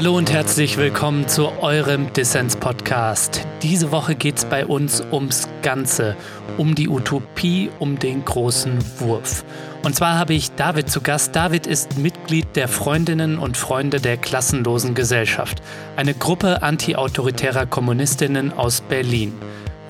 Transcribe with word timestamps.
Hallo 0.00 0.16
und 0.16 0.32
herzlich 0.32 0.78
willkommen 0.78 1.28
zu 1.28 1.60
eurem 1.60 2.10
Dissens-Podcast. 2.14 3.46
Diese 3.62 3.92
Woche 3.92 4.14
geht 4.14 4.38
es 4.38 4.46
bei 4.46 4.64
uns 4.64 5.02
ums 5.12 5.46
Ganze, 5.60 6.16
um 6.56 6.74
die 6.74 6.88
Utopie, 6.88 7.68
um 7.78 7.98
den 7.98 8.24
großen 8.24 8.78
Wurf. 8.98 9.44
Und 9.82 9.94
zwar 9.94 10.16
habe 10.18 10.32
ich 10.32 10.52
David 10.52 10.90
zu 10.90 11.02
Gast. 11.02 11.36
David 11.36 11.66
ist 11.66 11.98
Mitglied 11.98 12.46
der 12.56 12.68
Freundinnen 12.68 13.38
und 13.38 13.58
Freunde 13.58 14.00
der 14.00 14.16
Klassenlosen 14.16 14.94
Gesellschaft, 14.94 15.60
eine 15.96 16.14
Gruppe 16.14 16.62
antiautoritärer 16.62 17.66
Kommunistinnen 17.66 18.54
aus 18.54 18.80
Berlin. 18.80 19.34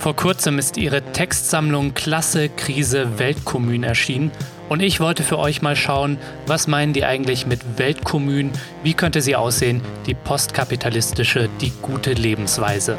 Vor 0.00 0.16
kurzem 0.16 0.58
ist 0.58 0.76
ihre 0.76 1.02
Textsammlung 1.02 1.94
Klasse, 1.94 2.48
Krise, 2.48 3.20
Weltkommun 3.20 3.84
erschienen 3.84 4.32
und 4.70 4.80
ich 4.82 5.00
wollte 5.00 5.24
für 5.24 5.38
euch 5.38 5.62
mal 5.62 5.74
schauen, 5.74 6.16
was 6.46 6.68
meinen 6.68 6.92
die 6.92 7.04
eigentlich 7.04 7.44
mit 7.44 7.76
Weltkommun, 7.76 8.52
wie 8.84 8.94
könnte 8.94 9.20
sie 9.20 9.34
aussehen, 9.34 9.82
die 10.06 10.14
postkapitalistische, 10.14 11.50
die 11.60 11.72
gute 11.82 12.12
Lebensweise. 12.12 12.96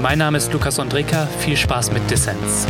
Mein 0.00 0.18
Name 0.18 0.36
ist 0.36 0.52
Lukas 0.52 0.78
Andreka, 0.78 1.26
viel 1.40 1.56
Spaß 1.56 1.92
mit 1.92 2.08
Dissens. 2.10 2.66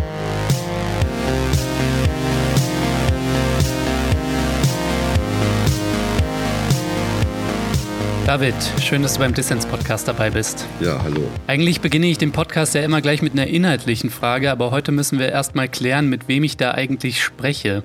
David, 8.25 8.55
schön, 8.83 9.03
dass 9.03 9.15
du 9.15 9.21
beim 9.21 9.33
Dissens-Podcast 9.33 10.07
dabei 10.07 10.29
bist. 10.29 10.67
Ja, 10.81 11.03
hallo. 11.03 11.23
Eigentlich 11.47 11.81
beginne 11.81 12.07
ich 12.07 12.19
den 12.19 12.31
Podcast 12.31 12.75
ja 12.75 12.83
immer 12.83 13.01
gleich 13.01 13.23
mit 13.23 13.33
einer 13.33 13.47
inhaltlichen 13.47 14.11
Frage, 14.11 14.51
aber 14.51 14.71
heute 14.71 14.93
müssen 14.93 15.19
wir 15.19 15.31
erst 15.31 15.55
mal 15.55 15.67
klären, 15.67 16.11
mit 16.11 16.29
wem 16.29 16.45
ich 16.45 16.59
da 16.59 16.73
eigentlich 16.73 17.25
spreche. 17.25 17.83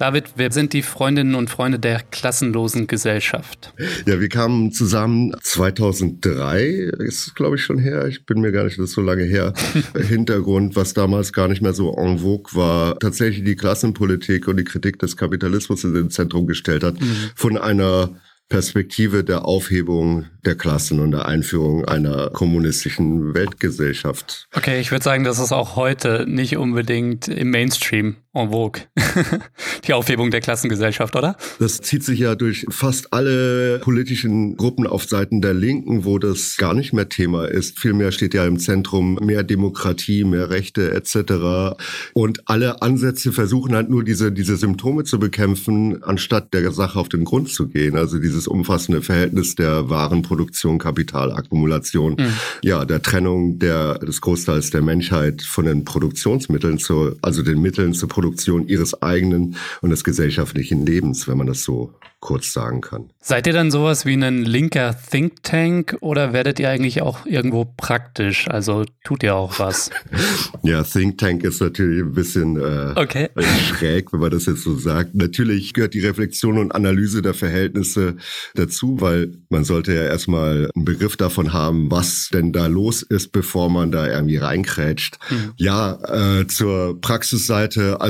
David, 0.00 0.32
wer 0.36 0.50
sind 0.50 0.72
die 0.72 0.80
Freundinnen 0.80 1.34
und 1.34 1.50
Freunde 1.50 1.78
der 1.78 2.00
klassenlosen 2.00 2.86
Gesellschaft? 2.86 3.74
Ja, 4.06 4.18
wir 4.18 4.30
kamen 4.30 4.72
zusammen 4.72 5.34
2003, 5.42 6.90
ist 7.00 7.34
glaube 7.36 7.56
ich 7.56 7.62
schon 7.62 7.76
her, 7.76 8.06
ich 8.06 8.24
bin 8.24 8.40
mir 8.40 8.50
gar 8.50 8.64
nicht 8.64 8.78
so 8.78 9.02
lange 9.02 9.24
her. 9.24 9.52
Hintergrund, 9.94 10.74
was 10.74 10.94
damals 10.94 11.34
gar 11.34 11.48
nicht 11.48 11.60
mehr 11.60 11.74
so 11.74 11.94
en 11.98 12.20
vogue 12.20 12.54
war, 12.54 12.98
tatsächlich 12.98 13.44
die 13.44 13.56
Klassenpolitik 13.56 14.48
und 14.48 14.56
die 14.56 14.64
Kritik 14.64 14.98
des 15.00 15.18
Kapitalismus 15.18 15.84
in 15.84 15.92
den 15.92 16.08
Zentrum 16.08 16.46
gestellt 16.46 16.82
hat, 16.82 16.98
mhm. 16.98 17.16
von 17.34 17.58
einer 17.58 18.08
Perspektive 18.50 19.22
der 19.22 19.44
Aufhebung 19.44 20.26
der 20.44 20.56
Klassen 20.56 20.98
und 20.98 21.12
der 21.12 21.26
Einführung 21.26 21.84
einer 21.84 22.30
kommunistischen 22.30 23.32
Weltgesellschaft. 23.32 24.48
Okay, 24.54 24.80
ich 24.80 24.90
würde 24.90 25.04
sagen, 25.04 25.22
das 25.22 25.38
ist 25.38 25.52
auch 25.52 25.76
heute 25.76 26.26
nicht 26.26 26.56
unbedingt 26.56 27.28
im 27.28 27.50
Mainstream 27.50 28.16
en 28.32 28.48
vogue. 28.48 28.82
Die 29.86 29.92
Aufhebung 29.92 30.30
der 30.30 30.40
Klassengesellschaft, 30.40 31.16
oder? 31.16 31.36
Das 31.58 31.80
zieht 31.80 32.04
sich 32.04 32.20
ja 32.20 32.36
durch 32.36 32.64
fast 32.68 33.12
alle 33.12 33.80
politischen 33.80 34.56
Gruppen 34.56 34.86
auf 34.86 35.04
Seiten 35.04 35.40
der 35.40 35.52
Linken, 35.52 36.04
wo 36.04 36.18
das 36.18 36.56
gar 36.56 36.74
nicht 36.74 36.92
mehr 36.92 37.08
Thema 37.08 37.46
ist. 37.46 37.80
Vielmehr 37.80 38.12
steht 38.12 38.34
ja 38.34 38.46
im 38.46 38.60
Zentrum 38.60 39.14
mehr 39.14 39.42
Demokratie, 39.42 40.22
mehr 40.22 40.50
Rechte 40.50 40.92
etc. 40.92 41.76
Und 42.12 42.42
alle 42.48 42.82
Ansätze 42.82 43.32
versuchen 43.32 43.74
halt 43.74 43.90
nur 43.90 44.04
diese, 44.04 44.30
diese 44.30 44.56
Symptome 44.56 45.02
zu 45.02 45.18
bekämpfen, 45.18 46.04
anstatt 46.04 46.54
der 46.54 46.70
Sache 46.70 47.00
auf 47.00 47.08
den 47.08 47.24
Grund 47.24 47.48
zu 47.48 47.66
gehen. 47.66 47.96
Also 47.96 48.20
dieses 48.20 48.46
umfassende 48.46 49.02
Verhältnis 49.02 49.56
der 49.56 49.90
Warenproduktion, 49.90 50.78
Kapitalakkumulation, 50.78 52.12
mhm. 52.12 52.32
ja, 52.62 52.84
der 52.84 53.02
Trennung 53.02 53.58
der, 53.58 53.98
des 53.98 54.20
Großteils 54.20 54.70
der 54.70 54.82
Menschheit 54.82 55.42
von 55.42 55.64
den 55.64 55.84
Produktionsmitteln 55.84 56.78
zur, 56.78 57.16
also 57.22 57.42
den 57.42 57.60
Mitteln 57.60 57.92
zur 57.92 58.08
Produktion 58.08 58.19
ihres 58.66 59.02
eigenen 59.02 59.56
und 59.80 59.90
des 59.90 60.04
gesellschaftlichen 60.04 60.86
Lebens, 60.86 61.28
wenn 61.28 61.38
man 61.38 61.46
das 61.46 61.62
so 61.62 61.94
kurz 62.20 62.52
sagen 62.52 62.82
kann. 62.82 63.10
Seid 63.22 63.46
ihr 63.46 63.54
dann 63.54 63.70
sowas 63.70 64.04
wie 64.04 64.12
ein 64.12 64.44
linker 64.44 64.94
Think 65.10 65.42
Tank 65.42 65.96
oder 66.00 66.34
werdet 66.34 66.60
ihr 66.60 66.68
eigentlich 66.68 67.00
auch 67.00 67.24
irgendwo 67.24 67.64
praktisch? 67.64 68.46
Also 68.48 68.84
tut 69.04 69.22
ihr 69.22 69.34
auch 69.34 69.58
was? 69.58 69.90
ja, 70.62 70.82
Think 70.82 71.16
Tank 71.16 71.42
ist 71.44 71.60
natürlich 71.60 72.02
ein 72.02 72.12
bisschen 72.12 72.56
äh, 72.56 72.92
okay. 72.94 73.30
schräg, 73.68 74.12
wenn 74.12 74.20
man 74.20 74.30
das 74.30 74.46
jetzt 74.46 74.62
so 74.62 74.76
sagt. 74.76 75.14
Natürlich 75.14 75.72
gehört 75.72 75.94
die 75.94 76.00
Reflexion 76.00 76.58
und 76.58 76.74
Analyse 76.74 77.22
der 77.22 77.32
Verhältnisse 77.32 78.16
dazu, 78.54 79.00
weil 79.00 79.32
man 79.48 79.64
sollte 79.64 79.94
ja 79.94 80.02
erstmal 80.02 80.70
einen 80.74 80.84
Begriff 80.84 81.16
davon 81.16 81.54
haben, 81.54 81.90
was 81.90 82.28
denn 82.32 82.52
da 82.52 82.66
los 82.66 83.02
ist, 83.02 83.32
bevor 83.32 83.70
man 83.70 83.90
da 83.90 84.06
irgendwie 84.06 84.36
reinkrätscht. 84.36 85.18
Mhm. 85.30 85.52
Ja, 85.56 86.40
äh, 86.40 86.46
zur 86.46 87.00
Praxisseite, 87.00 88.00
also 88.00 88.09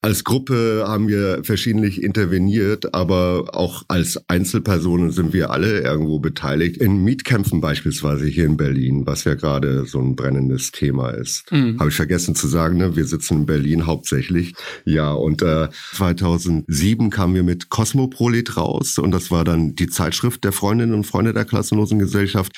als 0.00 0.22
Gruppe 0.22 0.84
haben 0.86 1.08
wir 1.08 1.42
verschiedentlich 1.42 2.04
interveniert, 2.04 2.94
aber 2.94 3.46
auch 3.52 3.82
als 3.88 4.22
Einzelpersonen 4.28 5.10
sind 5.10 5.32
wir 5.32 5.50
alle 5.50 5.80
irgendwo 5.80 6.20
beteiligt. 6.20 6.76
In 6.76 7.02
Mietkämpfen 7.02 7.60
beispielsweise 7.60 8.26
hier 8.26 8.44
in 8.44 8.56
Berlin, 8.56 9.06
was 9.06 9.24
ja 9.24 9.34
gerade 9.34 9.86
so 9.86 10.00
ein 10.00 10.14
brennendes 10.14 10.70
Thema 10.70 11.10
ist. 11.10 11.50
Mhm. 11.50 11.80
Habe 11.80 11.90
ich 11.90 11.96
vergessen 11.96 12.36
zu 12.36 12.46
sagen, 12.46 12.78
ne? 12.78 12.94
wir 12.94 13.06
sitzen 13.06 13.38
in 13.38 13.46
Berlin 13.46 13.86
hauptsächlich. 13.86 14.54
Ja, 14.84 15.12
und 15.12 15.42
äh, 15.42 15.68
2007 15.94 17.10
kamen 17.10 17.34
wir 17.34 17.42
mit 17.42 17.68
Cosmoprolit 17.68 18.56
raus 18.56 18.98
und 18.98 19.10
das 19.10 19.32
war 19.32 19.42
dann 19.42 19.74
die 19.74 19.88
Zeitschrift 19.88 20.44
der 20.44 20.52
Freundinnen 20.52 20.94
und 20.94 21.06
Freunde 21.08 21.34
der 21.34 21.44
Klassenlosen 21.44 21.98
Gesellschaft. 21.98 22.52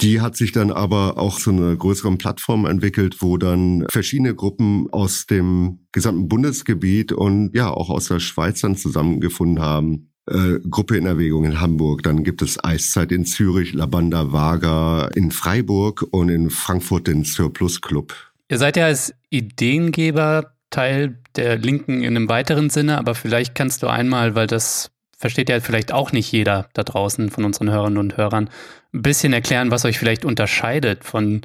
Die 0.00 0.20
hat 0.20 0.36
sich 0.36 0.52
dann 0.52 0.70
aber 0.70 1.16
auch 1.16 1.38
zu 1.38 1.50
einer 1.50 1.74
größeren 1.74 2.18
Plattform 2.18 2.66
entwickelt, 2.66 3.16
wo 3.20 3.38
dann 3.38 3.86
verschiedene 3.90 4.34
Gruppen 4.34 4.90
aus 4.90 5.26
dem 5.26 5.86
gesamten 5.92 6.28
Bundesgebiet 6.28 7.12
und 7.12 7.54
ja 7.54 7.70
auch 7.70 7.88
aus 7.88 8.08
der 8.08 8.20
Schweiz 8.20 8.60
dann 8.60 8.76
zusammengefunden 8.76 9.60
haben. 9.60 10.10
Äh, 10.28 10.58
Gruppe 10.68 10.96
in 10.96 11.06
Erwägung 11.06 11.44
in 11.44 11.60
Hamburg, 11.60 12.02
dann 12.02 12.24
gibt 12.24 12.42
es 12.42 12.62
Eiszeit 12.62 13.12
in 13.12 13.24
Zürich, 13.24 13.72
Labanda 13.72 14.32
Vaga 14.32 15.06
in 15.14 15.30
Freiburg 15.30 16.04
und 16.10 16.28
in 16.28 16.50
Frankfurt 16.50 17.06
den 17.06 17.24
Surplus 17.24 17.80
Club. 17.80 18.12
Ihr 18.50 18.58
seid 18.58 18.76
ja 18.76 18.86
als 18.86 19.14
Ideengeber 19.30 20.52
Teil 20.70 21.20
der 21.36 21.58
Linken 21.58 22.02
in 22.02 22.16
einem 22.16 22.28
weiteren 22.28 22.70
Sinne, 22.70 22.98
aber 22.98 23.14
vielleicht 23.14 23.54
kannst 23.54 23.82
du 23.82 23.86
einmal, 23.86 24.34
weil 24.34 24.48
das 24.48 24.90
versteht 25.16 25.48
ja 25.48 25.60
vielleicht 25.60 25.92
auch 25.92 26.12
nicht 26.12 26.30
jeder 26.30 26.68
da 26.74 26.82
draußen 26.82 27.30
von 27.30 27.44
unseren 27.44 27.70
Hörerinnen 27.70 27.98
und 27.98 28.16
Hörern, 28.16 28.50
ein 28.92 29.02
bisschen 29.02 29.32
erklären, 29.32 29.70
was 29.70 29.84
euch 29.84 29.98
vielleicht 29.98 30.24
unterscheidet 30.24 31.04
von 31.04 31.42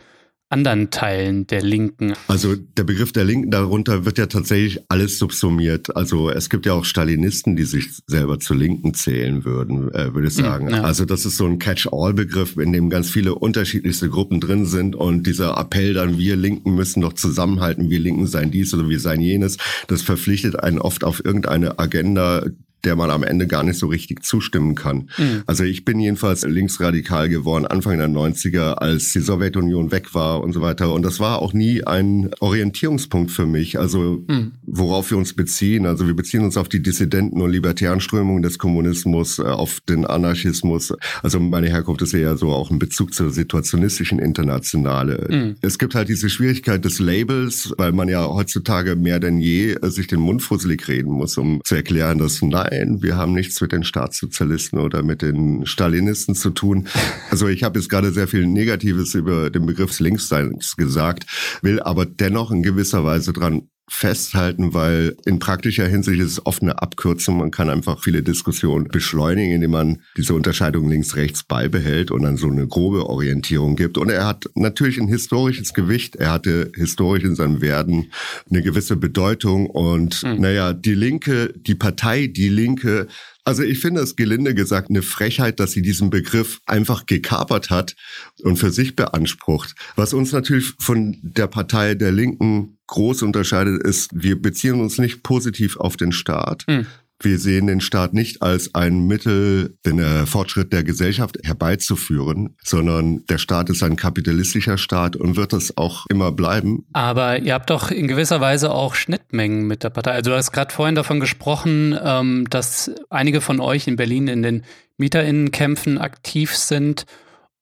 anderen 0.52 0.90
Teilen 0.90 1.48
der 1.48 1.62
Linken? 1.62 2.14
Also 2.28 2.56
der 2.56 2.84
Begriff 2.84 3.14
der 3.14 3.24
Linken, 3.24 3.52
darunter 3.52 4.06
wird 4.06 4.18
ja 4.18 4.26
tatsächlich 4.26 4.82
alles 4.90 5.18
subsumiert. 5.18 5.96
Also 5.96 6.30
es 6.30 6.50
gibt 6.50 6.66
ja 6.66 6.74
auch 6.74 6.86
Stalinisten, 6.86 7.56
die 7.56 7.64
sich 7.64 7.88
selber 8.06 8.40
zu 8.40 8.54
Linken 8.54 8.94
zählen 8.94 9.46
würden, 9.46 9.94
äh, 9.94 10.14
würde 10.14 10.28
ich 10.28 10.36
hm, 10.36 10.44
sagen. 10.44 10.70
Ja. 10.70 10.84
Also 10.84 11.06
das 11.06 11.26
ist 11.26 11.38
so 11.38 11.46
ein 11.46 11.58
Catch-all-Begriff, 11.58 12.58
in 12.58 12.74
dem 12.74 12.90
ganz 12.90 13.10
viele 13.10 13.36
unterschiedlichste 13.36 14.10
Gruppen 14.10 14.42
drin 14.42 14.66
sind 14.66 14.96
und 14.96 15.26
dieser 15.26 15.58
Appell 15.58 15.94
dann, 15.94 16.18
wir 16.18 16.36
Linken 16.36 16.76
müssen 16.76 17.02
doch 17.02 17.14
zusammenhalten, 17.14 17.90
wir 17.90 18.00
Linken 18.00 18.28
seien 18.28 18.52
dies 18.52 18.74
oder 18.74 18.90
wir 18.90 19.00
seien 19.00 19.22
jenes, 19.22 19.58
das 19.88 20.02
verpflichtet 20.02 20.60
einen 20.60 20.80
oft 20.80 21.06
auf 21.06 21.24
irgendeine 21.24 21.80
Agenda, 21.80 22.46
der 22.84 22.96
man 22.96 23.10
am 23.10 23.24
Ende 23.24 23.48
gar 23.48 23.64
nicht 23.64 23.78
so 23.78 23.88
richtig 23.88 24.24
zustimmen 24.24 24.76
kann. 24.76 25.10
Mhm. 25.18 25.44
Also 25.46 25.64
ich 25.64 25.86
bin 25.86 26.00
jedenfalls 26.00 26.44
linksradikal 26.44 27.30
geworden 27.30 27.66
Anfang 27.66 27.98
der 27.98 28.08
90er, 28.08 28.74
als 28.74 29.14
die 29.14 29.20
Sowjetunion 29.20 29.92
weg 29.92 30.14
war 30.14 30.42
und 30.42 30.54
so 30.54 30.62
weiter. 30.62 30.94
Und 30.94 31.04
das 31.04 31.20
war 31.20 31.42
auch 31.42 31.54
nie 31.54 31.84
ein 31.84 32.32
Orientierungspunkt 32.40 33.32
für 33.32 33.46
mich. 33.46 33.80
Also 33.80 34.24
mhm. 34.28 34.54
worauf 34.64 35.12
wir 35.12 35.18
uns 35.18 35.34
beziehen. 35.34 35.86
Also 35.86 36.08
wir 36.08 36.16
beziehen 36.16 36.44
uns 36.44 36.58
auf 36.58 36.70
die 36.70 36.82
Dissidenten 36.82 37.42
und 37.42 37.52
libertären 37.52 38.00
Strömungen 38.00 38.44
des 38.44 38.58
Kommunismus, 38.58 39.40
äh, 39.40 39.44
auf 39.44 39.80
den 39.82 40.06
Anarchismus. 40.06 40.94
Also 41.22 41.40
meine 41.40 41.70
Herkunft 41.70 42.02
ist 42.02 42.14
eher 42.14 42.38
so 42.38 42.50
auch 42.52 42.72
ein 42.72 42.80
Bezug 42.80 43.14
zur 43.14 43.32
situationistischen 43.32 44.20
Internationale. 44.20 45.28
Mhm. 45.30 45.56
Es 45.62 45.78
gibt 45.78 45.96
halt 45.96 46.10
diese 46.10 46.30
Schwierigkeit 46.30 46.84
des 46.84 47.00
Labels, 47.00 47.74
weil 47.78 47.92
man 47.92 48.10
ja 48.10 48.26
heutzutage 48.28 48.96
mehr 48.96 49.20
denn 49.20 49.40
je 49.40 49.74
äh, 49.74 49.90
sich 49.90 50.08
den 50.08 50.20
Mund 50.20 50.42
fusselig 50.42 50.88
reden 50.88 51.12
muss, 51.12 51.38
um 51.38 51.62
zu 51.64 51.76
erklären, 51.76 52.18
dass 52.18 52.42
nein, 52.42 52.71
nein, 52.72 53.02
wir 53.02 53.18
haben 53.18 53.34
nichts 53.34 53.60
mit 53.62 53.72
den 53.72 53.84
Staatssozialisten 53.84 54.80
oder 54.80 55.04
mit 55.04 55.22
den 55.22 55.66
Stalinisten 55.66 56.36
zu 56.36 56.50
tun. 56.50 56.88
Also 57.30 57.48
ich 57.48 57.64
habe 57.64 57.80
jetzt 57.80 57.90
gerade 57.90 58.12
sehr 58.12 58.28
viel 58.28 58.48
Negatives 58.48 59.14
über 59.16 59.50
den 59.50 59.66
Begriff 59.66 60.00
Linksseins 60.00 60.76
gesagt, 60.76 61.26
will 61.62 61.80
aber 61.82 62.06
dennoch 62.06 62.52
in 62.52 62.64
gewisser 62.64 63.04
Weise 63.04 63.34
dran 63.34 63.70
festhalten, 63.94 64.74
weil 64.74 65.18
in 65.26 65.40
praktischer 65.40 65.86
Hinsicht 65.86 66.22
ist 66.22 66.32
es 66.32 66.46
oft 66.46 66.62
eine 66.62 66.82
Abkürzung. 66.82 67.38
Man 67.38 67.52
kann 67.52 67.70
einfach 67.70 68.02
viele 68.02 68.24
Diskussionen 68.24 68.88
beschleunigen, 68.88 69.52
indem 69.52 69.72
man 69.72 70.02
diese 70.16 70.34
Unterscheidung 70.34 70.90
links-rechts 70.90 71.44
beibehält 71.44 72.10
und 72.10 72.24
dann 72.24 72.38
so 72.38 72.48
eine 72.48 72.66
grobe 72.68 73.08
Orientierung 73.08 73.76
gibt. 73.76 73.98
Und 73.98 74.10
er 74.10 74.26
hat 74.26 74.46
natürlich 74.56 74.98
ein 74.98 75.10
historisches 75.10 75.74
Gewicht. 75.74 76.16
Er 76.16 76.32
hatte 76.32 76.72
historisch 76.74 77.26
in 77.26 77.36
seinem 77.36 77.62
Werden 77.62 78.12
eine 78.50 78.62
gewisse 78.62 78.96
Bedeutung. 78.96 79.68
Und 79.68 80.24
mhm. 80.24 80.40
naja, 80.40 80.72
die 80.72 80.96
Linke, 80.96 81.54
die 81.54 81.76
Partei 81.76 82.28
Die 82.28 82.50
Linke 82.50 83.08
also 83.44 83.64
ich 83.64 83.80
finde 83.80 84.02
es 84.02 84.16
gelinde 84.16 84.54
gesagt 84.54 84.90
eine 84.90 85.02
Frechheit, 85.02 85.60
dass 85.60 85.72
sie 85.72 85.82
diesen 85.82 86.10
Begriff 86.10 86.60
einfach 86.66 87.06
gekapert 87.06 87.70
hat 87.70 87.96
und 88.44 88.58
für 88.58 88.72
sich 88.72 88.96
beansprucht. 88.96 89.76
Was 89.96 90.14
uns 90.14 90.32
natürlich 90.32 90.74
von 90.80 91.18
der 91.22 91.48
Partei 91.48 91.96
der 91.96 92.12
Linken 92.12 92.78
groß 92.88 93.24
unterscheidet, 93.24 93.82
ist, 93.82 94.10
wir 94.14 94.42
beziehen 94.42 94.80
uns 94.80 94.98
nicht 94.98 95.24
positiv 95.24 95.78
auf 95.78 95.98
den 95.98 96.12
Staat. 96.12 96.66
Mhm. 96.68 96.86
Wir 97.24 97.40
sehen 97.40 97.68
den 97.68 97.82
Staat 97.82 98.14
nicht 98.14 98.42
als 98.42 98.74
ein 98.76 99.08
Mittel, 99.08 99.78
den 99.86 100.00
äh, 100.00 100.26
Fortschritt 100.26 100.74
der 100.74 100.84
Gesellschaft 100.84 101.38
herbeizuführen, 101.44 102.56
sondern 102.64 103.26
der 103.28 103.38
Staat 103.38 103.70
ist 103.70 103.84
ein 103.84 103.96
kapitalistischer 103.96 104.78
Staat 104.78 105.16
und 105.16 105.36
wird 105.36 105.54
es 105.54 105.78
auch 105.78 106.06
immer 106.10 106.32
bleiben. 106.32 106.86
Aber 106.94 107.40
ihr 107.40 107.54
habt 107.54 107.70
doch 107.70 107.92
in 107.92 108.08
gewisser 108.08 108.42
Weise 108.42 108.72
auch 108.72 108.96
Schnittmengen 108.96 109.68
mit 109.68 109.84
der 109.84 109.90
Partei. 109.90 110.12
Also 110.12 110.32
du 110.32 110.38
hast 110.38 110.52
gerade 110.52 110.74
vorhin 110.74 110.96
davon 110.96 111.20
gesprochen, 111.20 111.98
ähm, 112.04 112.48
dass 112.50 112.92
einige 113.10 113.42
von 113.42 113.60
euch 113.60 113.88
in 113.88 113.96
Berlin 113.96 114.28
in 114.28 114.42
den 114.42 114.64
Mieterinnenkämpfen 114.98 115.98
aktiv 115.98 116.56
sind. 116.56 117.06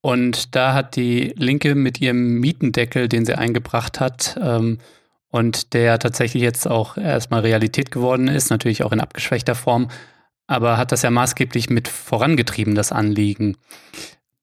Und 0.01 0.55
da 0.55 0.73
hat 0.73 0.95
die 0.95 1.33
Linke 1.35 1.75
mit 1.75 1.99
ihrem 1.99 2.39
Mietendeckel, 2.39 3.09
den 3.09 3.25
sie 3.25 3.37
eingebracht 3.37 3.99
hat, 3.99 4.39
ähm, 4.41 4.77
und 5.29 5.73
der 5.73 5.99
tatsächlich 5.99 6.43
jetzt 6.43 6.67
auch 6.67 6.97
erstmal 6.97 7.41
Realität 7.41 7.91
geworden 7.91 8.27
ist, 8.27 8.49
natürlich 8.49 8.83
auch 8.83 8.91
in 8.91 8.99
abgeschwächter 8.99 9.55
Form, 9.55 9.89
aber 10.47 10.77
hat 10.77 10.91
das 10.91 11.03
ja 11.03 11.11
maßgeblich 11.11 11.69
mit 11.69 11.87
vorangetrieben, 11.87 12.75
das 12.75 12.91
Anliegen. 12.91 13.57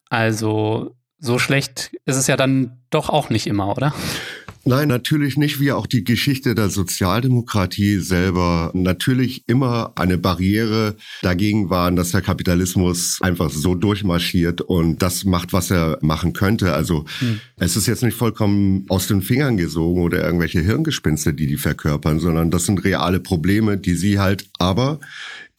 Also 0.09 0.94
so 1.19 1.38
schlecht 1.38 1.93
ist 2.05 2.17
es 2.17 2.27
ja 2.29 2.37
dann 2.37 2.83
doch 2.91 3.09
auch 3.09 3.31
nicht 3.31 3.47
immer, 3.47 3.69
oder? 3.77 3.93
Nein, 4.68 4.88
natürlich 4.88 5.36
nicht, 5.36 5.60
wie 5.60 5.70
auch 5.70 5.86
die 5.86 6.02
Geschichte 6.02 6.56
der 6.56 6.70
Sozialdemokratie 6.70 7.98
selber 7.98 8.72
natürlich 8.74 9.44
immer 9.46 9.92
eine 9.94 10.18
Barriere 10.18 10.96
dagegen 11.22 11.70
waren, 11.70 11.94
dass 11.94 12.10
der 12.10 12.20
Kapitalismus 12.20 13.18
einfach 13.20 13.48
so 13.48 13.76
durchmarschiert 13.76 14.60
und 14.60 15.02
das 15.02 15.24
macht, 15.24 15.52
was 15.52 15.70
er 15.70 15.98
machen 16.02 16.32
könnte. 16.32 16.72
Also 16.72 17.04
hm. 17.20 17.38
es 17.58 17.76
ist 17.76 17.86
jetzt 17.86 18.02
nicht 18.02 18.16
vollkommen 18.16 18.86
aus 18.88 19.06
den 19.06 19.22
Fingern 19.22 19.56
gesogen 19.56 20.02
oder 20.02 20.24
irgendwelche 20.24 20.60
Hirngespinste, 20.60 21.32
die 21.32 21.46
die 21.46 21.58
verkörpern, 21.58 22.18
sondern 22.18 22.50
das 22.50 22.66
sind 22.66 22.82
reale 22.82 23.20
Probleme, 23.20 23.78
die 23.78 23.94
sie 23.94 24.18
halt 24.18 24.48
aber 24.58 24.98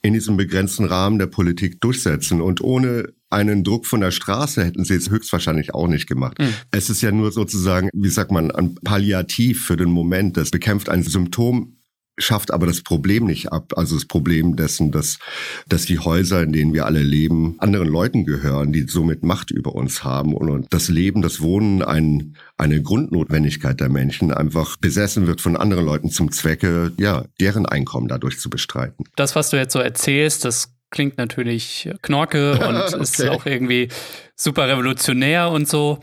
in 0.02 0.14
diesem 0.14 0.36
begrenzten 0.36 0.84
Rahmen 0.84 1.18
der 1.18 1.28
Politik 1.28 1.80
durchsetzen. 1.80 2.42
Und 2.42 2.60
ohne 2.60 3.14
einen 3.30 3.64
Druck 3.64 3.86
von 3.86 4.02
der 4.02 4.12
Straße 4.12 4.64
hätten 4.64 4.86
sie 4.86 4.96
es 4.96 5.10
höchstwahrscheinlich 5.10 5.74
auch 5.74 5.88
nicht 5.88 6.08
gemacht. 6.08 6.40
Mhm. 6.40 6.54
Es 6.72 6.90
ist 6.90 7.02
ja 7.02 7.12
nur 7.12 7.32
sozusagen, 7.32 7.90
wie 7.94 8.10
sagt 8.10 8.32
man, 8.32 8.52
ein 8.52 8.76
Palliativ 8.76 9.66
für 9.66 9.78
den 9.78 9.90
Moment. 9.90 10.38
Das 10.38 10.52
bekämpft 10.52 10.90
ein 10.90 11.04
Symptom 11.04 11.78
schafft 12.18 12.52
aber 12.52 12.66
das 12.66 12.82
Problem 12.82 13.26
nicht 13.26 13.52
ab. 13.52 13.74
Also 13.76 13.96
das 13.96 14.06
Problem 14.06 14.56
dessen, 14.56 14.92
dass, 14.92 15.20
dass 15.68 15.86
die 15.86 16.00
Häuser, 16.00 16.42
in 16.42 16.52
denen 16.52 16.74
wir 16.74 16.86
alle 16.86 17.02
leben, 17.02 17.56
anderen 17.60 17.88
Leuten 17.88 18.26
gehören, 18.26 18.74
die 18.74 18.88
somit 18.88 19.24
Macht 19.24 19.52
über 19.52 19.76
uns 19.76 20.04
haben 20.04 20.34
und, 20.34 20.50
und 20.50 20.74
das 20.74 20.90
Leben, 20.90 21.22
das 21.22 21.42
Wohnen 21.42 21.84
ein, 21.84 22.36
eine 22.58 22.82
Grundnotwendigkeit 22.82 23.80
der 23.80 23.90
Menschen 23.90 24.32
einfach 24.32 24.78
besessen 24.78 25.28
wird 25.28 25.42
von 25.42 25.56
anderen 25.56 25.86
Leuten 25.86 26.10
zum 26.10 26.32
Zwecke, 26.32 26.92
ja, 26.98 27.26
deren 27.40 27.66
Einkommen 27.66 28.08
dadurch 28.08 28.40
zu 28.40 28.50
bestreiten. 28.50 29.06
Das, 29.16 29.36
was 29.36 29.50
du 29.50 29.58
jetzt 29.58 29.74
so 29.74 29.80
erzählst, 29.80 30.44
das 30.46 30.74
klingt 30.90 31.18
natürlich 31.18 31.90
Knorke 32.02 32.54
und 32.68 32.78
okay. 32.78 33.02
ist 33.02 33.28
auch 33.28 33.46
irgendwie 33.46 33.90
super 34.36 34.68
revolutionär 34.68 35.50
und 35.50 35.68
so. 35.68 36.00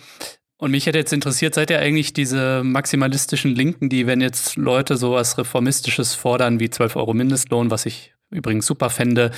Und 0.57 0.71
mich 0.71 0.87
hätte 0.87 0.99
jetzt 0.99 1.13
interessiert, 1.13 1.55
seid 1.55 1.71
ihr 1.71 1.81
eigentlich 1.81 2.13
diese 2.13 2.63
maximalistischen 2.65 3.55
Linken, 3.55 3.89
die, 3.89 4.07
wenn 4.07 4.21
jetzt 4.21 4.57
Leute 4.57 4.97
sowas 4.97 5.37
Reformistisches 5.37 6.15
fordern 6.15 6.61
wie 6.61 6.71
12 6.71 6.97
Euro 6.97 7.13
Mindestlohn, 7.13 7.71
was 7.71 7.87
ich 7.87 8.15
übrigens 8.31 8.67
super 8.67 8.89
fände, 8.89 9.31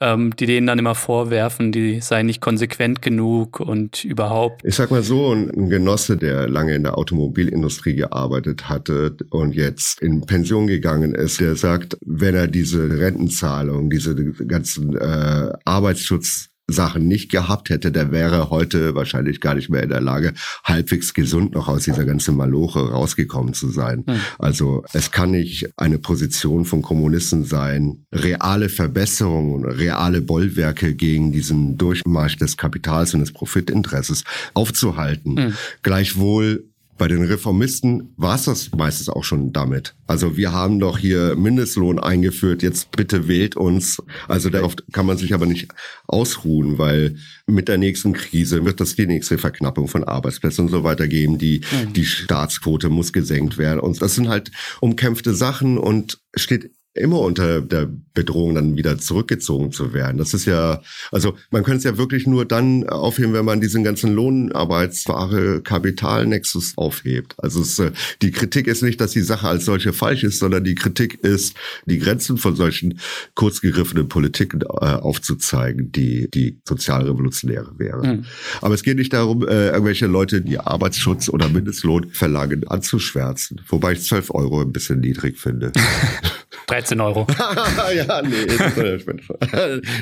ähm, 0.00 0.34
die 0.36 0.46
denen 0.46 0.66
dann 0.66 0.78
immer 0.78 0.94
vorwerfen, 0.94 1.72
die 1.72 2.00
seien 2.00 2.26
nicht 2.26 2.40
konsequent 2.40 3.02
genug 3.02 3.60
und 3.60 4.04
überhaupt. 4.04 4.64
Ich 4.64 4.76
sag 4.76 4.90
mal 4.90 5.02
so, 5.02 5.32
ein 5.32 5.68
Genosse, 5.68 6.16
der 6.16 6.48
lange 6.48 6.74
in 6.74 6.84
der 6.84 6.96
Automobilindustrie 6.96 7.94
gearbeitet 7.94 8.68
hatte 8.68 9.16
und 9.30 9.54
jetzt 9.54 10.00
in 10.00 10.22
Pension 10.22 10.66
gegangen 10.66 11.14
ist, 11.14 11.40
der 11.40 11.56
sagt, 11.56 11.96
wenn 12.04 12.34
er 12.34 12.46
diese 12.46 12.98
Rentenzahlung, 12.98 13.90
diese 13.90 14.14
ganzen 14.14 14.96
äh, 14.96 15.52
Arbeitsschutz 15.64 16.50
Sachen 16.68 17.08
nicht 17.08 17.30
gehabt 17.30 17.70
hätte, 17.70 17.90
der 17.90 18.12
wäre 18.12 18.50
heute 18.50 18.94
wahrscheinlich 18.94 19.40
gar 19.40 19.54
nicht 19.54 19.70
mehr 19.70 19.82
in 19.82 19.88
der 19.88 20.02
Lage, 20.02 20.34
halbwegs 20.64 21.14
gesund 21.14 21.54
noch 21.54 21.66
aus 21.66 21.84
dieser 21.84 22.04
ganzen 22.04 22.36
Maloche 22.36 22.90
rausgekommen 22.90 23.54
zu 23.54 23.70
sein. 23.70 24.04
Mhm. 24.06 24.20
Also 24.38 24.84
es 24.92 25.10
kann 25.10 25.30
nicht 25.30 25.70
eine 25.76 25.98
Position 25.98 26.66
von 26.66 26.82
Kommunisten 26.82 27.44
sein, 27.44 28.04
reale 28.12 28.68
Verbesserungen, 28.68 29.64
reale 29.64 30.20
Bollwerke 30.20 30.94
gegen 30.94 31.32
diesen 31.32 31.78
Durchmarsch 31.78 32.36
des 32.36 32.58
Kapitals 32.58 33.14
und 33.14 33.20
des 33.20 33.32
Profitinteresses 33.32 34.24
aufzuhalten. 34.52 35.34
Mhm. 35.34 35.54
Gleichwohl 35.82 36.67
bei 36.98 37.08
den 37.08 37.22
Reformisten 37.22 38.12
war 38.16 38.34
es 38.34 38.44
das 38.44 38.70
meistens 38.72 39.08
auch 39.08 39.24
schon 39.24 39.52
damit. 39.52 39.94
Also 40.06 40.36
wir 40.36 40.52
haben 40.52 40.80
doch 40.80 40.98
hier 40.98 41.36
Mindestlohn 41.36 41.98
eingeführt, 41.98 42.62
jetzt 42.62 42.90
bitte 42.90 43.28
wählt 43.28 43.56
uns. 43.56 44.02
Also 44.26 44.50
darauf 44.50 44.74
kann 44.92 45.06
man 45.06 45.16
sich 45.16 45.32
aber 45.32 45.46
nicht 45.46 45.68
ausruhen, 46.06 46.76
weil 46.78 47.16
mit 47.46 47.68
der 47.68 47.78
nächsten 47.78 48.12
Krise 48.12 48.64
wird 48.64 48.80
das 48.80 48.96
die 48.96 49.06
nächste 49.06 49.38
Verknappung 49.38 49.88
von 49.88 50.04
Arbeitsplätzen 50.04 50.66
und 50.66 50.70
so 50.70 50.84
weiter 50.84 51.08
geben. 51.08 51.38
Die, 51.38 51.60
mhm. 51.60 51.92
die 51.92 52.04
Staatsquote 52.04 52.88
muss 52.88 53.12
gesenkt 53.12 53.56
werden. 53.56 53.80
Und 53.80 54.02
das 54.02 54.16
sind 54.16 54.28
halt 54.28 54.50
umkämpfte 54.80 55.34
Sachen 55.34 55.78
und 55.78 56.20
steht 56.34 56.72
immer 56.98 57.20
unter 57.20 57.60
der 57.60 57.88
Bedrohung 58.18 58.56
dann 58.56 58.76
wieder 58.76 58.98
zurückgezogen 58.98 59.70
zu 59.70 59.92
werden. 59.92 60.18
Das 60.18 60.34
ist 60.34 60.44
ja, 60.44 60.82
also 61.12 61.36
man 61.50 61.62
könnte 61.62 61.78
es 61.78 61.84
ja 61.84 61.98
wirklich 61.98 62.26
nur 62.26 62.44
dann 62.44 62.88
aufheben, 62.88 63.32
wenn 63.32 63.44
man 63.44 63.60
diesen 63.60 63.84
ganzen 63.84 64.12
Lohnarbeitsware 64.12 65.62
Kapitalnexus 65.62 66.72
aufhebt. 66.76 67.36
Also 67.38 67.60
es, 67.60 67.78
äh, 67.78 67.92
die 68.20 68.32
Kritik 68.32 68.66
ist 68.66 68.82
nicht, 68.82 69.00
dass 69.00 69.12
die 69.12 69.20
Sache 69.20 69.46
als 69.46 69.64
solche 69.64 69.92
falsch 69.92 70.24
ist, 70.24 70.40
sondern 70.40 70.64
die 70.64 70.74
Kritik 70.74 71.22
ist, 71.22 71.54
die 71.86 71.98
Grenzen 71.98 72.38
von 72.38 72.56
solchen 72.56 72.98
kurzgegriffenen 73.34 74.08
Politiken 74.08 74.62
äh, 74.62 74.64
aufzuzeigen, 74.64 75.92
die 75.92 76.28
die 76.28 76.58
sozialrevolutionäre 76.64 77.78
wären. 77.78 78.16
Mhm. 78.16 78.24
Aber 78.60 78.74
es 78.74 78.82
geht 78.82 78.98
nicht 78.98 79.12
darum, 79.12 79.46
äh, 79.46 79.68
irgendwelche 79.68 80.06
Leute, 80.06 80.40
die 80.40 80.58
Arbeitsschutz 80.58 81.28
oder 81.28 81.48
Mindestlohn 81.48 82.10
verlangen, 82.10 82.66
anzuschwärzen. 82.66 83.60
Wobei 83.68 83.92
ich 83.92 84.02
12 84.02 84.30
Euro 84.32 84.60
ein 84.60 84.72
bisschen 84.72 84.98
niedrig 85.00 85.38
finde. 85.38 85.72
13 86.68 87.00
Euro. 87.00 87.26
ja, 87.94 88.22
nee, 88.22 88.28
nee, 88.76 88.98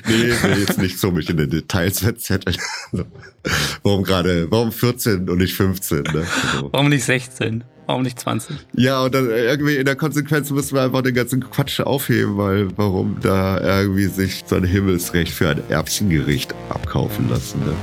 nee, 0.09 0.61
jetzt 0.61 0.79
nicht 0.79 0.99
so 0.99 1.11
mich 1.11 1.31
in 1.31 1.37
den 1.37 1.49
Details 1.49 2.01
verzetteln. 2.01 2.57
warum 3.83 4.03
gerade, 4.03 4.51
warum 4.51 4.73
14 4.73 5.29
und 5.29 5.39
nicht 5.39 5.55
15? 5.55 6.03
Ne? 6.03 6.27
So. 6.61 6.69
Warum 6.73 6.89
nicht 6.89 7.05
16? 7.05 7.65
Warum 7.87 8.03
nicht 8.03 8.19
20? 8.19 8.57
Ja, 8.75 9.05
und 9.05 9.15
dann 9.15 9.31
irgendwie 9.31 9.77
in 9.77 9.85
der 9.85 9.95
Konsequenz 9.95 10.51
müssen 10.51 10.75
wir 10.75 10.83
einfach 10.83 11.03
den 11.03 11.15
ganzen 11.15 11.41
Quatsch 11.41 11.79
aufheben, 11.79 12.37
weil 12.37 12.77
warum 12.77 13.19
da 13.23 13.61
irgendwie 13.61 14.07
sich 14.07 14.43
so 14.45 14.57
ein 14.57 14.65
Himmelsrecht 14.65 15.33
für 15.33 15.51
ein 15.51 15.63
Erbsengericht 15.69 16.53
abkaufen 16.69 17.31
lassen, 17.31 17.61
ne? 17.61 17.75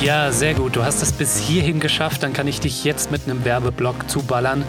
Ja, 0.00 0.30
sehr 0.30 0.54
gut. 0.54 0.76
Du 0.76 0.84
hast 0.84 1.02
es 1.02 1.10
bis 1.10 1.38
hierhin 1.38 1.80
geschafft. 1.80 2.22
Dann 2.22 2.32
kann 2.32 2.46
ich 2.46 2.60
dich 2.60 2.84
jetzt 2.84 3.10
mit 3.10 3.22
einem 3.24 3.44
Werbeblock 3.44 4.08
zuballern. 4.08 4.62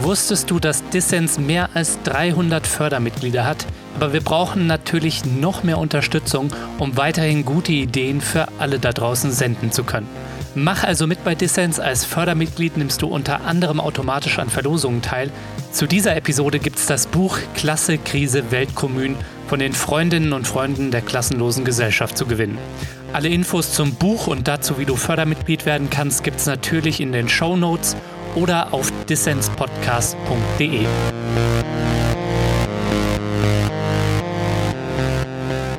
Wusstest 0.00 0.50
du, 0.50 0.58
dass 0.58 0.82
Dissens 0.90 1.38
mehr 1.38 1.70
als 1.74 2.02
300 2.02 2.66
Fördermitglieder 2.66 3.44
hat? 3.44 3.64
Aber 3.94 4.12
wir 4.12 4.22
brauchen 4.22 4.66
natürlich 4.66 5.24
noch 5.24 5.62
mehr 5.62 5.78
Unterstützung, 5.78 6.52
um 6.78 6.96
weiterhin 6.96 7.44
gute 7.44 7.70
Ideen 7.70 8.20
für 8.20 8.48
alle 8.58 8.80
da 8.80 8.92
draußen 8.92 9.30
senden 9.30 9.70
zu 9.70 9.84
können. 9.84 10.08
Mach 10.56 10.82
also 10.82 11.06
mit 11.06 11.22
bei 11.22 11.36
Dissens. 11.36 11.78
Als 11.78 12.04
Fördermitglied 12.04 12.76
nimmst 12.76 13.02
du 13.02 13.06
unter 13.06 13.42
anderem 13.42 13.78
automatisch 13.78 14.40
an 14.40 14.50
Verlosungen 14.50 15.00
teil. 15.00 15.30
Zu 15.70 15.86
dieser 15.86 16.16
Episode 16.16 16.58
gibt 16.58 16.78
es 16.78 16.86
das 16.86 17.06
Buch 17.06 17.38
Klasse, 17.54 17.98
Krise, 17.98 18.50
Weltkommun 18.50 19.14
von 19.46 19.60
den 19.60 19.74
Freundinnen 19.74 20.32
und 20.32 20.48
Freunden 20.48 20.90
der 20.90 21.02
klassenlosen 21.02 21.64
Gesellschaft 21.64 22.18
zu 22.18 22.26
gewinnen. 22.26 22.58
Alle 23.12 23.28
Infos 23.28 23.74
zum 23.74 23.94
Buch 23.94 24.26
und 24.26 24.48
dazu, 24.48 24.78
wie 24.78 24.86
du 24.86 24.96
Fördermitglied 24.96 25.66
werden 25.66 25.90
kannst, 25.90 26.24
gibt 26.24 26.38
es 26.38 26.46
natürlich 26.46 26.98
in 26.98 27.12
den 27.12 27.28
Show 27.28 27.56
Notes 27.56 27.94
oder 28.34 28.72
auf 28.72 28.90
dissenspodcast.de. 29.04 30.86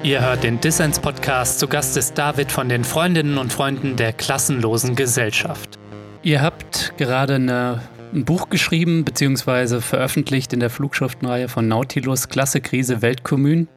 Ihr 0.04 0.22
hört 0.22 0.44
den 0.44 0.60
Dissens 0.60 1.00
Podcast. 1.00 1.58
Zu 1.58 1.68
Gast 1.68 1.98
ist 1.98 2.16
David 2.20 2.52
von 2.52 2.70
den 2.70 2.84
Freundinnen 2.84 3.40
und 3.40 3.52
Freunden 3.52 3.96
der 3.96 4.13
klassenlosen 4.13 4.96
Gesellschaft. 4.96 5.80
Ihr 6.22 6.40
habt 6.40 6.94
gerade 6.98 7.36
eine, 7.36 7.82
ein 8.13 8.25
Buch 8.25 8.50
geschrieben 8.50 9.06
bzw. 9.06 9.82
veröffentlicht 9.82 10.54
in 10.54 10.60
der 10.60 10.70
Flugschriftenreihe 10.70 11.48
von 11.48 11.68
Nautilus 11.68 12.30
Klasse 12.30 12.62
Krise 12.62 13.02
Weltkommun. 13.02 13.70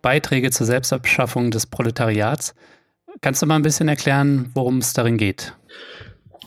Beiträge 0.00 0.50
zur 0.50 0.66
Selbstabschaffung 0.66 1.50
des 1.50 1.66
Proletariats. 1.66 2.54
Kannst 3.20 3.42
du 3.42 3.46
mal 3.46 3.56
ein 3.56 3.62
bisschen 3.62 3.88
erklären, 3.88 4.50
worum 4.54 4.78
es 4.78 4.92
darin 4.92 5.16
geht? 5.16 5.54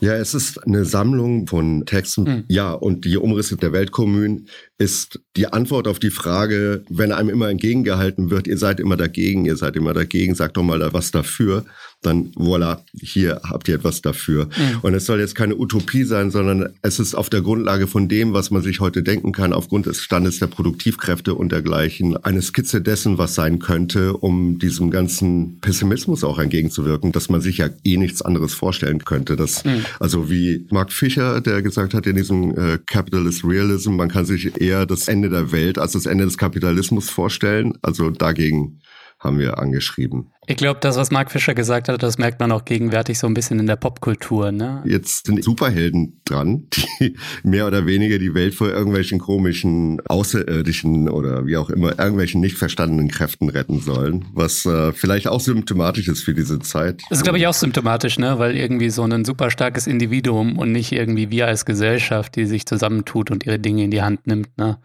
Ja, 0.02 0.14
es 0.16 0.34
ist 0.34 0.58
eine 0.66 0.84
Sammlung 0.84 1.46
von 1.46 1.86
Texten. 1.86 2.24
Mhm. 2.24 2.44
Ja, 2.48 2.72
und 2.72 3.04
die 3.04 3.16
Umrisse 3.16 3.56
der 3.56 3.72
Weltkommun 3.72 4.48
ist 4.76 5.20
die 5.36 5.46
Antwort 5.46 5.86
auf 5.86 6.00
die 6.00 6.10
Frage, 6.10 6.84
wenn 6.90 7.12
einem 7.12 7.28
immer 7.28 7.48
entgegengehalten 7.48 8.28
wird, 8.28 8.48
ihr 8.48 8.58
seid 8.58 8.80
immer 8.80 8.96
dagegen, 8.96 9.44
ihr 9.44 9.56
seid 9.56 9.76
immer 9.76 9.92
dagegen, 9.92 10.34
sagt 10.34 10.56
doch 10.56 10.64
mal 10.64 10.80
da 10.80 10.92
was 10.92 11.12
dafür. 11.12 11.64
Dann 12.02 12.32
voilà, 12.34 12.80
hier 13.00 13.40
habt 13.44 13.68
ihr 13.68 13.76
etwas 13.76 14.02
dafür. 14.02 14.46
Mhm. 14.46 14.78
Und 14.82 14.94
es 14.94 15.06
soll 15.06 15.20
jetzt 15.20 15.34
keine 15.34 15.56
Utopie 15.56 16.04
sein, 16.04 16.30
sondern 16.30 16.68
es 16.82 16.98
ist 16.98 17.14
auf 17.14 17.30
der 17.30 17.40
Grundlage 17.42 17.86
von 17.86 18.08
dem, 18.08 18.32
was 18.32 18.50
man 18.50 18.62
sich 18.62 18.80
heute 18.80 19.02
denken 19.02 19.32
kann, 19.32 19.52
aufgrund 19.52 19.86
des 19.86 20.00
Standes 20.00 20.38
der 20.38 20.48
Produktivkräfte 20.48 21.34
und 21.34 21.52
dergleichen, 21.52 22.16
eine 22.16 22.42
Skizze 22.42 22.82
dessen, 22.82 23.18
was 23.18 23.34
sein 23.34 23.58
könnte, 23.58 24.14
um 24.14 24.58
diesem 24.58 24.90
ganzen 24.90 25.60
Pessimismus 25.60 26.24
auch 26.24 26.38
entgegenzuwirken, 26.38 27.12
dass 27.12 27.28
man 27.28 27.40
sich 27.40 27.58
ja 27.58 27.68
eh 27.84 27.96
nichts 27.96 28.22
anderes 28.22 28.54
vorstellen 28.54 29.04
könnte. 29.04 29.36
Das, 29.36 29.64
mhm. 29.64 29.84
Also 30.00 30.30
wie 30.30 30.66
Mark 30.70 30.92
Fischer, 30.92 31.40
der 31.40 31.62
gesagt 31.62 31.94
hat 31.94 32.06
in 32.06 32.16
diesem 32.16 32.56
äh, 32.56 32.78
Capitalist 32.86 33.44
Realism, 33.44 33.94
man 33.94 34.08
kann 34.08 34.26
sich 34.26 34.60
eher 34.60 34.86
das 34.86 35.08
Ende 35.08 35.30
der 35.30 35.52
Welt 35.52 35.78
als 35.78 35.92
das 35.92 36.06
Ende 36.06 36.24
des 36.24 36.38
Kapitalismus 36.38 37.10
vorstellen. 37.10 37.74
Also 37.82 38.10
dagegen 38.10 38.80
haben 39.22 39.38
wir 39.38 39.58
angeschrieben. 39.58 40.32
Ich 40.48 40.56
glaube, 40.56 40.80
das, 40.80 40.96
was 40.96 41.12
Mark 41.12 41.30
Fischer 41.30 41.54
gesagt 41.54 41.88
hat, 41.88 42.02
das 42.02 42.18
merkt 42.18 42.40
man 42.40 42.50
auch 42.50 42.64
gegenwärtig 42.64 43.16
so 43.16 43.28
ein 43.28 43.34
bisschen 43.34 43.60
in 43.60 43.68
der 43.68 43.76
Popkultur. 43.76 44.50
Ne? 44.50 44.82
Jetzt 44.84 45.26
sind 45.26 45.44
Superhelden 45.44 46.20
dran, 46.24 46.66
die 46.72 47.16
mehr 47.44 47.68
oder 47.68 47.86
weniger 47.86 48.18
die 48.18 48.34
Welt 48.34 48.54
vor 48.54 48.68
irgendwelchen 48.68 49.20
komischen 49.20 50.04
Außerirdischen 50.04 51.08
oder 51.08 51.46
wie 51.46 51.56
auch 51.56 51.70
immer, 51.70 51.96
irgendwelchen 51.96 52.40
nicht 52.40 52.58
verstandenen 52.58 53.06
Kräften 53.06 53.50
retten 53.50 53.78
sollen, 53.78 54.24
was 54.32 54.66
äh, 54.66 54.92
vielleicht 54.92 55.28
auch 55.28 55.40
symptomatisch 55.40 56.08
ist 56.08 56.24
für 56.24 56.34
diese 56.34 56.58
Zeit. 56.58 57.02
Das 57.08 57.18
ist, 57.18 57.24
glaube 57.24 57.38
ich, 57.38 57.46
auch 57.46 57.54
symptomatisch, 57.54 58.18
ne? 58.18 58.40
weil 58.40 58.56
irgendwie 58.56 58.90
so 58.90 59.04
ein 59.04 59.24
super 59.24 59.48
starkes 59.48 59.86
Individuum 59.86 60.58
und 60.58 60.72
nicht 60.72 60.90
irgendwie 60.90 61.30
wir 61.30 61.46
als 61.46 61.64
Gesellschaft, 61.64 62.34
die 62.34 62.46
sich 62.46 62.66
zusammentut 62.66 63.30
und 63.30 63.46
ihre 63.46 63.60
Dinge 63.60 63.84
in 63.84 63.92
die 63.92 64.02
Hand 64.02 64.26
nimmt. 64.26 64.58
Ne? 64.58 64.78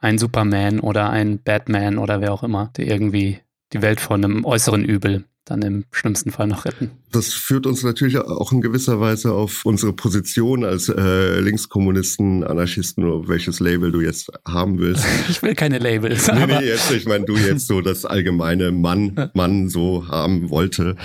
Ein 0.00 0.18
Superman 0.18 0.80
oder 0.80 1.10
ein 1.10 1.40
Batman 1.40 1.98
oder 1.98 2.20
wer 2.20 2.32
auch 2.32 2.42
immer, 2.42 2.72
der 2.76 2.88
irgendwie 2.88 3.38
die 3.74 3.82
Welt 3.82 4.00
vor 4.00 4.16
einem 4.16 4.44
äußeren 4.44 4.84
Übel 4.84 5.24
dann 5.44 5.60
im 5.60 5.84
schlimmsten 5.90 6.30
Fall 6.30 6.46
noch 6.46 6.64
retten. 6.64 6.90
Das 7.12 7.34
führt 7.34 7.66
uns 7.66 7.82
natürlich 7.82 8.16
auch 8.16 8.50
in 8.52 8.62
gewisser 8.62 8.98
Weise 8.98 9.32
auf 9.32 9.66
unsere 9.66 9.92
Position 9.92 10.64
als 10.64 10.88
äh, 10.88 11.40
Linkskommunisten, 11.40 12.44
Anarchisten 12.44 13.04
oder 13.04 13.28
welches 13.28 13.60
Label 13.60 13.92
du 13.92 14.00
jetzt 14.00 14.30
haben 14.46 14.78
willst. 14.78 15.04
Ich 15.28 15.42
will 15.42 15.54
keine 15.54 15.78
Labels. 15.78 16.28
Nee, 16.28 16.46
nee, 16.46 16.66
jetzt, 16.66 16.90
ich 16.92 17.06
meine, 17.06 17.24
du 17.24 17.36
jetzt 17.36 17.66
so 17.66 17.80
das 17.80 18.04
allgemeine 18.04 18.72
Mann, 18.72 19.30
Mann 19.34 19.68
so 19.68 20.06
haben 20.08 20.50
wollte. 20.50 20.96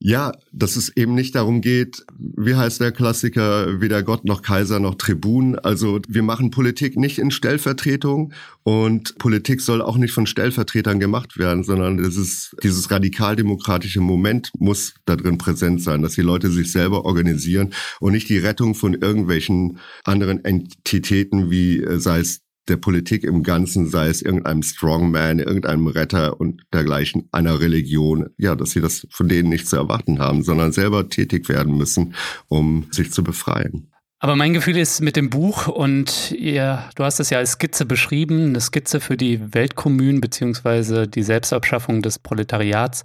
Ja, 0.00 0.30
dass 0.52 0.76
es 0.76 0.96
eben 0.96 1.16
nicht 1.16 1.34
darum 1.34 1.60
geht, 1.60 2.04
wie 2.16 2.54
heißt 2.54 2.80
der 2.80 2.92
Klassiker, 2.92 3.80
weder 3.80 4.04
Gott 4.04 4.24
noch 4.24 4.42
Kaiser 4.42 4.78
noch 4.78 4.94
Tribun. 4.94 5.58
Also 5.58 5.98
wir 6.06 6.22
machen 6.22 6.52
Politik 6.52 6.96
nicht 6.96 7.18
in 7.18 7.32
Stellvertretung 7.32 8.32
und 8.62 9.18
Politik 9.18 9.60
soll 9.60 9.82
auch 9.82 9.96
nicht 9.96 10.12
von 10.12 10.26
Stellvertretern 10.26 11.00
gemacht 11.00 11.36
werden, 11.36 11.64
sondern 11.64 11.98
es 11.98 12.16
ist 12.16 12.54
dieses 12.62 12.92
radikaldemokratische 12.92 14.00
Moment 14.00 14.52
muss 14.56 14.94
da 15.04 15.16
drin 15.16 15.36
präsent 15.36 15.82
sein, 15.82 16.00
dass 16.02 16.14
die 16.14 16.22
Leute 16.22 16.48
sich 16.52 16.70
selber 16.70 17.04
organisieren 17.04 17.74
und 17.98 18.12
nicht 18.12 18.28
die 18.28 18.38
Rettung 18.38 18.76
von 18.76 18.94
irgendwelchen 18.94 19.78
anderen 20.04 20.44
Entitäten 20.44 21.50
wie 21.50 21.82
äh, 21.82 21.98
sei 21.98 22.20
es 22.20 22.42
der 22.68 22.76
Politik 22.76 23.24
im 23.24 23.42
Ganzen, 23.42 23.88
sei 23.88 24.08
es 24.08 24.22
irgendeinem 24.22 24.62
Strongman, 24.62 25.38
irgendeinem 25.38 25.86
Retter 25.86 26.40
und 26.40 26.62
dergleichen, 26.72 27.28
einer 27.32 27.60
Religion, 27.60 28.30
ja, 28.36 28.54
dass 28.54 28.70
sie 28.70 28.80
das 28.80 29.06
von 29.10 29.28
denen 29.28 29.48
nicht 29.48 29.68
zu 29.68 29.76
erwarten 29.76 30.18
haben, 30.18 30.42
sondern 30.42 30.72
selber 30.72 31.08
tätig 31.08 31.48
werden 31.48 31.76
müssen, 31.76 32.14
um 32.48 32.86
sich 32.90 33.12
zu 33.12 33.24
befreien. 33.24 33.90
Aber 34.20 34.34
mein 34.34 34.52
Gefühl 34.52 34.76
ist 34.76 35.00
mit 35.00 35.14
dem 35.14 35.30
Buch 35.30 35.68
und 35.68 36.32
ihr, 36.32 36.82
du 36.96 37.04
hast 37.04 37.20
es 37.20 37.30
ja 37.30 37.38
als 37.38 37.52
Skizze 37.52 37.86
beschrieben, 37.86 38.48
eine 38.48 38.60
Skizze 38.60 38.98
für 39.00 39.16
die 39.16 39.54
Weltkommunen 39.54 40.20
beziehungsweise 40.20 41.06
die 41.06 41.22
Selbstabschaffung 41.22 42.02
des 42.02 42.18
Proletariats, 42.18 43.02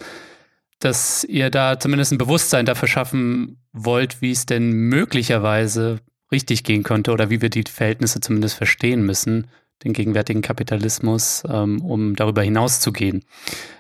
dass 0.79 1.23
ihr 1.23 1.51
da 1.51 1.79
zumindest 1.79 2.13
ein 2.13 2.17
Bewusstsein 2.17 2.65
dafür 2.65 2.87
schaffen 2.87 3.61
wollt, 3.71 4.21
wie 4.21 4.31
es 4.31 4.47
denn 4.47 4.71
möglicherweise 4.71 5.99
richtig 6.33 6.65
gehen 6.65 6.83
könnte 6.83 7.13
oder 7.13 7.29
wie 7.29 7.41
wir 7.41 7.49
die 7.49 7.63
Verhältnisse 7.63 8.19
zumindest 8.19 8.55
verstehen 8.55 9.05
müssen, 9.05 9.47
den 9.83 9.93
gegenwärtigen 9.93 10.41
Kapitalismus, 10.41 11.43
ähm, 11.47 11.81
um 11.81 12.15
darüber 12.15 12.41
hinauszugehen. 12.41 13.23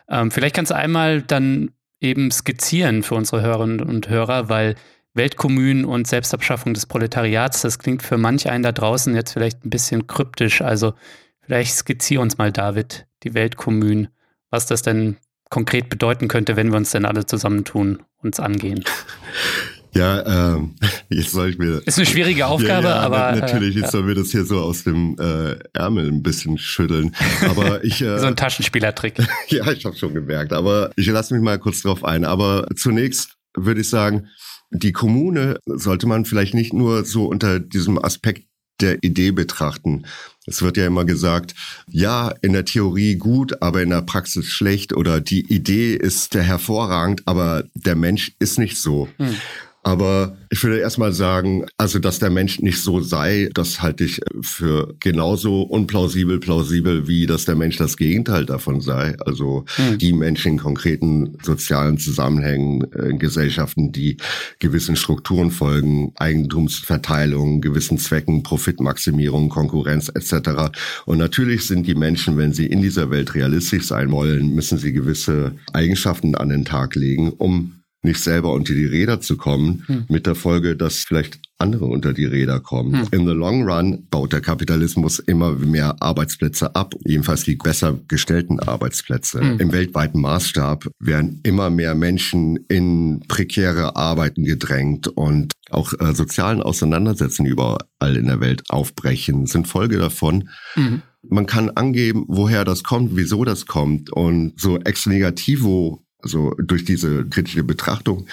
Ähm, 0.09 0.31
vielleicht 0.31 0.55
kannst 0.55 0.71
du 0.71 0.75
einmal 0.75 1.21
dann 1.21 1.71
eben 1.99 2.31
skizzieren 2.31 3.03
für 3.03 3.15
unsere 3.15 3.41
Hörerinnen 3.41 3.81
und 3.81 4.09
Hörer, 4.09 4.49
weil 4.49 4.75
Weltkommunen 5.13 5.85
und 5.85 6.07
Selbstabschaffung 6.07 6.73
des 6.73 6.85
Proletariats, 6.85 7.61
das 7.61 7.79
klingt 7.79 8.01
für 8.01 8.17
manch 8.17 8.49
einen 8.49 8.63
da 8.63 8.71
draußen 8.71 9.15
jetzt 9.15 9.33
vielleicht 9.33 9.63
ein 9.65 9.69
bisschen 9.69 10.07
kryptisch. 10.07 10.61
Also 10.61 10.93
vielleicht 11.41 11.75
skizziere 11.75 12.21
uns 12.21 12.37
mal, 12.37 12.51
David, 12.51 13.05
die 13.23 13.33
Weltkommunen, 13.33 14.09
was 14.49 14.65
das 14.65 14.81
denn 14.81 15.17
konkret 15.49 15.89
bedeuten 15.89 16.27
könnte, 16.27 16.55
wenn 16.55 16.71
wir 16.71 16.77
uns 16.77 16.91
denn 16.91 17.05
alle 17.05 17.25
zusammentun, 17.25 18.01
uns 18.23 18.39
angehen. 18.39 18.83
Ja, 19.95 20.55
ähm, 20.55 20.75
jetzt 21.09 21.31
soll 21.31 21.49
ich 21.49 21.57
mir. 21.57 21.81
Ist 21.85 21.97
eine 21.97 22.05
schwierige 22.05 22.47
Aufgabe, 22.47 22.87
ja, 22.87 22.95
ja, 22.95 22.99
aber. 23.01 23.39
Natürlich, 23.39 23.75
jetzt 23.75 23.85
ja. 23.85 23.91
soll 23.91 24.03
mir 24.03 24.15
das 24.15 24.31
hier 24.31 24.45
so 24.45 24.59
aus 24.59 24.83
dem 24.83 25.15
äh, 25.19 25.55
Ärmel 25.73 26.07
ein 26.07 26.23
bisschen 26.23 26.57
schütteln. 26.57 27.15
Aber 27.41 27.83
ich. 27.83 28.01
Äh, 28.01 28.19
so 28.19 28.25
ein 28.25 28.35
Taschenspielertrick. 28.35 29.17
ja, 29.47 29.71
ich 29.71 29.85
habe 29.85 29.95
schon 29.95 30.13
gemerkt. 30.13 30.53
Aber 30.53 30.91
ich 30.95 31.07
lasse 31.07 31.33
mich 31.33 31.43
mal 31.43 31.59
kurz 31.59 31.81
drauf 31.81 32.03
ein. 32.03 32.25
Aber 32.25 32.67
zunächst 32.75 33.35
würde 33.55 33.81
ich 33.81 33.89
sagen, 33.89 34.27
die 34.71 34.91
Kommune 34.91 35.59
sollte 35.65 36.07
man 36.07 36.25
vielleicht 36.25 36.55
nicht 36.55 36.73
nur 36.73 37.05
so 37.05 37.27
unter 37.27 37.59
diesem 37.59 38.03
Aspekt 38.03 38.47
der 38.81 39.03
Idee 39.03 39.31
betrachten. 39.31 40.03
Es 40.45 40.61
wird 40.61 40.77
ja 40.77 40.87
immer 40.87 41.05
gesagt, 41.05 41.55
ja, 41.87 42.33
in 42.41 42.53
der 42.53 42.65
Theorie 42.65 43.15
gut, 43.15 43.61
aber 43.61 43.81
in 43.81 43.91
der 43.91 44.01
Praxis 44.01 44.47
schlecht 44.47 44.93
oder 44.93 45.21
die 45.21 45.41
Idee 45.53 45.95
ist 45.95 46.35
hervorragend, 46.35 47.21
aber 47.25 47.63
der 47.75 47.95
Mensch 47.95 48.33
ist 48.39 48.59
nicht 48.59 48.77
so. 48.77 49.07
Hm. 49.17 49.35
Aber 49.83 50.37
ich 50.49 50.63
würde 50.63 50.79
erstmal 50.79 51.11
sagen, 51.11 51.65
also 51.77 51.99
dass 51.99 52.19
der 52.19 52.29
Mensch 52.29 52.59
nicht 52.59 52.81
so 52.81 53.01
sei, 53.01 53.49
das 53.53 53.81
halte 53.81 54.05
ich 54.05 54.21
für 54.41 54.95
genauso 54.99 55.61
unplausibel 55.63 56.39
plausibel, 56.39 57.07
wie 57.07 57.25
dass 57.25 57.43
der 57.43 57.55
Mensch 57.55 57.77
das 57.77 57.97
Gegenteil 57.97 58.45
davon 58.45 58.79
sei. 58.79 59.15
Also 59.25 59.65
hm. 59.75 59.97
die 59.97 60.13
Menschen 60.13 60.53
in 60.53 60.57
konkreten 60.57 61.37
sozialen 61.43 61.97
Zusammenhängen, 61.97 62.89
äh, 62.93 63.09
in 63.09 63.19
Gesellschaften, 63.19 63.91
die 63.91 64.17
gewissen 64.59 64.95
Strukturen 64.95 65.51
folgen, 65.51 66.13
Eigentumsverteilung, 66.15 67.59
gewissen 67.59 67.97
Zwecken, 67.97 68.41
Profitmaximierung, 68.41 69.49
Konkurrenz 69.49 70.09
etc. 70.09 70.71
Und 71.05 71.17
natürlich 71.17 71.67
sind 71.67 71.85
die 71.87 71.95
Menschen, 71.95 72.37
wenn 72.37 72.53
sie 72.53 72.67
in 72.67 72.81
dieser 72.81 73.09
Welt 73.09 73.35
realistisch 73.35 73.87
sein 73.87 74.11
wollen, 74.11 74.55
müssen 74.55 74.77
sie 74.77 74.93
gewisse 74.93 75.55
Eigenschaften 75.73 76.35
an 76.35 76.49
den 76.49 76.63
Tag 76.63 76.95
legen, 76.95 77.31
um 77.31 77.82
nicht 78.03 78.19
selber 78.19 78.51
unter 78.51 78.73
die 78.73 78.85
Räder 78.85 79.21
zu 79.21 79.37
kommen, 79.37 79.83
hm. 79.87 80.05
mit 80.09 80.27
der 80.27 80.35
Folge, 80.35 80.75
dass 80.75 80.99
vielleicht 80.99 81.39
andere 81.57 81.85
unter 81.85 82.13
die 82.13 82.25
Räder 82.25 82.59
kommen. 82.59 83.01
Hm. 83.01 83.07
In 83.11 83.25
the 83.25 83.33
long 83.33 83.63
run 83.63 84.07
baut 84.09 84.33
der 84.33 84.41
Kapitalismus 84.41 85.19
immer 85.19 85.53
mehr 85.53 86.01
Arbeitsplätze 86.01 86.75
ab, 86.75 86.93
jedenfalls 87.05 87.43
die 87.43 87.55
besser 87.55 87.97
gestellten 88.07 88.59
Arbeitsplätze. 88.59 89.39
Hm. 89.39 89.59
Im 89.59 89.71
weltweiten 89.71 90.19
Maßstab 90.19 90.87
werden 90.99 91.39
immer 91.43 91.69
mehr 91.69 91.95
Menschen 91.95 92.57
in 92.67 93.21
prekäre 93.27 93.95
Arbeiten 93.95 94.43
gedrängt 94.43 95.07
und 95.07 95.53
auch 95.69 95.93
äh, 95.99 96.13
sozialen 96.13 96.61
Auseinandersetzungen 96.61 97.51
überall 97.51 98.15
in 98.15 98.27
der 98.27 98.41
Welt 98.41 98.63
aufbrechen, 98.69 99.45
sind 99.45 99.67
Folge 99.67 99.97
davon. 99.97 100.49
Mhm. 100.75 101.01
Man 101.27 101.45
kann 101.45 101.69
angeben, 101.69 102.25
woher 102.27 102.65
das 102.65 102.83
kommt, 102.83 103.15
wieso 103.15 103.45
das 103.45 103.65
kommt. 103.65 104.11
Und 104.11 104.59
so 104.59 104.77
ex 104.79 105.05
negativo 105.05 106.02
also 106.23 106.55
durch 106.57 106.85
diese 106.85 107.25
kritische 107.25 107.63
Betrachtung 107.63 108.27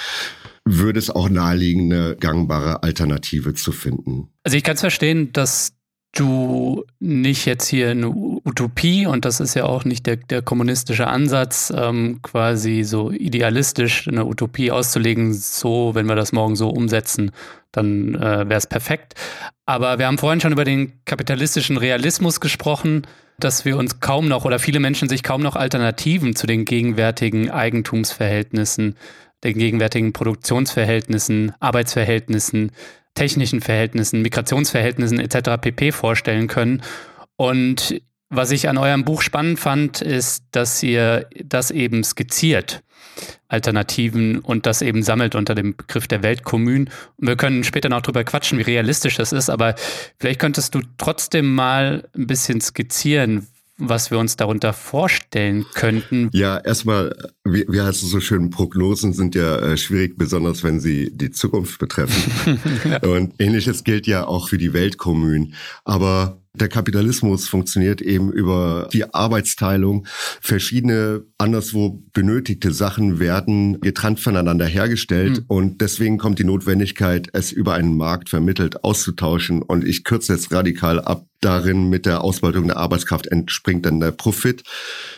würde 0.65 0.99
es 0.99 1.11
auch 1.11 1.29
naheliegen, 1.29 1.93
eine 1.93 2.17
gangbare 2.17 2.83
Alternative 2.83 3.55
zu 3.55 3.73
finden. 3.73 4.29
Also 4.45 4.57
ich 4.57 4.63
kann 4.63 4.75
es 4.75 4.81
verstehen, 4.81 5.33
dass 5.33 5.73
du 6.13 6.85
nicht 6.99 7.47
jetzt 7.47 7.69
hier 7.69 7.91
eine 7.91 8.09
Utopie, 8.09 9.07
und 9.07 9.25
das 9.25 9.41
ist 9.41 9.55
ja 9.55 9.65
auch 9.65 9.85
nicht 9.85 10.07
der, 10.07 10.17
der 10.17 10.43
kommunistische 10.43 11.07
Ansatz, 11.07 11.73
ähm, 11.75 12.21
quasi 12.23 12.83
so 12.83 13.11
idealistisch 13.11 14.09
eine 14.09 14.27
Utopie 14.27 14.71
auszulegen, 14.71 15.33
so, 15.33 15.95
wenn 15.95 16.07
wir 16.07 16.17
das 16.17 16.33
morgen 16.33 16.57
so 16.57 16.69
umsetzen, 16.69 17.31
dann 17.73 18.15
äh, 18.17 18.49
wäre 18.49 18.57
es 18.57 18.67
perfekt. 18.67 19.15
Aber 19.67 19.99
wir 19.99 20.07
haben 20.07 20.19
vorhin 20.19 20.41
schon 20.41 20.53
über 20.53 20.65
den 20.65 21.05
kapitalistischen 21.05 21.77
Realismus 21.77 22.41
gesprochen 22.41 23.07
dass 23.41 23.65
wir 23.65 23.77
uns 23.77 24.01
kaum 24.01 24.29
noch 24.29 24.45
oder 24.45 24.59
viele 24.59 24.81
Menschen 24.81 25.09
sich 25.09 25.23
kaum 25.23 25.43
noch 25.43 25.57
Alternativen 25.57 26.37
zu 26.37 26.47
den 26.47 26.65
gegenwärtigen 26.65 27.51
Eigentumsverhältnissen, 27.51 28.97
den 29.45 29.59
gegenwärtigen 29.59 30.13
Produktionsverhältnissen, 30.13 31.53
Arbeitsverhältnissen, 31.61 32.73
technischen 33.15 33.61
Verhältnissen, 33.61 34.23
Migrationsverhältnissen 34.23 35.19
etc. 35.19 35.61
pp 35.61 35.93
vorstellen 35.93 36.47
können. 36.47 36.83
Und 37.37 38.01
was 38.29 38.53
ich 38.53 38.69
an 38.69 38.79
eurem 38.79 39.05
Buch 39.05 39.23
spannend 39.23 39.59
fand, 39.59 40.03
ist, 40.03 40.45
dass 40.53 40.83
ihr 40.83 41.27
das 41.43 41.71
eben 41.71 42.05
skizziert. 42.05 42.83
Alternativen 43.49 44.39
und 44.39 44.67
das 44.67 44.83
eben 44.83 45.03
sammelt 45.03 45.35
unter 45.35 45.55
dem 45.55 45.77
Begriff 45.77 46.07
der 46.07 46.23
Weltkommun. 46.23 46.89
Und 47.17 47.27
wir 47.27 47.37
können 47.37 47.65
später 47.65 47.89
noch 47.89 48.03
drüber 48.03 48.25
quatschen, 48.25 48.59
wie 48.59 48.63
realistisch 48.63 49.17
das 49.17 49.33
ist, 49.33 49.51
aber 49.51 49.75
vielleicht 50.19 50.41
könntest 50.41 50.75
du 50.75 50.81
trotzdem 50.99 51.55
mal 51.55 52.09
ein 52.17 52.27
bisschen 52.27 52.61
skizzieren, 52.61 53.47
was 53.81 54.11
wir 54.11 54.19
uns 54.19 54.37
darunter 54.37 54.73
vorstellen 54.73 55.65
könnten. 55.75 56.29
Ja, 56.33 56.59
erstmal, 56.59 57.17
wie, 57.45 57.65
wie 57.69 57.81
heißt 57.81 58.03
es 58.03 58.11
so 58.11 58.21
schön, 58.21 58.51
Prognosen 58.51 59.13
sind 59.13 59.35
ja 59.35 59.57
äh, 59.57 59.77
schwierig, 59.77 60.17
besonders 60.17 60.63
wenn 60.63 60.81
sie 60.81 61.11
die 61.13 61.31
Zukunft 61.31 61.79
betreffen. 61.79 62.61
ja. 62.85 62.99
Und 63.09 63.35
ähnliches 63.39 63.83
gilt 63.83 64.07
ja 64.07 64.27
auch 64.27 64.49
für 64.49 64.59
die 64.59 64.73
Weltkommunen. 64.73 65.55
Aber 65.85 66.40
der 66.53 66.69
Kapitalismus 66.69 67.49
funktioniert 67.49 68.01
eben 68.01 68.33
über 68.33 68.89
die 68.93 69.13
Arbeitsteilung. 69.15 70.07
Verschiedene 70.41 71.25
anderswo 71.39 72.03
benötigte 72.13 72.73
Sachen 72.73 73.21
werden 73.21 73.81
getrennt 73.81 74.21
voneinander 74.21 74.67
hergestellt 74.67 75.41
mhm. 75.41 75.45
und 75.47 75.81
deswegen 75.81 76.19
kommt 76.19 76.39
die 76.39 76.45
Notwendigkeit, 76.45 77.29
es 77.33 77.53
über 77.53 77.75
einen 77.75 77.97
Markt 77.97 78.29
vermittelt 78.29 78.83
auszutauschen. 78.83 79.63
Und 79.63 79.85
ich 79.85 80.03
kürze 80.03 80.33
jetzt 80.33 80.53
radikal 80.53 81.01
ab 81.01 81.30
darin 81.41 81.89
mit 81.89 82.07
der 82.07 82.23
Ausbeutung 82.23 82.67
der 82.69 82.77
Arbeitskraft 82.77 83.27
entspringt 83.27 83.87
dann 83.87 84.01
der 84.01 84.11
Profit, 84.11 84.63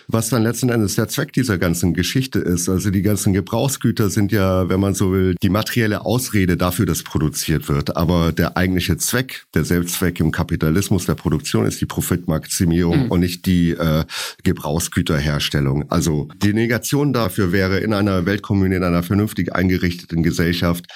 was 0.08 0.28
dann 0.28 0.42
letzten 0.42 0.68
Endes 0.68 0.94
der 0.94 1.08
Zweck 1.08 1.32
dieser 1.32 1.58
ganzen 1.58 1.94
Geschichte 1.94 2.38
ist. 2.38 2.68
Also 2.68 2.90
die 2.90 3.02
ganzen 3.02 3.32
Gebrauchsgüter 3.32 4.10
sind 4.10 4.32
ja, 4.32 4.68
wenn 4.68 4.80
man 4.80 4.94
so 4.94 5.12
will, 5.12 5.34
die 5.42 5.48
materielle 5.48 6.04
Ausrede 6.04 6.56
dafür, 6.56 6.86
dass 6.86 7.02
produziert 7.02 7.68
wird. 7.68 7.96
Aber 7.96 8.32
der 8.32 8.56
eigentliche 8.56 8.96
Zweck, 8.96 9.44
der 9.54 9.64
Selbstzweck 9.64 10.20
im 10.20 10.30
Kapitalismus 10.30 11.06
der 11.06 11.14
Produktion 11.14 11.66
ist 11.66 11.80
die 11.80 11.86
Profitmaximierung 11.86 13.04
mhm. 13.04 13.10
und 13.10 13.20
nicht 13.20 13.46
die 13.46 13.70
äh, 13.70 14.04
Gebrauchsgüterherstellung. 14.42 15.90
Also 15.90 16.28
die 16.42 16.54
Negation 16.54 17.12
dafür 17.12 17.52
wäre 17.52 17.80
in 17.80 17.92
einer 17.92 18.26
Weltkommune, 18.26 18.76
in 18.76 18.84
einer 18.84 19.02
vernünftig 19.02 19.54
eingerichteten 19.54 20.22
Gesellschaft, 20.22 20.86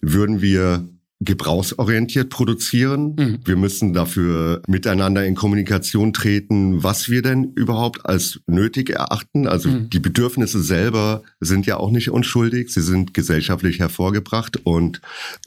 würden 0.00 0.40
wir 0.40 0.88
gebrauchsorientiert 1.20 2.30
produzieren. 2.30 3.14
Mhm. 3.18 3.38
Wir 3.44 3.56
müssen 3.56 3.92
dafür 3.92 4.62
miteinander 4.68 5.26
in 5.26 5.34
Kommunikation 5.34 6.12
treten, 6.12 6.82
was 6.82 7.08
wir 7.08 7.22
denn 7.22 7.52
überhaupt 7.56 8.06
als 8.06 8.40
nötig 8.46 8.90
erachten. 8.90 9.48
Also 9.48 9.68
mhm. 9.68 9.90
die 9.90 9.98
Bedürfnisse 9.98 10.62
selber 10.62 11.22
sind 11.40 11.66
ja 11.66 11.78
auch 11.78 11.90
nicht 11.90 12.10
unschuldig. 12.10 12.72
Sie 12.72 12.82
sind 12.82 13.14
gesellschaftlich 13.14 13.80
hervorgebracht 13.80 14.58
und 14.62 15.00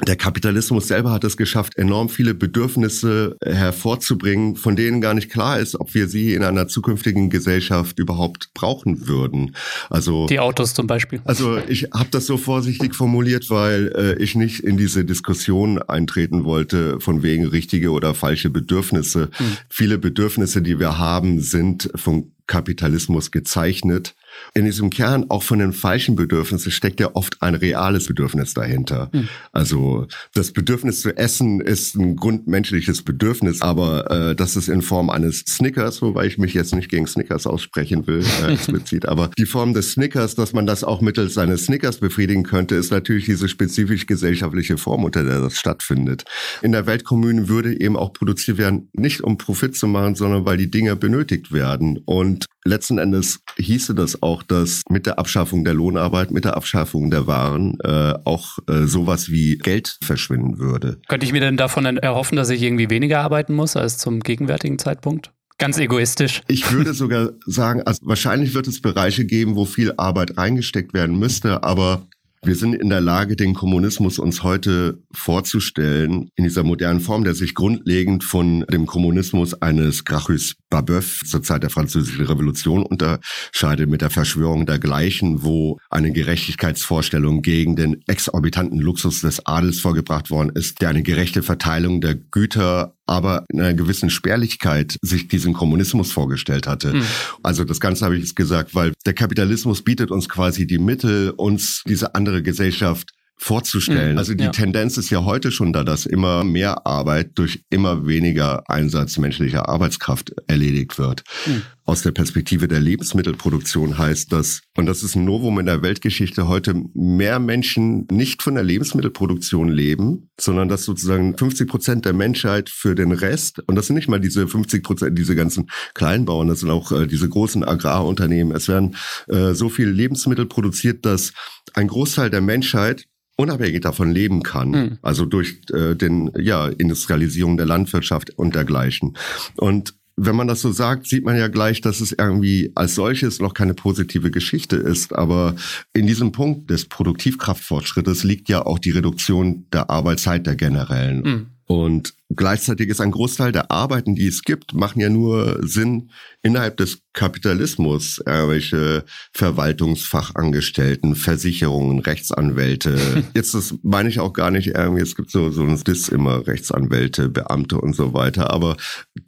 der 0.06 0.18
Kapitalismus 0.18 0.90
selber 0.90 1.12
hat 1.12 1.24
es 1.24 1.38
geschafft, 1.38 1.78
enorm 1.78 2.10
viele 2.10 2.34
Bedürfnisse 2.34 3.38
hervorzubringen, 3.42 4.58
von 4.58 4.75
denen 4.75 5.00
gar 5.00 5.13
nicht 5.13 5.32
klar 5.32 5.60
ist, 5.60 5.80
ob 5.80 5.94
wir 5.94 6.10
sie 6.10 6.34
in 6.34 6.44
einer 6.44 6.68
zukünftigen 6.68 7.30
Gesellschaft 7.30 7.98
überhaupt 7.98 8.50
brauchen 8.54 9.08
würden. 9.08 9.56
Also 9.90 10.25
die 10.25 10.40
Autos 10.40 10.74
zum 10.74 10.88
Beispiel. 10.88 11.22
Also 11.24 11.58
ich 11.70 11.90
habe 11.94 12.10
das 12.12 12.25
so 12.25 12.36
vorsichtig 12.36 12.94
formuliert, 12.94 13.50
weil 13.50 13.94
äh, 13.96 14.22
ich 14.22 14.36
nicht 14.36 14.60
in 14.60 14.75
diese 14.75 15.06
Diskussion 15.06 15.61
Diskussion 15.62 15.82
eintreten 15.82 16.44
wollte, 16.44 17.00
von 17.00 17.24
wegen 17.24 17.46
richtige 17.48 17.91
oder 17.91 18.13
falsche 18.13 18.50
Bedürfnisse. 18.50 19.30
Mhm. 19.39 19.58
Viele 19.70 19.98
Bedürfnisse, 19.98 20.62
die 20.62 20.80
wir 20.80 20.98
haben, 20.98 21.39
sind 21.41 21.89
vom 21.96 22.32
Kapitalismus 22.48 23.32
gezeichnet. 23.32 24.15
In 24.54 24.66
diesem 24.66 24.90
Kern 24.90 25.26
auch 25.30 25.44
von 25.44 25.60
den 25.60 25.74
falschen 25.74 26.16
Bedürfnissen 26.16 26.72
steckt 26.72 27.00
ja 27.00 27.12
oft 27.14 27.42
ein 27.42 27.56
reales 27.56 28.08
Bedürfnis 28.08 28.54
dahinter. 28.54 29.10
Mhm. 29.14 29.30
Also 29.52 30.08
das 30.34 30.52
Bedürfnis 30.52 31.02
zu 31.02 31.16
essen 31.16 31.62
ist 31.62 31.96
ein 31.96 32.16
grundmenschliches 32.16 33.04
Bedürfnis, 33.04 33.62
aber 33.62 34.12
äh, 34.12 34.36
das 34.36 34.56
ist 34.56 34.68
in 34.68 34.82
Form 34.82 35.10
eines 35.10 35.40
Snickers, 35.40 36.02
wobei 36.02 36.26
ich 36.26 36.38
mich 36.38 36.54
jetzt 36.54 36.74
nicht 36.74 36.90
gegen 36.90 37.08
Snickers 37.08 37.48
aussprechen 37.48 38.08
will, 38.08 38.24
äh, 38.44 38.54
explizit. 38.54 39.08
aber 39.08 39.32
die 39.38 39.46
Form 39.46 39.74
des 39.74 39.92
Snickers, 39.94 40.36
dass 40.36 40.54
man 40.54 40.66
das 40.66 40.84
auch 40.84 41.02
mittels 41.02 41.38
eines 41.38 41.66
Snickers 41.66 41.98
befriedigen 41.98 42.44
könnte, 42.44 42.76
ist 42.76 42.92
natürlich 42.92 43.26
diese 43.26 43.48
spezifisch 43.48 44.06
gesellschaftliche 44.06 44.78
Form, 44.78 45.04
unter 45.04 45.24
der 45.24 45.42
das 45.42 45.58
stattfindet. 45.58 46.24
In 46.62 46.72
der 46.72 46.86
Weltkommune 46.86 47.48
würde 47.48 47.80
eben 47.80 47.98
auch 47.98 48.14
produziert 48.14 48.58
werden, 48.58 48.90
nicht 48.94 49.22
um 49.22 49.38
Profit 49.38 49.76
zu 49.76 49.88
machen, 49.88 50.16
sondern 50.16 50.46
weil 50.46 50.58
die 50.58 50.72
Dinge 50.72 50.96
benötigt 50.96 51.52
werden. 51.52 52.00
Und 52.06 52.46
letzten 52.64 52.98
Endes 52.98 53.42
hieße 53.58 53.96
das 53.96 54.21
auch, 54.22 54.44
dass 54.44 54.84
mit 54.90 55.06
der 55.06 55.20
Abschaffung 55.20 55.63
der 55.63 55.74
Lohnarbeit, 55.74 56.32
mit 56.32 56.46
der 56.46 56.56
Abschaffung 56.56 57.12
der 57.12 57.28
Waren 57.28 57.78
äh, 57.84 58.13
auch 58.25 58.60
äh, 58.68 58.86
sowas 58.86 59.30
wie 59.30 59.58
Geld 59.58 59.98
verschwinden 60.04 60.60
würde. 60.60 61.00
Könnte 61.08 61.25
ich 61.25 61.34
mir 61.34 61.42
denn 61.42 61.58
davon 61.58 61.86
erhoffen, 61.98 62.36
dass 62.36 62.50
ich 62.50 62.62
irgendwie 62.62 62.90
weniger 62.90 63.20
arbeiten 63.22 63.54
muss 63.54 63.75
als 63.75 63.98
zum 63.98 64.20
gegenwärtigen 64.20 64.79
Zeitpunkt? 64.79 65.31
Ganz 65.57 65.77
egoistisch. 65.77 66.42
Ich 66.48 66.72
würde 66.72 66.94
sogar 66.96 67.31
sagen, 67.46 67.84
also 67.84 68.00
wahrscheinlich 68.03 68.53
wird 68.53 68.68
es 68.68 68.81
Bereiche 68.81 69.25
geben, 69.25 69.55
wo 69.55 69.66
viel 69.66 69.94
Arbeit 69.98 70.38
reingesteckt 70.38 70.94
werden 70.94 71.20
müsste, 71.20 71.64
aber 71.64 72.07
wir 72.44 72.55
sind 72.55 72.74
in 72.74 72.90
der 72.90 73.01
Lage, 73.01 73.36
den 73.36 73.53
Kommunismus 73.53 74.18
uns 74.18 74.42
heute 74.42 74.98
vorzustellen, 75.12 76.31
in 76.36 76.44
dieser 76.44 76.64
modernen 76.64 77.00
Form, 77.00 77.24
der 77.24 77.36
sich 77.36 77.53
grundlegend 77.53 78.24
von 78.24 78.66
dem 78.72 78.88
Kommunismus 78.88 79.62
eines 79.62 80.05
Gracchus 80.05 80.55
Babeuf 80.72 81.22
zur 81.24 81.44
Zeit 81.44 81.62
der 81.62 81.70
Französischen 81.70 82.25
Revolution 82.25 82.84
unterscheidet 82.84 83.88
mit 83.88 84.01
der 84.01 84.10
Verschwörung 84.10 84.66
dergleichen, 84.66 85.44
wo 85.44 85.77
eine 85.92 86.12
Gerechtigkeitsvorstellung 86.12 87.44
gegen 87.44 87.75
den 87.75 88.01
exorbitanten 88.07 88.79
Luxus 88.79 89.22
des 89.22 89.46
Adels 89.46 89.79
vorgebracht 89.79 90.31
worden 90.31 90.50
ist, 90.55 90.81
der 90.81 90.90
eine 90.90 91.03
gerechte 91.03 91.44
Verteilung 91.44 92.01
der 92.01 92.16
Güter 92.16 92.96
aber 93.12 93.44
in 93.50 93.60
einer 93.60 93.74
gewissen 93.74 94.10
Spärlichkeit 94.10 94.98
sich 95.01 95.27
diesen 95.27 95.51
Kommunismus 95.51 96.14
vorgestellt 96.14 96.66
hatte. 96.66 96.94
Mhm. 96.94 97.03
Also 97.44 97.66
das 97.66 97.81
Ganze 97.81 98.05
habe 98.05 98.16
ich 98.16 98.22
jetzt 98.22 98.38
gesagt, 98.38 98.74
weil 98.74 98.94
der 99.05 99.14
Kapitalismus 99.14 99.84
bietet 99.84 100.12
uns 100.12 100.29
quasi 100.29 100.66
die 100.66 100.79
Mittel, 100.79 101.31
uns 101.31 101.84
diese 101.86 102.16
andere 102.16 102.42
Gesellschaft 102.42 103.10
vorzustellen. 103.42 104.14
Mhm. 104.14 104.18
Also 104.20 104.36
die 104.36 104.44
ja. 104.44 104.51
Tendenz 104.51 104.98
ist 104.98 105.10
ja 105.10 105.25
heute 105.25 105.51
schon 105.51 105.74
da, 105.74 105.84
dass 105.84 106.06
immer 106.06 106.44
mehr 106.44 106.86
Arbeit 106.86 107.32
durch 107.36 107.64
immer 107.72 108.06
weniger 108.06 108.70
Einsatz 108.70 109.18
menschlicher 109.18 109.68
Arbeitskraft 109.68 110.32
erledigt 110.46 111.00
wird. 111.00 111.24
Mhm. 111.48 111.64
Aus 111.84 112.04
der 112.04 112.12
Perspektive 112.12 112.68
der 112.68 112.80
Lebensmittelproduktion 112.80 113.98
heißt 113.98 114.32
das, 114.32 114.62
und 114.77 114.86
das 114.86 115.01
ist 115.01 115.16
ein 115.16 115.25
Novum 115.25 115.58
in 115.58 115.66
der 115.66 115.82
Weltgeschichte, 115.82 116.48
heute 116.48 116.75
mehr 116.94 117.40
Menschen 117.40 118.06
nicht 118.12 118.44
von 118.44 118.54
der 118.54 118.64
Lebensmittelproduktion 118.64 119.70
leben, 119.70 120.30
sondern 120.40 120.70
dass 120.70 120.84
sozusagen 120.84 121.36
50 121.36 121.68
Prozent 121.68 122.06
der 122.06 122.14
Menschheit 122.14 122.70
für 122.70 122.94
den 122.94 123.12
Rest, 123.12 123.64
und 123.68 123.75
das 123.75 123.88
sind 123.88 123.96
nicht 123.96 124.08
mal 124.08 124.22
diese 124.22 124.48
50 124.48 124.84
Prozent, 124.84 125.18
diese 125.18 125.36
ganzen 125.36 125.68
Kleinbauern, 125.96 126.48
das 126.48 126.60
sind 126.60 126.70
auch 126.70 126.92
äh, 126.92 127.08
diese 127.08 127.27
großen 127.27 127.64
Agrarunternehmen, 127.64 128.56
es 128.56 128.68
werden 128.68 128.96
äh, 129.27 129.54
so 129.54 129.68
viel 129.68 129.90
Lebensmittel 129.90 130.46
produziert, 130.46 131.06
dass 131.08 131.34
ein 131.74 131.88
Großteil 131.88 132.30
der 132.30 132.42
Menschheit 132.42 133.08
unabhängig 133.42 133.82
davon 133.82 134.12
leben 134.12 134.44
kann. 134.44 134.70
Mhm. 134.70 134.98
Also 135.01 135.25
durch 135.25 135.62
äh, 135.74 135.96
den 135.96 136.32
ja 136.38 136.68
Industrialisierung 136.68 137.58
der 137.58 137.66
Landwirtschaft 137.66 138.32
und 138.38 138.56
dergleichen. 138.56 139.18
Und 139.58 139.94
wenn 140.18 140.36
man 140.36 140.48
das 140.48 140.62
so 140.62 140.72
sagt, 140.72 141.08
sieht 141.08 141.25
man 141.25 141.38
ja 141.38 141.48
gleich, 141.48 141.82
dass 141.82 142.01
es 142.01 142.12
irgendwie 142.12 142.72
als 142.75 142.96
solches 142.96 143.40
noch 143.40 143.54
keine 143.54 143.74
positive 143.74 144.30
Geschichte 144.30 144.75
ist. 144.75 145.14
Aber 145.16 145.56
in 145.94 146.06
diesem 146.06 146.32
Punkt 146.32 146.70
des 146.70 146.86
Produktivkraftfortschrittes 146.86 148.24
liegt 148.24 148.50
ja 148.50 148.66
auch 148.66 148.77
die 148.77 148.92
Reduktion 148.92 149.66
der 149.74 149.90
Arbeitszeit 149.90 150.46
der 150.46 150.56
generellen. 150.56 151.22
Mhm. 151.22 151.46
Und 151.66 152.14
gleichzeitig 152.35 152.89
ist 152.89 153.01
ein 153.01 153.11
Großteil 153.11 153.51
der 153.51 153.72
Arbeiten, 153.72 154.15
die 154.15 154.27
es 154.27 154.44
gibt, 154.44 154.74
machen 154.74 155.00
ja 155.00 155.09
nur 155.09 155.59
Sinn 155.61 156.11
innerhalb 156.44 156.77
des 156.77 157.01
Kapitalismus. 157.13 158.22
Irgendwelche 158.25 159.03
Verwaltungsfachangestellten, 159.33 161.15
Versicherungen, 161.15 162.00
Rechtsanwälte. 162.00 163.24
Jetzt 163.35 163.53
das 163.53 163.75
meine 163.83 164.09
ich 164.09 164.20
auch 164.20 164.33
gar 164.33 164.51
nicht 164.51 164.67
irgendwie, 164.67 165.01
es 165.01 165.15
gibt 165.15 165.31
so, 165.31 165.50
so 165.50 165.63
ein 165.63 165.81
Diss 165.83 166.09
immer, 166.09 166.48
Rechtsanwälte, 166.48 167.29
Beamte 167.29 167.79
und 167.79 167.96
so 167.96 168.13
weiter. 168.13 168.51
Aber 168.51 168.77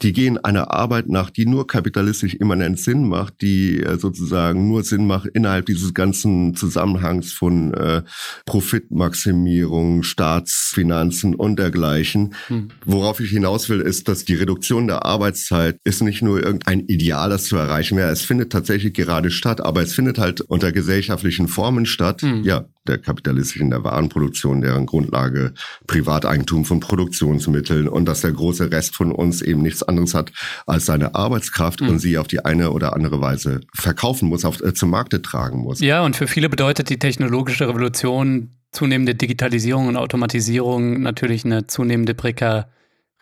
die 0.01 0.13
gehen 0.13 0.37
einer 0.37 0.71
Arbeit 0.71 1.09
nach, 1.09 1.29
die 1.29 1.45
nur 1.45 1.67
kapitalistisch 1.67 2.35
immanent 2.35 2.79
Sinn 2.79 3.07
macht, 3.07 3.41
die 3.41 3.81
äh, 3.81 3.97
sozusagen 3.97 4.67
nur 4.67 4.83
Sinn 4.83 5.07
macht 5.07 5.27
innerhalb 5.27 5.65
dieses 5.65 5.93
ganzen 5.93 6.55
Zusammenhangs 6.55 7.33
von 7.33 7.73
äh, 7.73 8.03
Profitmaximierung, 8.45 10.03
Staatsfinanzen 10.03 11.35
und 11.35 11.57
dergleichen. 11.57 12.35
Hm 12.47 12.69
Worauf 12.93 13.19
ich 13.19 13.31
hinaus 13.31 13.69
will, 13.69 13.81
ist, 13.81 14.07
dass 14.07 14.23
die 14.23 14.35
Reduktion 14.35 14.85
der 14.85 15.03
Arbeitszeit 15.03 15.77
ist 15.83 16.03
nicht 16.03 16.21
nur 16.21 16.43
irgendein 16.43 16.81
Ideal, 16.81 17.27
das 17.31 17.45
zu 17.45 17.57
erreichen 17.57 17.97
wäre. 17.97 18.11
Es 18.11 18.21
findet 18.21 18.51
tatsächlich 18.51 18.93
gerade 18.93 19.31
statt, 19.31 19.61
aber 19.61 19.81
es 19.81 19.95
findet 19.95 20.19
halt 20.19 20.41
unter 20.41 20.71
gesellschaftlichen 20.71 21.47
Formen 21.47 21.87
statt. 21.87 22.21
Mhm. 22.21 22.43
Ja, 22.43 22.65
der 22.87 22.99
kapitalistischen, 22.99 23.71
der 23.71 23.83
Warenproduktion, 23.83 24.61
deren 24.61 24.85
Grundlage 24.85 25.55
Privateigentum 25.87 26.65
von 26.65 26.81
Produktionsmitteln 26.81 27.87
und 27.87 28.05
dass 28.05 28.21
der 28.21 28.31
große 28.31 28.71
Rest 28.71 28.95
von 28.95 29.11
uns 29.11 29.41
eben 29.41 29.63
nichts 29.63 29.81
anderes 29.81 30.13
hat 30.13 30.31
als 30.67 30.85
seine 30.85 31.15
Arbeitskraft 31.15 31.81
mhm. 31.81 31.89
und 31.89 31.99
sie 31.99 32.19
auf 32.19 32.27
die 32.27 32.45
eine 32.45 32.69
oder 32.69 32.93
andere 32.93 33.19
Weise 33.19 33.61
verkaufen 33.73 34.29
muss, 34.29 34.45
auf, 34.45 34.61
äh, 34.61 34.75
zum 34.75 34.91
Markte 34.91 35.23
tragen 35.23 35.61
muss. 35.63 35.79
Ja, 35.79 36.05
und 36.05 36.15
für 36.15 36.27
viele 36.27 36.47
bedeutet 36.47 36.91
die 36.91 36.99
technologische 36.99 37.67
Revolution 37.67 38.51
zunehmende 38.71 39.15
Digitalisierung 39.15 39.87
und 39.87 39.97
Automatisierung 39.97 41.01
natürlich 41.01 41.43
eine 41.43 41.65
zunehmende 41.65 42.13
Prekarität 42.13 42.67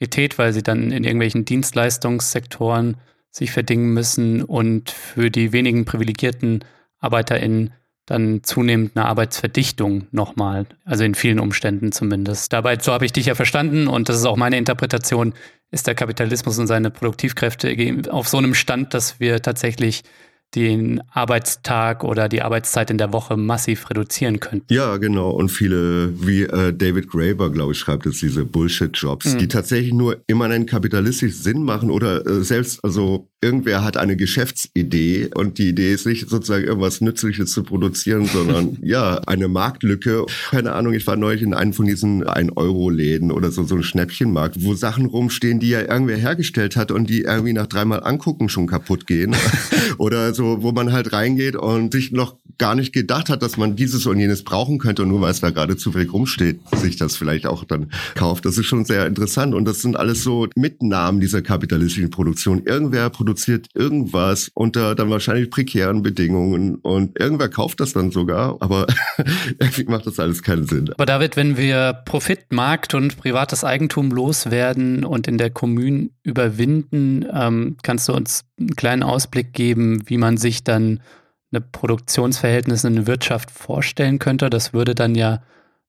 Priorität, 0.01 0.39
weil 0.39 0.51
sie 0.51 0.63
dann 0.63 0.91
in 0.91 1.03
irgendwelchen 1.03 1.45
Dienstleistungssektoren 1.45 2.97
sich 3.29 3.51
verdingen 3.51 3.93
müssen 3.93 4.41
und 4.41 4.89
für 4.89 5.29
die 5.29 5.53
wenigen 5.53 5.85
privilegierten 5.85 6.65
ArbeiterInnen 6.99 7.71
dann 8.07 8.43
zunehmend 8.43 8.97
eine 8.97 9.05
Arbeitsverdichtung 9.05 10.07
nochmal, 10.11 10.65
also 10.85 11.03
in 11.03 11.13
vielen 11.13 11.39
Umständen 11.39 11.91
zumindest. 11.91 12.51
Dabei, 12.51 12.79
so 12.79 12.91
habe 12.91 13.05
ich 13.05 13.13
dich 13.13 13.27
ja 13.27 13.35
verstanden 13.35 13.87
und 13.87 14.09
das 14.09 14.17
ist 14.17 14.25
auch 14.25 14.37
meine 14.37 14.57
Interpretation, 14.57 15.33
ist 15.69 15.85
der 15.85 15.93
Kapitalismus 15.93 16.57
und 16.57 16.65
seine 16.65 16.89
Produktivkräfte 16.89 17.71
auf 18.09 18.27
so 18.27 18.37
einem 18.37 18.55
Stand, 18.55 18.95
dass 18.95 19.19
wir 19.19 19.41
tatsächlich 19.43 20.03
den 20.55 21.01
Arbeitstag 21.11 22.03
oder 22.03 22.27
die 22.27 22.41
Arbeitszeit 22.41 22.89
in 22.89 22.97
der 22.97 23.13
Woche 23.13 23.37
massiv 23.37 23.89
reduzieren 23.89 24.39
könnten. 24.39 24.73
Ja, 24.73 24.97
genau. 24.97 25.31
Und 25.31 25.49
viele, 25.49 26.13
wie 26.25 26.43
äh, 26.43 26.73
David 26.73 27.09
Graeber, 27.09 27.51
glaube 27.51 27.71
ich, 27.71 27.79
schreibt 27.79 28.05
es, 28.05 28.19
diese 28.19 28.45
Bullshit-Jobs, 28.45 29.33
mhm. 29.33 29.37
die 29.39 29.47
tatsächlich 29.47 29.93
nur 29.93 30.17
immanent 30.27 30.69
kapitalistisch 30.69 31.35
Sinn 31.35 31.63
machen 31.63 31.89
oder 31.89 32.25
äh, 32.25 32.43
selbst, 32.43 32.83
also 32.83 33.27
irgendwer 33.41 33.83
hat 33.83 33.97
eine 33.97 34.15
Geschäftsidee 34.15 35.29
und 35.33 35.57
die 35.57 35.69
Idee 35.69 35.93
ist 35.93 36.05
nicht 36.05 36.29
sozusagen 36.29 36.63
irgendwas 36.63 37.01
Nützliches 37.01 37.51
zu 37.51 37.63
produzieren, 37.63 38.25
sondern 38.25 38.77
ja, 38.81 39.19
eine 39.25 39.47
Marktlücke. 39.47 40.25
Keine 40.51 40.73
Ahnung, 40.73 40.93
ich 40.93 41.07
war 41.07 41.15
neulich 41.15 41.41
in 41.41 41.53
einem 41.53 41.73
von 41.73 41.87
diesen 41.87 42.23
1-Euro-Läden 42.23 43.31
oder 43.31 43.51
so, 43.51 43.63
so 43.63 43.75
ein 43.75 43.83
Schnäppchenmarkt, 43.83 44.63
wo 44.63 44.75
Sachen 44.75 45.05
rumstehen, 45.05 45.59
die 45.59 45.69
ja 45.69 45.81
irgendwer 45.81 46.17
hergestellt 46.17 46.75
hat 46.75 46.91
und 46.91 47.09
die 47.09 47.21
irgendwie 47.21 47.53
nach 47.53 47.67
dreimal 47.67 48.03
angucken 48.03 48.49
schon 48.49 48.67
kaputt 48.67 49.07
gehen. 49.07 49.35
oder 49.97 50.33
so, 50.33 50.40
wo 50.41 50.71
man 50.71 50.91
halt 50.91 51.13
reingeht 51.13 51.55
und 51.55 51.91
sich 51.93 52.11
noch 52.11 52.37
gar 52.57 52.75
nicht 52.75 52.93
gedacht 52.93 53.29
hat, 53.29 53.41
dass 53.41 53.57
man 53.57 53.75
dieses 53.75 54.05
und 54.05 54.19
jenes 54.19 54.43
brauchen 54.43 54.77
könnte 54.77 55.03
und 55.03 55.09
nur 55.09 55.21
weil 55.21 55.31
es 55.31 55.39
da 55.39 55.49
gerade 55.49 55.77
zufällig 55.77 56.13
rumsteht, 56.13 56.59
sich 56.75 56.95
das 56.95 57.15
vielleicht 57.15 57.47
auch 57.47 57.63
dann 57.63 57.91
kauft. 58.15 58.45
Das 58.45 58.57
ist 58.57 58.65
schon 58.65 58.85
sehr 58.85 59.07
interessant 59.07 59.55
und 59.55 59.65
das 59.65 59.81
sind 59.81 59.97
alles 59.97 60.23
so 60.23 60.47
Mitnahmen 60.55 61.19
dieser 61.19 61.41
kapitalistischen 61.41 62.11
Produktion. 62.11 62.63
Irgendwer 62.65 63.09
produziert 63.09 63.41
produziert 63.41 63.69
irgendwas 63.73 64.51
unter 64.53 64.95
dann 64.95 65.09
wahrscheinlich 65.09 65.49
prekären 65.49 66.03
Bedingungen 66.03 66.75
und 66.75 67.17
irgendwer 67.19 67.49
kauft 67.49 67.79
das 67.79 67.93
dann 67.93 68.11
sogar, 68.11 68.57
aber 68.59 68.87
irgendwie 69.59 69.85
macht 69.85 70.05
das 70.05 70.19
alles 70.19 70.43
keinen 70.43 70.67
Sinn. 70.67 70.91
Aber 70.93 71.05
David, 71.05 71.37
wenn 71.37 71.57
wir 71.57 71.93
Profit, 72.05 72.51
Markt 72.51 72.93
und 72.93 73.17
privates 73.17 73.63
Eigentum 73.63 74.11
loswerden 74.11 75.03
und 75.05 75.27
in 75.27 75.37
der 75.37 75.49
Kommune 75.49 76.09
überwinden, 76.23 77.25
ähm, 77.33 77.77
kannst 77.83 78.07
du 78.09 78.13
uns 78.13 78.43
einen 78.59 78.75
kleinen 78.75 79.03
Ausblick 79.03 79.53
geben, 79.53 80.03
wie 80.05 80.17
man 80.17 80.30
sich 80.37 80.63
dann 80.63 81.01
eine 81.51 81.61
Produktionsverhältnis 81.61 82.83
in 82.83 82.95
der 82.95 83.07
Wirtschaft 83.07 83.51
vorstellen 83.51 84.19
könnte? 84.19 84.49
Das 84.49 84.73
würde 84.73 84.95
dann 84.95 85.15
ja 85.15 85.41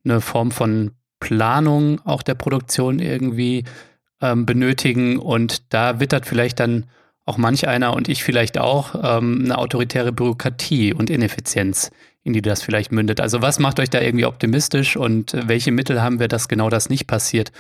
eine 0.05 0.21
Form 0.21 0.51
von 0.51 0.93
Planung 1.21 2.01
auch 2.05 2.23
der 2.23 2.35
Produktion 2.35 2.99
irgendwie 2.99 3.65
ähm, 4.21 4.45
benötigen 4.45 5.19
und 5.19 5.73
da 5.73 6.01
wittert 6.01 6.27
vielleicht 6.27 6.59
dann 6.59 6.87
auch 7.25 7.37
manch 7.37 7.69
einer 7.69 7.95
und 7.95 8.09
ich 8.09 8.25
vielleicht 8.25 8.59
auch, 8.59 8.95
ähm, 9.01 9.43
eine 9.45 9.59
autoritäre 9.59 10.13
Bürokratie 10.13 10.93
und 10.93 11.11
Ineffizienz, 11.11 11.93
in 12.25 12.33
die 12.33 12.43
das 12.43 12.63
vielleicht 12.63 12.91
mündet. 12.91 13.21
Also 13.21 13.43
was 13.43 13.61
macht 13.61 13.79
euch 13.79 13.91
da 13.91 14.01
irgendwie 14.01 14.27
optimistisch 14.27 14.97
und 14.97 15.37
welche 15.47 15.71
Mittel 15.71 16.03
haben 16.03 16.19
wir, 16.19 16.29
dass 16.29 16.49
genau 16.49 16.69
das 16.69 16.89
nicht 16.89 17.07
passiert, 17.07 17.53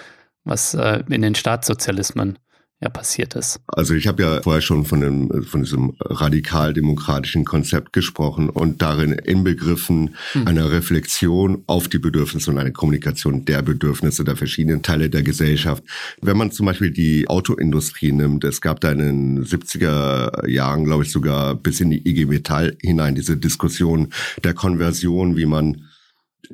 was 0.44 0.74
äh, 0.74 1.04
in 1.08 1.22
den 1.22 1.36
Staatssozialismen 1.36 2.38
ja 2.82 2.88
passiert 2.88 3.34
ist. 3.34 3.60
Also 3.68 3.94
ich 3.94 4.08
habe 4.08 4.22
ja 4.22 4.42
vorher 4.42 4.60
schon 4.60 4.84
von, 4.84 5.00
dem, 5.00 5.44
von 5.44 5.62
diesem 5.62 5.94
radikal-demokratischen 6.00 7.44
Konzept 7.44 7.92
gesprochen 7.92 8.50
und 8.50 8.82
darin 8.82 9.12
inbegriffen 9.12 10.16
hm. 10.32 10.48
einer 10.48 10.70
Reflexion 10.70 11.62
auf 11.66 11.88
die 11.88 11.98
Bedürfnisse 11.98 12.50
und 12.50 12.58
eine 12.58 12.72
Kommunikation 12.72 13.44
der 13.44 13.62
Bedürfnisse 13.62 14.24
der 14.24 14.36
verschiedenen 14.36 14.82
Teile 14.82 15.08
der 15.08 15.22
Gesellschaft. 15.22 15.84
Wenn 16.20 16.36
man 16.36 16.50
zum 16.50 16.66
Beispiel 16.66 16.90
die 16.90 17.28
Autoindustrie 17.28 18.12
nimmt, 18.12 18.42
es 18.44 18.60
gab 18.60 18.80
da 18.80 18.90
in 18.90 18.98
den 18.98 19.44
70er 19.44 20.48
Jahren, 20.48 20.84
glaube 20.84 21.04
ich, 21.04 21.12
sogar 21.12 21.54
bis 21.54 21.80
in 21.80 21.90
die 21.90 22.08
IG 22.08 22.26
Metall 22.26 22.76
hinein 22.82 23.14
diese 23.14 23.36
Diskussion 23.36 24.08
der 24.42 24.54
Konversion, 24.54 25.36
wie 25.36 25.46
man 25.46 25.88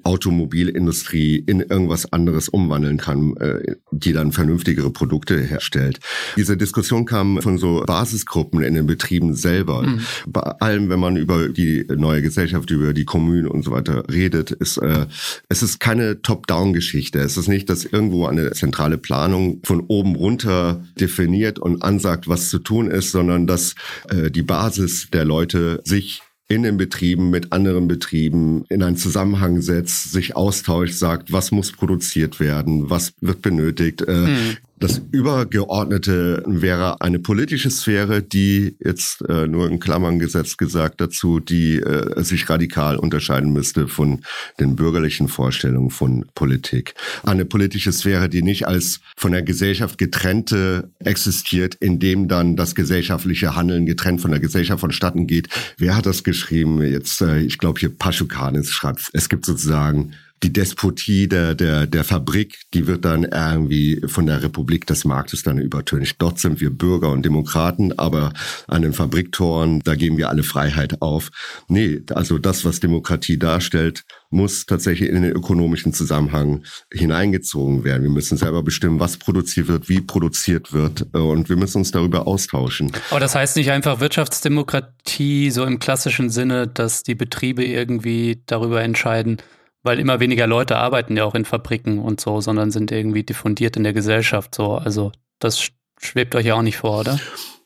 Automobilindustrie 0.03 1.37
in 1.37 1.61
irgendwas 1.61 2.13
anderes 2.13 2.49
umwandeln 2.49 2.99
kann, 2.99 3.37
äh, 3.37 3.77
die 3.91 4.13
dann 4.13 4.33
vernünftigere 4.33 4.91
Produkte 4.91 5.41
herstellt. 5.41 6.01
Diese 6.37 6.57
Diskussion 6.57 7.05
kam 7.05 7.41
von 7.41 7.59
so 7.59 7.83
Basisgruppen 7.87 8.63
in 8.63 8.75
den 8.75 8.87
Betrieben 8.87 9.35
selber. 9.35 9.83
Mhm. 9.83 10.01
Bei 10.27 10.41
allem, 10.41 10.89
wenn 10.89 11.01
man 11.01 11.17
über 11.17 11.49
die 11.49 11.87
neue 11.97 12.23
Gesellschaft, 12.23 12.71
über 12.71 12.93
die 12.93 13.05
Kommunen 13.05 13.49
und 13.49 13.65
so 13.65 13.71
weiter 13.71 14.05
redet, 14.11 14.51
ist 14.51 14.79
äh, 14.79 15.07
es 15.49 15.63
ist 15.63 15.81
keine 15.81 16.23
Top-Down-Geschichte. 16.23 17.19
Es 17.21 17.37
ist 17.37 17.49
nicht, 17.49 17.69
dass 17.71 17.85
irgendwo 17.85 18.27
eine 18.27 18.53
zentrale 18.53 18.99
Planung 18.99 19.61
von 19.65 19.81
oben 19.81 20.15
runter 20.15 20.85
definiert 21.01 21.59
und 21.59 21.83
ansagt, 21.83 22.29
was 22.29 22.51
zu 22.51 22.59
tun 22.59 22.91
ist, 22.91 23.11
sondern 23.11 23.47
dass 23.47 23.75
äh, 24.11 24.31
die 24.31 24.43
Basis 24.43 25.09
der 25.13 25.25
Leute 25.25 25.81
sich 25.85 26.23
in 26.49 26.63
den 26.63 26.79
Betrieben 26.79 27.29
mit 27.29 27.53
anderen 27.53 27.89
Betrieben 27.89 28.65
in 28.71 28.83
einen 28.83 28.97
Zusammenhang 28.97 29.61
setzt, 29.61 30.13
sich 30.13 30.35
austauscht, 30.35 30.95
sagt, 30.95 31.31
was 31.31 31.51
muss 31.51 31.73
produziert 31.73 32.41
werden, 32.41 32.89
was 32.89 33.13
wird 33.21 33.43
benötigt, 33.43 34.01
äh, 34.03 34.13
mhm. 34.13 34.57
Das 34.81 35.01
Übergeordnete 35.11 36.45
wäre 36.47 37.01
eine 37.01 37.19
politische 37.19 37.69
Sphäre, 37.69 38.23
die 38.23 38.77
jetzt 38.79 39.23
äh, 39.29 39.49
nur 39.49 39.69
in 39.69 39.81
Klammern 39.81 40.21
gesetzt 40.21 40.57
gesagt 40.57 41.01
dazu, 41.01 41.41
die 41.41 41.79
äh, 41.79 42.23
sich 42.23 42.49
radikal 42.49 42.97
unterscheiden 42.97 43.53
müsste 43.53 43.89
von 43.89 44.21
den 44.61 44.77
bürgerlichen 44.77 45.27
Vorstellungen 45.27 45.91
von 45.91 46.27
Politik. 46.35 46.95
Eine 47.25 47.45
politische 47.45 47.93
Sphäre, 47.93 48.29
die 48.29 48.43
nicht 48.43 48.69
als 48.69 49.01
von 49.17 49.33
der 49.33 49.43
Gesellschaft 49.43 49.99
getrennte 49.99 50.93
existiert, 51.01 51.75
in 51.75 51.99
dem 51.99 52.29
dann 52.29 52.55
das 52.55 52.77
gesellschaftliche 52.77 53.57
Handeln 53.57 53.85
getrennt 53.85 54.21
von 54.21 54.31
der 54.31 54.41
Gesellschaft 54.41 54.81
vonstatten 54.81 55.27
geht. 55.27 55.49
Wer 55.77 55.97
hat 55.97 56.07
das 56.07 56.23
geschrieben? 56.23 56.81
Jetzt, 56.83 57.21
äh, 57.21 57.41
ich 57.41 57.59
glaube 57.59 57.81
hier 57.81 57.91
Paschukanis 57.91 58.71
schreibt, 58.71 59.11
es 59.13 59.29
gibt 59.29 59.45
sozusagen 59.45 60.13
die 60.43 60.53
Despotie 60.53 61.29
der, 61.29 61.55
der, 61.55 61.87
der 61.87 62.05
Fabrik, 62.05 62.57
die 62.75 62.87
wird 62.87 63.05
dann 63.05 63.25
irgendwie 63.25 64.03
von 64.07 64.27
der 64.27 64.43
Republik 64.43 64.87
des 64.87 65.05
Marktes 65.05 65.43
dann 65.43 65.59
übertönt. 65.59 66.15
Dort 66.19 66.39
sind 66.39 66.61
wir 66.61 66.71
Bürger 66.71 67.11
und 67.11 67.25
Demokraten, 67.25 67.99
aber 67.99 68.33
an 68.67 68.83
den 68.83 68.93
Fabriktoren, 68.93 69.81
da 69.81 69.95
geben 69.95 70.17
wir 70.17 70.29
alle 70.29 70.43
Freiheit 70.43 71.03
auf. 71.03 71.31
Nee, 71.69 72.03
also 72.15 72.39
das, 72.39 72.65
was 72.65 72.81
Demokratie 72.81 73.39
darstellt, 73.39 74.05
muss 74.31 74.67
tatsächlich 74.67 75.09
in 75.09 75.23
den 75.23 75.33
ökonomischen 75.33 75.93
Zusammenhang 75.93 76.63
hineingezogen 76.93 77.85
werden. 77.85 78.03
Wir 78.03 78.11
müssen 78.11 78.37
selber 78.37 78.63
bestimmen, 78.63 79.01
was 79.01 79.17
produziert 79.17 79.69
wird, 79.69 79.89
wie 79.89 80.01
produziert 80.01 80.73
wird 80.73 81.07
äh, 81.15 81.19
und 81.19 81.49
wir 81.49 81.57
müssen 81.57 81.79
uns 81.79 81.91
darüber 81.91 82.27
austauschen. 82.27 82.93
Aber 83.11 83.21
das 83.21 83.35
heißt 83.35 83.57
nicht 83.57 83.71
einfach 83.71 84.01
Wirtschaftsdemokratie 84.01 85.51
so 85.51 85.65
im 85.65 85.79
klassischen 85.79 86.31
Sinne, 86.31 86.69
dass 86.69 87.03
die 87.03 87.15
Betriebe 87.15 87.65
irgendwie 87.65 88.43
darüber 88.47 88.83
entscheiden, 88.83 89.39
weil 89.83 89.99
immer 89.99 90.21
weniger 90.21 90.47
Leute 90.47 90.77
arbeiten 90.77 91.17
ja 91.17 91.25
auch 91.25 91.35
in 91.35 91.45
Fabriken 91.45 91.99
und 91.99 92.21
so, 92.21 92.41
sondern 92.41 92.71
sind 92.71 92.91
irgendwie 92.91 93.23
diffundiert 93.23 93.77
in 93.77 93.85
der 93.85 93.93
Gesellschaft 93.93 94.55
so. 94.55 94.75
Also 94.75 95.13
das 95.39 95.69
schwebt 96.01 96.35
euch 96.35 96.47
ja 96.47 96.55
auch 96.55 96.63
nicht 96.63 96.79
vor, 96.79 97.01
oder? 97.01 97.19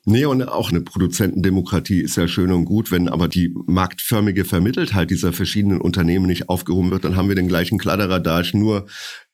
Nee, 0.05 0.25
und 0.25 0.43
auch 0.43 0.71
eine 0.71 0.81
Produzentendemokratie 0.81 2.01
ist 2.01 2.17
ja 2.17 2.27
schön 2.27 2.51
und 2.51 2.65
gut, 2.65 2.91
wenn 2.91 3.09
aber 3.09 3.29
die 3.29 3.55
marktförmige 3.67 4.45
Vermitteltheit 4.45 5.11
dieser 5.11 5.33
verschiedenen 5.33 5.81
Unternehmen 5.81 6.27
nicht 6.27 6.49
aufgehoben 6.49 6.91
wird, 6.91 7.05
dann 7.05 7.15
haben 7.15 7.29
wir 7.29 7.37
den 7.37 7.47
gleichen 7.47 7.79
Kladderadatsch, 7.79 8.53
nur 8.53 8.87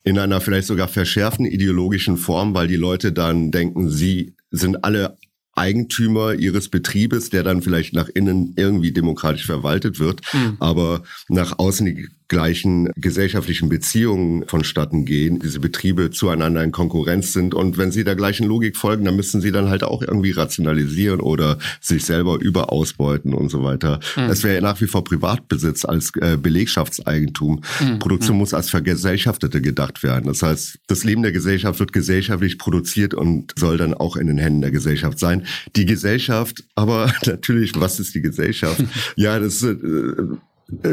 in 0.04 0.18
einer 0.18 0.42
vielleicht 0.42 0.66
sogar 0.66 0.88
verschärften 0.88 1.46
ideologischen 1.46 2.18
Form, 2.18 2.54
weil 2.54 2.68
die 2.68 2.76
Leute 2.76 3.12
dann 3.12 3.50
denken, 3.50 3.88
sie 3.88 4.36
sind 4.50 4.84
alle 4.84 5.16
Eigentümer 5.54 6.34
ihres 6.34 6.68
Betriebes, 6.68 7.30
der 7.30 7.42
dann 7.42 7.62
vielleicht 7.62 7.94
nach 7.94 8.08
innen 8.08 8.52
irgendwie 8.56 8.92
demokratisch 8.92 9.46
verwaltet 9.46 9.98
wird, 9.98 10.20
mhm. 10.34 10.56
aber 10.60 11.02
nach 11.28 11.58
außen 11.58 11.86
die 11.86 12.08
gleichen 12.28 12.90
gesellschaftlichen 12.96 13.68
Beziehungen 13.68 14.44
vonstatten 14.46 15.04
gehen, 15.04 15.38
diese 15.40 15.60
Betriebe 15.60 16.10
zueinander 16.10 16.62
in 16.62 16.72
Konkurrenz 16.72 17.32
sind. 17.32 17.54
Und 17.54 17.78
wenn 17.78 17.90
sie 17.90 18.04
der 18.04 18.16
gleichen 18.16 18.46
Logik 18.46 18.76
folgen, 18.76 19.04
dann 19.06 19.16
müssen 19.16 19.40
sie 19.40 19.50
dann 19.50 19.70
halt 19.70 19.82
auch 19.82 20.02
irgendwie 20.02 20.32
rationalisieren 20.32 21.20
oder 21.20 21.58
sich 21.80 22.04
selber 22.04 22.38
überausbeuten 22.38 23.32
und 23.32 23.48
so 23.48 23.64
weiter. 23.64 24.00
Mhm. 24.16 24.24
Es 24.24 24.44
wäre 24.44 24.60
nach 24.62 24.80
wie 24.80 24.86
vor 24.86 25.04
Privatbesitz 25.04 25.84
als 25.84 26.12
äh, 26.20 26.36
Belegschaftseigentum. 26.36 27.62
Mhm. 27.80 27.98
Produktion 27.98 28.36
mhm. 28.36 28.40
muss 28.40 28.54
als 28.54 28.68
Vergesellschaftete 28.68 29.62
gedacht 29.62 30.02
werden. 30.02 30.26
Das 30.26 30.42
heißt, 30.42 30.80
das 30.86 31.04
Leben 31.04 31.22
der 31.22 31.32
Gesellschaft 31.32 31.80
wird 31.80 31.92
gesellschaftlich 31.92 32.58
produziert 32.58 33.14
und 33.14 33.54
soll 33.58 33.78
dann 33.78 33.94
auch 33.94 34.16
in 34.16 34.26
den 34.26 34.38
Händen 34.38 34.60
der 34.60 34.70
Gesellschaft 34.70 35.18
sein. 35.18 35.46
Die 35.76 35.86
Gesellschaft, 35.86 36.64
aber 36.74 37.12
natürlich, 37.26 37.72
was 37.76 38.00
ist 38.00 38.14
die 38.14 38.22
Gesellschaft? 38.22 38.84
ja, 39.16 39.38
das 39.38 39.62
äh, 39.62 39.74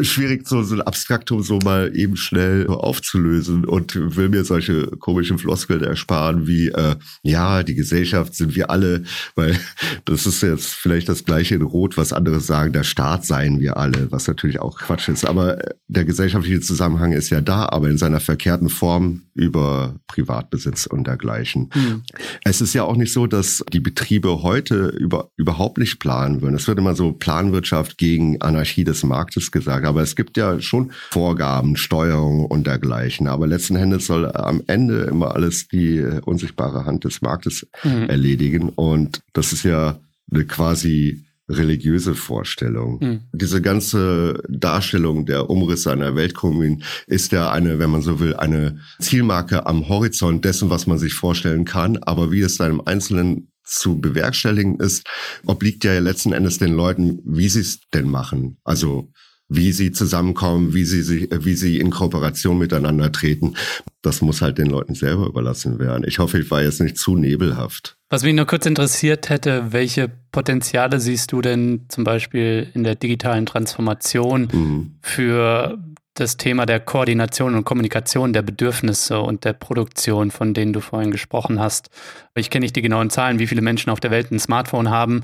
schwierig, 0.02 0.48
so, 0.48 0.64
so 0.64 0.76
ein 0.76 0.82
Abstraktum 0.82 1.44
so 1.44 1.60
mal 1.60 1.92
eben 1.96 2.16
schnell 2.16 2.68
aufzulösen 2.68 3.66
und 3.66 3.96
will 4.16 4.30
mir 4.30 4.46
solche 4.46 4.88
komischen 4.88 5.38
Floskeln 5.38 5.84
ersparen 5.84 6.48
wie, 6.48 6.70
äh, 6.70 6.96
ja, 7.24 7.62
die 7.62 7.76
Gesellschaft 7.76 8.36
sind 8.36 8.56
wir 8.56 8.70
alle, 8.70 9.04
weil 9.36 9.60
das 10.06 10.26
ist 10.26 10.42
jetzt 10.42 10.70
vielleicht 10.70 11.10
das 11.10 11.26
gleiche 11.26 11.56
in 11.56 11.62
Rot, 11.62 11.98
was 11.98 12.14
andere 12.14 12.40
sagen, 12.40 12.72
der 12.72 12.84
Staat 12.84 13.26
seien 13.26 13.60
wir 13.60 13.78
alle, 13.78 14.12
was 14.12 14.28
natürlich 14.28 14.60
auch 14.60 14.78
Quatsch 14.78 15.10
ist. 15.10 15.26
Aber 15.26 15.58
der 15.88 16.06
gesellschaftliche 16.06 16.62
Zusammenhang 16.62 17.12
ist 17.12 17.30
ja 17.30 17.42
da, 17.42 17.68
aber 17.68 17.90
in 17.90 17.98
seiner 17.98 18.22
verkehrten 18.22 18.70
Form 18.70 19.24
über 19.34 19.96
Privatbesitz 20.08 20.86
und 20.86 21.06
dergleichen. 21.06 21.70
Mhm. 21.76 22.04
Es 22.44 22.62
ist 22.62 22.74
ja 22.74 22.84
auch 22.84 22.96
nicht 22.96 23.12
so, 23.12 23.28
dass 23.28 23.64
die 23.74 23.82
Betriebe 23.82 24.42
heute 24.42 24.88
über, 24.88 25.32
überhaupt 25.36 25.78
nicht 25.78 26.00
planen 26.00 26.42
würden. 26.42 26.56
Es 26.56 26.68
wird 26.68 26.80
immer 26.80 26.96
so 26.96 27.12
Planwirtschaft 27.12 27.98
gegen 27.98 28.42
Anarchie 28.42 28.86
des 28.86 29.04
Marktes 29.04 29.52
gesagt 29.52 29.65
gesagt. 29.66 29.86
Aber 29.86 30.02
es 30.02 30.16
gibt 30.16 30.38
ja 30.38 30.62
schon 30.62 30.92
Vorgaben, 31.10 31.76
Steuerung 31.76 32.46
und 32.46 32.68
dergleichen. 32.68 33.28
Aber 33.28 33.48
letzten 33.48 33.76
Endes 33.76 34.06
soll 34.06 34.32
am 34.32 34.62
Ende 34.68 35.04
immer 35.04 35.36
alles 35.36 35.68
die 35.68 36.02
unsichtbare 36.26 36.86
Hand 36.86 37.04
des 37.04 37.22
Marktes 37.22 37.68
mhm. 37.84 38.10
erledigen. 38.10 38.70
Und 38.70 39.22
das 39.34 39.52
ist 39.52 39.64
ja 39.64 40.00
eine 40.32 40.46
quasi 40.46 41.26
religiöse 41.48 42.16
Vorstellung. 42.16 43.00
Mhm. 43.02 43.20
Diese 43.32 43.62
ganze 43.62 44.42
Darstellung 44.50 45.26
der 45.26 45.50
Umrisse 45.50 45.92
einer 45.92 46.16
Weltkommunin 46.16 46.84
ist 47.06 47.32
ja 47.32 47.52
eine, 47.52 47.78
wenn 47.78 47.92
man 47.92 48.02
so 48.02 48.20
will, 48.20 48.36
eine 48.36 48.80
Zielmarke 49.00 49.66
am 49.68 49.88
Horizont 49.88 50.44
dessen, 50.44 50.70
was 50.70 50.88
man 50.88 50.98
sich 50.98 51.14
vorstellen 51.14 51.66
kann. 51.66 51.98
Aber 51.98 52.32
wie 52.32 52.42
es 52.42 52.58
dann 52.58 52.72
im 52.72 52.88
Einzelnen 52.88 53.52
zu 53.64 54.00
bewerkstelligen 54.00 54.80
ist, 54.80 55.06
obliegt 55.46 55.84
ja 55.84 55.98
letzten 56.00 56.34
Endes 56.34 56.60
den 56.60 56.74
Leuten, 56.74 57.20
wie 57.26 57.50
sie 57.50 57.62
es 57.62 57.80
denn 57.94 58.10
machen. 58.10 58.58
Also 58.64 59.12
wie 59.48 59.72
sie 59.72 59.92
zusammenkommen, 59.92 60.74
wie 60.74 60.86
sie 60.86 61.04
sich, 61.04 61.30
wie 61.32 61.56
sie 61.56 61.80
in 61.80 61.92
Kooperation 61.92 62.58
miteinander 62.58 63.12
treten. 63.12 63.56
Das 64.02 64.22
muss 64.22 64.42
halt 64.42 64.58
den 64.58 64.68
Leuten 64.68 64.96
selber 64.96 65.28
überlassen 65.28 65.80
werden. 65.80 66.04
Ich 66.08 66.20
hoffe, 66.20 66.40
ich 66.40 66.50
war 66.50 66.64
jetzt 66.64 66.82
nicht 66.82 66.98
zu 66.98 67.16
nebelhaft. 67.16 67.98
Was 68.10 68.24
mich 68.24 68.34
nur 68.34 68.46
kurz 68.46 68.66
interessiert 68.66 69.30
hätte, 69.30 69.72
welche 69.72 70.10
Potenziale 70.32 71.00
siehst 71.00 71.32
du 71.32 71.42
denn 71.42 71.86
zum 71.90 72.04
Beispiel 72.04 72.68
in 72.74 72.84
der 72.84 72.96
digitalen 72.96 73.46
Transformation 73.46 74.48
mhm. 74.52 74.96
für 75.02 75.78
das 76.16 76.38
Thema 76.38 76.66
der 76.66 76.80
Koordination 76.80 77.56
und 77.56 77.66
Kommunikation 77.66 78.34
der 78.34 78.42
Bedürfnisse 78.42 79.20
und 79.20 79.44
der 79.44 79.54
Produktion, 79.54 80.32
von 80.32 80.54
denen 80.54 80.72
du 80.72 80.80
vorhin 80.80 81.12
gesprochen 81.12 81.60
hast. 81.60 81.90
Ich 82.36 82.50
kenne 82.50 82.64
nicht 82.64 82.76
die 82.76 82.82
genauen 82.82 83.10
Zahlen, 83.10 83.38
wie 83.38 83.48
viele 83.48 83.62
Menschen 83.62 83.90
auf 83.90 84.00
der 84.00 84.12
Welt 84.12 84.32
ein 84.32 84.40
Smartphone 84.40 84.90
haben, 84.90 85.22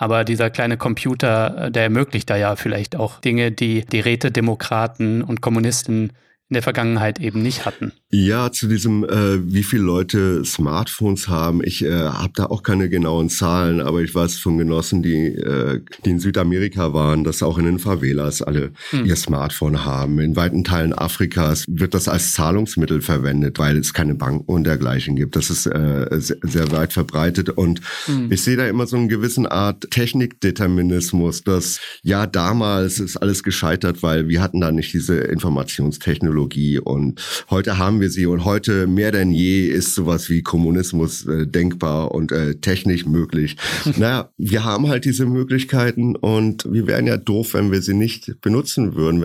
aber 0.00 0.24
dieser 0.24 0.48
kleine 0.48 0.78
Computer, 0.78 1.68
der 1.70 1.84
ermöglicht 1.84 2.30
da 2.30 2.36
ja 2.36 2.56
vielleicht 2.56 2.96
auch 2.96 3.20
Dinge, 3.20 3.52
die 3.52 3.84
die 3.84 4.00
Rätedemokraten 4.00 5.22
und 5.22 5.42
Kommunisten 5.42 6.14
in 6.50 6.54
der 6.54 6.62
Vergangenheit 6.64 7.20
eben 7.20 7.42
nicht 7.42 7.64
hatten. 7.64 7.92
Ja, 8.10 8.50
zu 8.50 8.66
diesem, 8.66 9.04
äh, 9.04 9.38
wie 9.54 9.62
viele 9.62 9.84
Leute 9.84 10.44
Smartphones 10.44 11.28
haben. 11.28 11.62
Ich 11.62 11.84
äh, 11.84 11.92
habe 11.92 12.32
da 12.34 12.46
auch 12.46 12.64
keine 12.64 12.88
genauen 12.88 13.28
Zahlen, 13.28 13.80
aber 13.80 14.02
ich 14.02 14.12
weiß 14.12 14.38
von 14.38 14.58
Genossen, 14.58 15.00
die, 15.00 15.26
äh, 15.26 15.80
die 16.04 16.10
in 16.10 16.18
Südamerika 16.18 16.92
waren, 16.92 17.22
dass 17.22 17.44
auch 17.44 17.56
in 17.56 17.66
den 17.66 17.78
Favelas 17.78 18.42
alle 18.42 18.72
hm. 18.90 19.06
ihr 19.06 19.14
Smartphone 19.14 19.84
haben. 19.84 20.18
In 20.18 20.34
weiten 20.34 20.64
Teilen 20.64 20.92
Afrikas 20.92 21.66
wird 21.68 21.94
das 21.94 22.08
als 22.08 22.32
Zahlungsmittel 22.32 23.00
verwendet, 23.00 23.60
weil 23.60 23.76
es 23.76 23.94
keine 23.94 24.16
Banken 24.16 24.44
und 24.44 24.64
dergleichen 24.64 25.14
gibt. 25.14 25.36
Das 25.36 25.50
ist 25.50 25.66
äh, 25.66 26.08
sehr, 26.18 26.38
sehr 26.42 26.72
weit 26.72 26.92
verbreitet 26.92 27.50
und 27.50 27.80
hm. 28.06 28.32
ich 28.32 28.42
sehe 28.42 28.56
da 28.56 28.66
immer 28.66 28.88
so 28.88 28.96
einen 28.96 29.08
gewissen 29.08 29.46
Art 29.46 29.88
Technikdeterminismus, 29.88 31.44
dass 31.44 31.78
ja 32.02 32.26
damals 32.26 32.98
ist 32.98 33.18
alles 33.18 33.44
gescheitert, 33.44 34.02
weil 34.02 34.26
wir 34.26 34.42
hatten 34.42 34.60
da 34.60 34.72
nicht 34.72 34.92
diese 34.92 35.16
Informationstechnologie 35.16 36.39
und 36.78 37.20
heute 37.50 37.78
haben 37.78 38.00
wir 38.00 38.10
sie 38.10 38.26
und 38.26 38.44
heute 38.44 38.86
mehr 38.86 39.12
denn 39.12 39.32
je 39.32 39.66
ist 39.66 39.94
sowas 39.94 40.30
wie 40.30 40.42
Kommunismus 40.42 41.26
äh, 41.26 41.46
denkbar 41.46 42.12
und 42.12 42.32
äh, 42.32 42.56
technisch 42.56 43.06
möglich. 43.06 43.56
naja, 43.96 44.30
wir 44.38 44.64
haben 44.64 44.88
halt 44.88 45.04
diese 45.04 45.26
Möglichkeiten 45.26 46.16
und 46.16 46.66
wir 46.70 46.86
wären 46.86 47.06
ja 47.06 47.16
doof, 47.16 47.54
wenn 47.54 47.72
wir 47.72 47.82
sie 47.82 47.94
nicht 47.94 48.40
benutzen 48.40 48.94
würden 48.94 49.24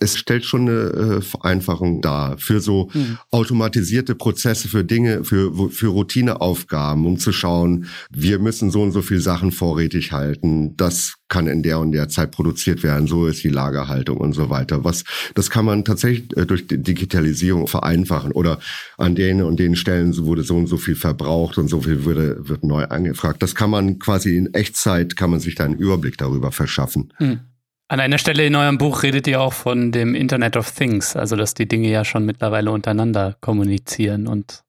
es 0.00 0.16
stellt 0.16 0.44
schon 0.44 0.68
eine 0.68 0.80
äh, 1.16 1.20
Vereinfachung 1.20 2.00
dar 2.00 2.38
für 2.38 2.60
so 2.60 2.90
mhm. 2.92 3.18
automatisierte 3.30 4.14
Prozesse, 4.14 4.68
für 4.68 4.84
Dinge, 4.84 5.24
für, 5.24 5.70
für 5.70 5.88
Routineaufgaben, 5.88 7.04
um 7.06 7.18
zu 7.18 7.32
schauen, 7.32 7.86
wir 8.10 8.38
müssen 8.38 8.70
so 8.70 8.82
und 8.82 8.92
so 8.92 9.02
viel 9.02 9.20
Sachen 9.20 9.52
vorrätig 9.52 10.12
halten. 10.12 10.76
Das 10.76 11.14
kann 11.28 11.46
in 11.46 11.62
der 11.62 11.78
und 11.78 11.92
der 11.92 12.08
Zeit 12.08 12.30
produziert 12.30 12.82
werden. 12.82 13.06
So 13.06 13.26
ist 13.26 13.44
die 13.44 13.50
Lagerhaltung 13.50 14.18
und 14.18 14.32
so 14.32 14.50
weiter. 14.50 14.84
Was, 14.84 15.04
das 15.34 15.50
kann 15.50 15.64
man 15.64 15.84
tatsächlich 15.84 16.36
äh, 16.36 16.46
durch 16.46 16.66
die 16.66 16.82
Digitalisierung 16.82 17.66
vereinfachen 17.66 18.32
oder 18.32 18.58
an 18.96 19.14
den 19.14 19.42
und 19.42 19.58
den 19.58 19.76
Stellen 19.76 20.16
wurde 20.24 20.42
so 20.42 20.56
und 20.56 20.66
so 20.66 20.76
viel 20.76 20.96
verbraucht 20.96 21.58
und 21.58 21.68
so 21.68 21.80
viel 21.80 22.04
würde, 22.04 22.48
wird 22.48 22.64
neu 22.64 22.84
angefragt. 22.84 23.42
Das 23.42 23.54
kann 23.54 23.70
man 23.70 23.98
quasi 23.98 24.36
in 24.36 24.54
Echtzeit, 24.54 25.16
kann 25.16 25.30
man 25.30 25.40
sich 25.40 25.54
da 25.54 25.64
einen 25.64 25.76
Überblick 25.76 26.16
darüber 26.16 26.52
verschaffen. 26.52 27.12
Mhm. 27.18 27.40
An 27.90 28.00
einer 28.00 28.18
Stelle 28.18 28.44
in 28.46 28.54
eurem 28.54 28.76
Buch 28.76 29.02
redet 29.02 29.26
ihr 29.26 29.40
auch 29.40 29.54
von 29.54 29.92
dem 29.92 30.14
Internet 30.14 30.58
of 30.58 30.70
Things, 30.70 31.16
also 31.16 31.36
dass 31.36 31.54
die 31.54 31.66
Dinge 31.66 31.90
ja 31.90 32.04
schon 32.04 32.26
mittlerweile 32.26 32.70
untereinander 32.70 33.36
kommunizieren 33.40 34.26
und 34.26 34.62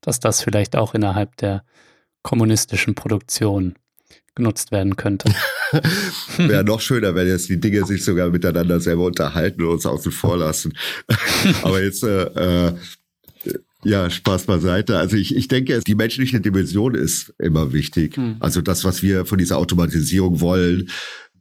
dass 0.00 0.20
das 0.20 0.42
vielleicht 0.42 0.74
auch 0.74 0.94
innerhalb 0.94 1.36
der 1.36 1.64
kommunistischen 2.22 2.94
Produktion 2.94 3.74
genutzt 4.34 4.72
werden 4.72 4.96
könnte. 4.96 5.30
Wäre 6.38 6.64
noch 6.64 6.80
schöner, 6.80 7.14
wenn 7.14 7.26
jetzt 7.26 7.50
die 7.50 7.60
Dinge 7.60 7.84
sich 7.84 8.02
sogar 8.02 8.30
miteinander 8.30 8.80
selber 8.80 9.04
unterhalten 9.04 9.62
und 9.62 9.68
uns 9.68 9.84
außen 9.84 10.10
vor 10.10 10.38
lassen. 10.38 10.72
Aber 11.62 11.82
jetzt, 11.82 12.02
äh, 12.02 12.68
äh, 12.68 12.74
ja, 13.84 14.08
Spaß 14.08 14.44
beiseite. 14.44 14.96
Also 14.96 15.16
ich, 15.16 15.36
ich 15.36 15.48
denke, 15.48 15.80
die 15.80 15.94
menschliche 15.94 16.40
Dimension 16.40 16.94
ist 16.94 17.34
immer 17.38 17.72
wichtig. 17.74 18.16
Hm. 18.16 18.36
Also 18.40 18.62
das, 18.62 18.84
was 18.84 19.02
wir 19.02 19.26
von 19.26 19.38
dieser 19.38 19.58
Automatisierung 19.58 20.40
wollen, 20.40 20.88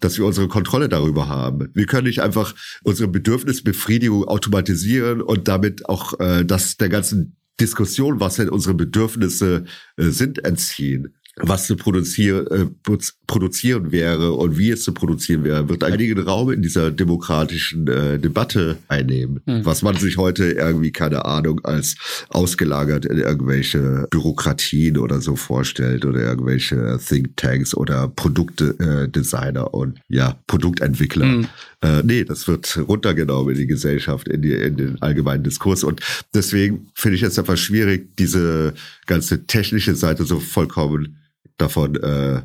dass 0.01 0.17
wir 0.17 0.25
unsere 0.25 0.47
Kontrolle 0.47 0.89
darüber 0.89 1.29
haben. 1.29 1.69
Wir 1.73 1.85
können 1.85 2.07
nicht 2.07 2.21
einfach 2.21 2.53
unsere 2.83 3.07
Bedürfnisbefriedigung 3.07 4.25
automatisieren 4.25 5.21
und 5.21 5.47
damit 5.47 5.87
auch 5.87 6.19
äh, 6.19 6.43
das 6.43 6.75
der 6.77 6.89
ganzen 6.89 7.37
Diskussion, 7.59 8.19
was 8.19 8.35
denn 8.35 8.49
unsere 8.49 8.73
Bedürfnisse 8.73 9.63
äh, 9.95 10.09
sind, 10.09 10.43
entziehen 10.43 11.13
was 11.37 11.67
zu 11.67 11.75
produzieren, 11.77 12.47
äh, 12.47 12.97
produzieren 13.27 13.91
wäre 13.91 14.33
und 14.33 14.57
wie 14.57 14.71
es 14.71 14.83
zu 14.83 14.93
produzieren 14.93 15.43
wäre, 15.43 15.69
wird 15.69 15.83
einigen 15.83 16.19
Raum 16.19 16.51
in 16.51 16.61
dieser 16.61 16.91
demokratischen 16.91 17.87
äh, 17.87 18.19
Debatte 18.19 18.77
einnehmen, 18.87 19.41
mhm. 19.45 19.65
was 19.65 19.81
man 19.81 19.95
sich 19.95 20.17
heute 20.17 20.51
irgendwie, 20.51 20.91
keine 20.91 21.25
Ahnung, 21.25 21.61
als 21.63 21.95
ausgelagert 22.29 23.05
in 23.05 23.17
irgendwelche 23.17 24.07
Bürokratien 24.11 24.97
oder 24.97 25.21
so 25.21 25.35
vorstellt 25.35 26.05
oder 26.05 26.19
irgendwelche 26.19 26.99
Thinktanks 27.05 27.75
oder 27.75 28.09
Produktdesigner 28.09 29.65
äh, 29.65 29.77
und 29.77 29.99
ja, 30.09 30.37
Produktentwickler. 30.47 31.25
Mhm. 31.25 31.47
Äh, 31.83 32.03
nee, 32.03 32.23
das 32.23 32.47
wird 32.47 32.77
runtergenommen 32.87 33.53
in 33.53 33.61
die 33.61 33.67
Gesellschaft, 33.67 34.27
in, 34.27 34.41
die, 34.41 34.53
in 34.53 34.77
den 34.77 35.01
allgemeinen 35.01 35.43
Diskurs 35.43 35.83
und 35.83 36.01
deswegen 36.33 36.91
finde 36.93 37.15
ich 37.15 37.23
es 37.23 37.39
einfach 37.39 37.57
schwierig, 37.57 38.15
diese 38.17 38.73
ganze 39.07 39.45
technische 39.47 39.95
Seite 39.95 40.23
so 40.25 40.39
vollkommen 40.39 41.17
davon 41.57 41.95
äh, 41.95 42.41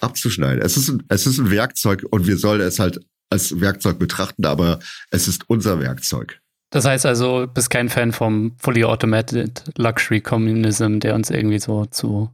abzuschneiden. 0.00 0.62
Es 0.62 0.76
ist, 0.76 0.88
ein, 0.88 1.02
es 1.08 1.26
ist 1.26 1.38
ein 1.38 1.50
Werkzeug 1.50 2.04
und 2.10 2.26
wir 2.26 2.38
sollen 2.38 2.62
es 2.62 2.78
halt 2.78 3.00
als 3.30 3.60
Werkzeug 3.60 3.98
betrachten, 3.98 4.44
aber 4.44 4.78
es 5.10 5.28
ist 5.28 5.48
unser 5.48 5.80
Werkzeug. 5.80 6.40
Das 6.70 6.86
heißt 6.86 7.04
also, 7.04 7.46
bist 7.52 7.68
kein 7.68 7.90
Fan 7.90 8.12
vom 8.12 8.56
Fully 8.58 8.84
Automated 8.84 9.64
Luxury 9.76 10.22
Communism, 10.22 10.98
der 10.98 11.14
uns 11.14 11.28
irgendwie 11.28 11.58
so 11.58 11.84
zu 11.86 12.30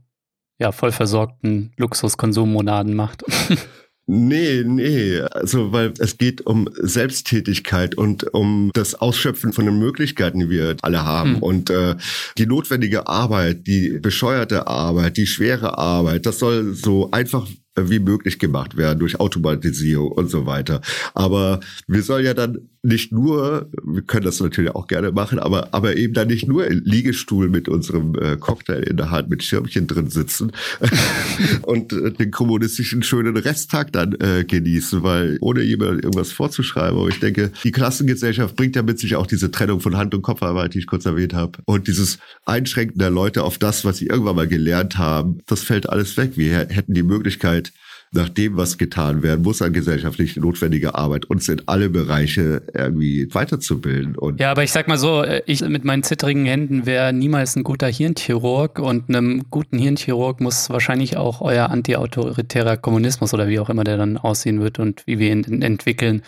ja, 0.57 0.71
voll 0.71 0.91
versorgten 0.91 1.73
Luxuskonsummonaden 1.77 2.95
macht. 2.95 3.23
Nee, 4.11 4.63
nee. 4.65 5.19
Also, 5.19 5.71
weil 5.71 5.93
es 5.99 6.17
geht 6.17 6.41
um 6.41 6.67
Selbsttätigkeit 6.73 7.93
und 7.93 8.33
um 8.33 8.71
das 8.73 8.95
Ausschöpfen 8.95 9.53
von 9.53 9.65
den 9.65 9.77
Möglichkeiten, 9.77 10.39
die 10.39 10.49
wir 10.49 10.77
alle 10.81 11.05
haben. 11.05 11.35
Hm. 11.35 11.43
Und 11.43 11.69
äh, 11.69 11.95
die 12.39 12.47
notwendige 12.47 13.07
Arbeit, 13.07 13.67
die 13.67 13.99
bescheuerte 14.01 14.65
Arbeit, 14.65 15.17
die 15.17 15.27
schwere 15.27 15.77
Arbeit, 15.77 16.25
das 16.25 16.39
soll 16.39 16.73
so 16.73 17.11
einfach 17.11 17.47
wie 17.87 17.99
möglich 17.99 18.39
gemacht 18.39 18.77
werden 18.77 18.99
durch 18.99 19.19
Automatisierung 19.19 20.11
und 20.11 20.29
so 20.29 20.45
weiter. 20.45 20.81
Aber 21.13 21.59
wir 21.87 22.03
sollen 22.03 22.25
ja 22.25 22.33
dann 22.33 22.69
nicht 22.81 23.11
nur, 23.11 23.69
wir 23.83 24.01
können 24.03 24.23
das 24.23 24.39
natürlich 24.39 24.73
auch 24.73 24.87
gerne 24.87 25.11
machen, 25.11 25.37
aber, 25.37 25.73
aber 25.73 25.97
eben 25.97 26.13
dann 26.13 26.29
nicht 26.29 26.47
nur 26.47 26.65
im 26.65 26.81
Liegestuhl 26.85 27.49
mit 27.49 27.67
unserem 27.67 28.15
äh, 28.15 28.37
Cocktail 28.37 28.83
in 28.83 28.95
der 28.95 29.11
Hand 29.11 29.29
mit 29.29 29.43
Schirmchen 29.43 29.85
drin 29.87 30.09
sitzen 30.09 30.51
und 31.63 31.91
äh, 31.91 32.11
den 32.11 32.31
kommunistischen 32.31 33.03
schönen 33.03 33.35
Resttag 33.35 33.91
dann 33.91 34.13
äh, 34.13 34.45
genießen, 34.45 35.03
weil 35.03 35.37
ohne 35.41 35.61
jemand 35.61 36.03
irgendwas 36.03 36.31
vorzuschreiben. 36.31 36.97
Aber 36.97 37.09
ich 37.09 37.19
denke, 37.19 37.51
die 37.63 37.71
Klassengesellschaft 37.71 38.55
bringt 38.55 38.77
ja 38.77 38.81
mit 38.81 38.99
sich 38.99 39.17
auch 39.17 39.27
diese 39.27 39.51
Trennung 39.51 39.81
von 39.81 39.97
Hand- 39.97 40.15
und 40.15 40.21
Kopfarbeit, 40.21 40.73
die 40.73 40.79
ich 40.79 40.87
kurz 40.87 41.05
erwähnt 41.05 41.33
habe. 41.33 41.59
Und 41.65 41.87
dieses 41.87 42.17
Einschränken 42.45 42.97
der 42.97 43.09
Leute 43.09 43.43
auf 43.43 43.57
das, 43.57 43.83
was 43.83 43.97
sie 43.97 44.07
irgendwann 44.07 44.37
mal 44.37 44.47
gelernt 44.47 44.97
haben, 44.97 45.39
das 45.47 45.63
fällt 45.63 45.89
alles 45.89 46.15
weg. 46.15 46.33
Wir 46.35 46.67
hätten 46.69 46.93
die 46.93 47.03
Möglichkeit, 47.03 47.68
nach 48.11 48.29
dem, 48.29 48.57
was 48.57 48.77
getan 48.77 49.21
werden 49.21 49.43
muss 49.43 49.61
an 49.61 49.71
gesellschaftlich 49.71 50.35
notwendiger 50.35 50.95
Arbeit, 50.95 51.25
uns 51.25 51.47
in 51.47 51.61
alle 51.67 51.89
Bereiche 51.89 52.63
irgendwie 52.73 53.27
weiterzubilden. 53.33 54.15
Und 54.15 54.39
ja, 54.39 54.51
aber 54.51 54.63
ich 54.63 54.71
sag 54.71 54.87
mal 54.87 54.97
so, 54.97 55.23
äh, 55.23 55.43
ich 55.45 55.61
mit 55.61 55.85
meinen 55.85 56.03
zittrigen 56.03 56.45
Händen 56.45 56.85
wäre 56.85 57.13
niemals 57.13 57.55
ein 57.55 57.63
guter 57.63 57.87
Hirnchirurg 57.87 58.79
und 58.79 59.09
einem 59.09 59.45
guten 59.51 59.77
Hirnchirurg 59.77 60.41
muss 60.41 60.69
wahrscheinlich 60.69 61.17
auch 61.17 61.41
euer 61.41 61.69
antiautoritärer 61.69 62.77
Kommunismus 62.77 63.33
oder 63.33 63.47
wie 63.47 63.59
auch 63.59 63.69
immer 63.69 63.83
der 63.83 63.97
dann 63.97 64.17
aussehen 64.17 64.59
wird 64.59 64.79
und 64.79 65.03
wie 65.05 65.19
wir 65.19 65.31
ihn 65.31 65.61
entwickeln, 65.61 66.23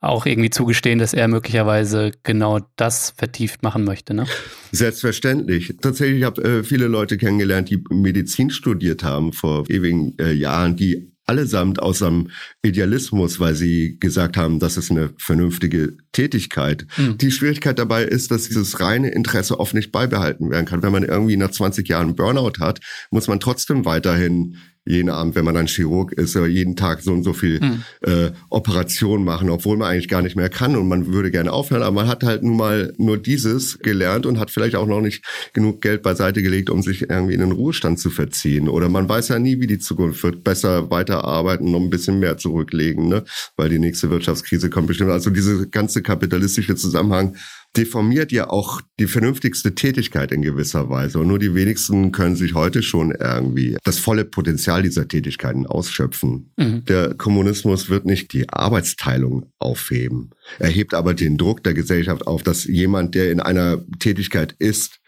auch 0.00 0.26
irgendwie 0.26 0.50
zugestehen, 0.50 0.98
dass 0.98 1.12
er 1.12 1.28
möglicherweise 1.28 2.12
genau 2.22 2.60
das 2.76 3.12
vertieft 3.16 3.62
machen 3.62 3.84
möchte, 3.84 4.14
ne? 4.14 4.26
Selbstverständlich. 4.72 5.74
Tatsächlich 5.80 6.22
habe 6.22 6.42
äh, 6.42 6.64
viele 6.64 6.86
Leute 6.86 7.18
kennengelernt, 7.18 7.68
die 7.68 7.82
Medizin 7.90 8.50
studiert 8.50 9.02
haben 9.02 9.32
vor 9.32 9.68
ewigen 9.68 10.16
äh, 10.18 10.32
Jahren, 10.32 10.76
die 10.76 11.10
allesamt 11.28 11.80
aus 11.80 12.02
einem 12.02 12.30
Idealismus, 12.62 13.38
weil 13.38 13.54
sie 13.54 13.98
gesagt 14.00 14.36
haben, 14.36 14.58
das 14.58 14.76
ist 14.76 14.90
eine 14.90 15.12
vernünftige 15.18 15.96
Tätigkeit. 16.12 16.86
Mhm. 16.96 17.18
Die 17.18 17.30
Schwierigkeit 17.30 17.78
dabei 17.78 18.04
ist, 18.04 18.30
dass 18.30 18.48
dieses 18.48 18.80
reine 18.80 19.10
Interesse 19.10 19.58
oft 19.60 19.74
nicht 19.74 19.92
beibehalten 19.92 20.50
werden 20.50 20.66
kann. 20.66 20.82
Wenn 20.82 20.92
man 20.92 21.04
irgendwie 21.04 21.36
nach 21.36 21.50
20 21.50 21.88
Jahren 21.88 22.16
Burnout 22.16 22.60
hat, 22.60 22.80
muss 23.10 23.28
man 23.28 23.40
trotzdem 23.40 23.84
weiterhin 23.84 24.56
jeden 24.88 25.10
Abend, 25.10 25.34
wenn 25.34 25.44
man 25.44 25.54
dann 25.54 25.66
Chirurg 25.66 26.12
ist, 26.12 26.34
jeden 26.34 26.74
Tag 26.74 27.02
so 27.02 27.12
und 27.12 27.22
so 27.22 27.34
viel 27.34 27.60
hm. 27.60 27.82
äh, 28.00 28.30
Operationen 28.48 29.24
machen, 29.24 29.50
obwohl 29.50 29.76
man 29.76 29.90
eigentlich 29.90 30.08
gar 30.08 30.22
nicht 30.22 30.34
mehr 30.34 30.48
kann 30.48 30.76
und 30.76 30.88
man 30.88 31.12
würde 31.12 31.30
gerne 31.30 31.52
aufhören, 31.52 31.82
aber 31.82 31.94
man 31.94 32.08
hat 32.08 32.24
halt 32.24 32.42
nun 32.42 32.56
mal 32.56 32.94
nur 32.96 33.18
dieses 33.18 33.78
gelernt 33.80 34.24
und 34.24 34.38
hat 34.38 34.50
vielleicht 34.50 34.76
auch 34.76 34.86
noch 34.86 35.02
nicht 35.02 35.24
genug 35.52 35.82
Geld 35.82 36.02
beiseite 36.02 36.42
gelegt, 36.42 36.70
um 36.70 36.82
sich 36.82 37.02
irgendwie 37.02 37.34
in 37.34 37.40
den 37.40 37.52
Ruhestand 37.52 37.98
zu 37.98 38.08
verziehen. 38.08 38.68
Oder 38.68 38.88
man 38.88 39.08
weiß 39.08 39.28
ja 39.28 39.38
nie, 39.38 39.60
wie 39.60 39.66
die 39.66 39.78
Zukunft 39.78 40.22
wird. 40.22 40.42
Besser 40.42 40.90
weiterarbeiten, 40.90 41.70
noch 41.70 41.80
ein 41.80 41.90
bisschen 41.90 42.18
mehr 42.18 42.38
zurücklegen, 42.38 43.08
ne? 43.08 43.24
weil 43.56 43.68
die 43.68 43.78
nächste 43.78 44.10
Wirtschaftskrise 44.10 44.70
kommt 44.70 44.86
bestimmt. 44.86 45.10
Also 45.10 45.28
diese 45.28 45.68
ganze 45.68 46.02
kapitalistische 46.08 46.74
Zusammenhang 46.74 47.36
deformiert 47.76 48.32
ja 48.32 48.48
auch 48.48 48.80
die 48.98 49.06
vernünftigste 49.06 49.74
Tätigkeit 49.74 50.32
in 50.32 50.40
gewisser 50.40 50.88
Weise. 50.88 51.18
Und 51.18 51.28
nur 51.28 51.38
die 51.38 51.54
wenigsten 51.54 52.12
können 52.12 52.34
sich 52.34 52.54
heute 52.54 52.82
schon 52.82 53.10
irgendwie 53.10 53.76
das 53.84 53.98
volle 53.98 54.24
Potenzial 54.24 54.82
dieser 54.82 55.06
Tätigkeiten 55.06 55.66
ausschöpfen. 55.66 56.50
Mhm. 56.56 56.86
Der 56.86 57.14
Kommunismus 57.14 57.90
wird 57.90 58.06
nicht 58.06 58.32
die 58.32 58.48
Arbeitsteilung 58.48 59.52
aufheben. 59.58 60.30
Er 60.58 60.70
hebt 60.70 60.94
aber 60.94 61.12
den 61.12 61.36
Druck 61.36 61.62
der 61.62 61.74
Gesellschaft 61.74 62.26
auf, 62.26 62.42
dass 62.42 62.64
jemand, 62.64 63.14
der 63.14 63.30
in 63.30 63.40
einer 63.40 63.84
Tätigkeit 63.98 64.54
ist, 64.58 65.00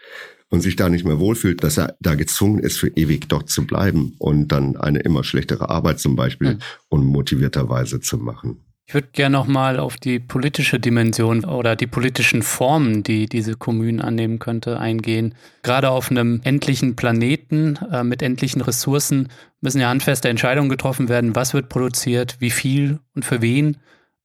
und 0.53 0.63
sich 0.63 0.75
da 0.75 0.89
nicht 0.89 1.05
mehr 1.05 1.21
wohlfühlt, 1.21 1.63
dass 1.63 1.79
er 1.79 1.95
da 2.01 2.17
gezwungen 2.17 2.59
ist, 2.59 2.77
für 2.77 2.89
ewig 2.89 3.29
dort 3.29 3.49
zu 3.49 3.65
bleiben 3.65 4.17
und 4.19 4.49
dann 4.49 4.77
eine 4.77 4.99
immer 4.99 5.23
schlechtere 5.23 5.71
Arbeit 5.71 6.01
zum 6.01 6.17
Beispiel 6.17 6.55
mhm. 6.55 6.59
unmotivierterweise 6.89 8.01
zu 8.01 8.19
machen. 8.19 8.59
Ich 8.91 8.95
würde 8.95 9.11
gerne 9.13 9.37
nochmal 9.37 9.79
auf 9.79 9.99
die 9.99 10.19
politische 10.19 10.81
Dimension 10.81 11.45
oder 11.45 11.77
die 11.77 11.87
politischen 11.87 12.43
Formen, 12.43 13.05
die 13.05 13.27
diese 13.27 13.55
Kommunen 13.55 14.01
annehmen 14.01 14.41
könnte, 14.41 14.81
eingehen. 14.81 15.37
Gerade 15.63 15.91
auf 15.91 16.11
einem 16.11 16.41
endlichen 16.43 16.97
Planeten 16.97 17.79
äh, 17.93 18.03
mit 18.03 18.21
endlichen 18.21 18.63
Ressourcen 18.63 19.29
müssen 19.61 19.81
ja 19.81 19.89
handfeste 19.89 20.29
Entscheidungen 20.29 20.69
getroffen 20.69 21.09
werden, 21.09 21.37
was 21.37 21.55
wird 21.55 21.69
produziert, 21.69 22.39
wie 22.41 22.51
viel 22.51 22.99
und 23.15 23.25
für 23.25 23.41
wen. 23.41 23.77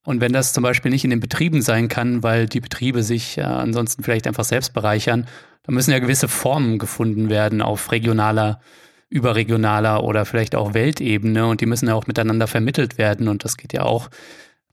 Und 0.04 0.20
wenn 0.20 0.34
das 0.34 0.52
zum 0.52 0.64
Beispiel 0.64 0.90
nicht 0.90 1.04
in 1.04 1.12
den 1.12 1.20
Betrieben 1.20 1.62
sein 1.62 1.88
kann, 1.88 2.24
weil 2.24 2.48
die 2.48 2.60
Betriebe 2.60 3.04
sich 3.04 3.38
äh, 3.38 3.42
ansonsten 3.42 4.02
vielleicht 4.02 4.26
einfach 4.26 4.46
selbst 4.46 4.74
bereichern, 4.74 5.28
dann 5.62 5.76
müssen 5.76 5.92
ja 5.92 6.00
gewisse 6.00 6.28
Formen 6.28 6.80
gefunden 6.80 7.30
werden 7.30 7.62
auf 7.62 7.92
regionaler 7.92 8.62
überregionaler 9.10 10.04
oder 10.04 10.26
vielleicht 10.26 10.56
auch 10.56 10.74
Weltebene 10.74 11.46
und 11.46 11.62
die 11.62 11.68
müssen 11.68 11.88
ja 11.88 11.94
auch 11.94 12.08
miteinander 12.08 12.48
vermittelt 12.48 12.98
werden 12.98 13.28
und 13.28 13.44
das 13.44 13.58
geht 13.58 13.72
ja 13.72 13.84
auch 13.84 14.10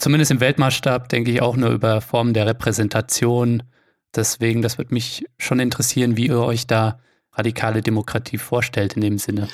zumindest 0.03 0.33
im 0.33 0.41
Weltmaßstab, 0.41 1.09
denke 1.09 1.31
ich, 1.31 1.41
auch 1.41 1.57
nur 1.57 1.71
über 1.71 2.01
Formen 2.01 2.35
der 2.35 2.47
Repräsentation. 2.47 3.63
Deswegen, 4.15 4.61
das 4.61 4.77
würde 4.77 4.93
mich 4.93 5.25
schon 5.39 5.61
interessieren, 5.61 6.17
wie 6.17 6.27
ihr 6.27 6.41
euch 6.41 6.67
da 6.67 6.99
radikale 7.33 7.83
Demokratie 7.83 8.39
vorstellt 8.39 8.95
in 8.95 9.01
dem 9.01 9.19
Sinne. 9.19 9.49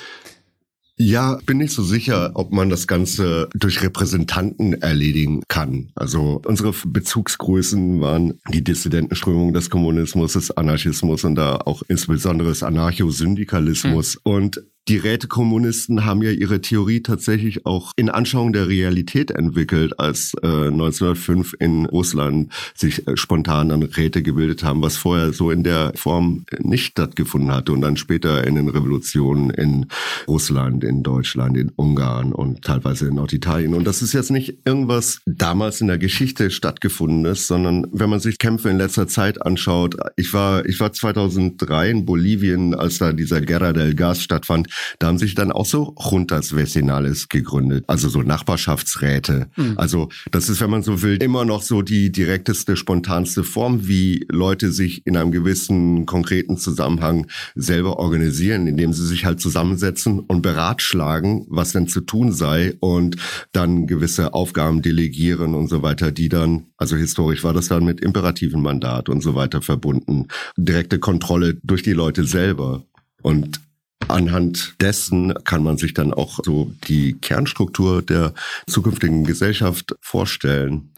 Ja, 0.97 1.39
bin 1.45 1.59
nicht 1.59 1.71
so 1.71 1.81
sicher, 1.81 2.31
ob 2.33 2.51
man 2.51 2.69
das 2.69 2.85
Ganze 2.85 3.47
durch 3.53 3.81
Repräsentanten 3.81 4.73
erledigen 4.81 5.43
kann. 5.47 5.91
Also 5.95 6.41
unsere 6.45 6.73
Bezugsgrößen 6.85 8.01
waren 8.01 8.33
die 8.51 8.63
Dissidentenströmung 8.63 9.53
des 9.53 9.69
Kommunismus, 9.69 10.33
des 10.33 10.51
Anarchismus 10.51 11.23
und 11.23 11.35
da 11.35 11.55
auch 11.57 11.83
insbesondere 11.87 12.49
des 12.49 12.63
Anarchosyndikalismus. 12.63 14.15
Mhm. 14.15 14.31
Und 14.31 14.63
die 14.89 14.97
Rätekommunisten 14.97 16.03
haben 16.03 16.23
ja 16.23 16.31
ihre 16.31 16.61
Theorie 16.61 17.01
tatsächlich 17.01 17.67
auch 17.67 17.91
in 17.95 18.09
Anschauung 18.09 18.53
der 18.53 18.67
Realität 18.67 19.29
entwickelt, 19.29 19.99
als 19.99 20.33
äh, 20.41 20.47
1905 20.47 21.55
in 21.59 21.85
Russland 21.85 22.51
sich 22.73 23.07
äh, 23.07 23.15
spontan 23.15 23.69
dann 23.69 23.83
Räte 23.83 24.23
gebildet 24.23 24.63
haben, 24.63 24.81
was 24.81 24.97
vorher 24.97 25.31
so 25.31 25.51
in 25.51 25.63
der 25.63 25.91
Form 25.95 26.45
nicht 26.57 26.85
stattgefunden 26.87 27.51
hatte 27.51 27.71
und 27.71 27.81
dann 27.81 27.97
später 27.97 28.45
in 28.47 28.55
den 28.55 28.67
Revolutionen 28.67 29.51
in 29.51 29.85
Russland, 30.27 30.83
in 30.83 31.03
Deutschland, 31.03 31.55
in 31.55 31.69
Ungarn 31.75 32.33
und 32.33 32.63
teilweise 32.63 33.09
in 33.09 33.15
Norditalien. 33.15 33.75
Und 33.75 33.85
das 33.85 34.01
ist 34.01 34.13
jetzt 34.13 34.31
nicht 34.31 34.57
irgendwas 34.65 35.21
damals 35.27 35.81
in 35.81 35.87
der 35.87 35.99
Geschichte 35.99 36.49
stattgefundenes, 36.49 37.45
sondern 37.45 37.85
wenn 37.91 38.09
man 38.09 38.19
sich 38.19 38.39
Kämpfe 38.39 38.69
in 38.69 38.77
letzter 38.77 39.07
Zeit 39.07 39.45
anschaut, 39.45 39.97
ich 40.15 40.33
war, 40.33 40.65
ich 40.65 40.79
war 40.79 40.91
2003 40.91 41.91
in 41.91 42.05
Bolivien, 42.05 42.73
als 42.73 42.97
da 42.97 43.13
dieser 43.13 43.41
Guerra 43.41 43.71
del 43.71 43.93
Gas 43.93 44.23
stattfand, 44.23 44.67
da 44.99 45.07
haben 45.07 45.17
sich 45.17 45.35
dann 45.35 45.51
auch 45.51 45.65
so 45.65 45.95
Juntas 45.99 46.55
Vecinales 46.55 47.29
gegründet, 47.29 47.85
also 47.87 48.09
so 48.09 48.21
Nachbarschaftsräte. 48.21 49.49
Mhm. 49.55 49.73
Also 49.77 50.09
das 50.31 50.49
ist, 50.49 50.61
wenn 50.61 50.69
man 50.69 50.83
so 50.83 51.01
will, 51.01 51.17
immer 51.21 51.45
noch 51.45 51.61
so 51.61 51.81
die 51.81 52.11
direkteste, 52.11 52.75
spontanste 52.75 53.43
Form, 53.43 53.87
wie 53.87 54.25
Leute 54.29 54.71
sich 54.71 55.05
in 55.05 55.17
einem 55.17 55.31
gewissen 55.31 56.05
konkreten 56.05 56.57
Zusammenhang 56.57 57.27
selber 57.55 57.99
organisieren, 57.99 58.67
indem 58.67 58.93
sie 58.93 59.05
sich 59.05 59.25
halt 59.25 59.39
zusammensetzen 59.39 60.19
und 60.19 60.41
beratschlagen, 60.41 61.45
was 61.49 61.71
denn 61.71 61.87
zu 61.87 62.01
tun 62.01 62.31
sei 62.31 62.75
und 62.79 63.17
dann 63.51 63.87
gewisse 63.87 64.33
Aufgaben 64.33 64.81
delegieren 64.81 65.55
und 65.55 65.67
so 65.67 65.81
weiter, 65.81 66.11
die 66.11 66.29
dann, 66.29 66.67
also 66.77 66.95
historisch 66.95 67.43
war 67.43 67.53
das 67.53 67.67
dann 67.67 67.85
mit 67.85 68.01
imperativen 68.01 68.61
Mandat 68.61 69.09
und 69.09 69.21
so 69.21 69.35
weiter 69.35 69.61
verbunden. 69.61 70.27
Direkte 70.57 70.99
Kontrolle 70.99 71.57
durch 71.63 71.83
die 71.83 71.93
Leute 71.93 72.25
selber. 72.25 72.83
Und 73.21 73.59
Anhand 74.07 74.75
dessen 74.81 75.33
kann 75.43 75.63
man 75.63 75.77
sich 75.77 75.93
dann 75.93 76.13
auch 76.13 76.39
so 76.43 76.71
die 76.87 77.13
Kernstruktur 77.13 78.01
der 78.01 78.33
zukünftigen 78.67 79.23
Gesellschaft 79.23 79.95
vorstellen. 80.01 80.91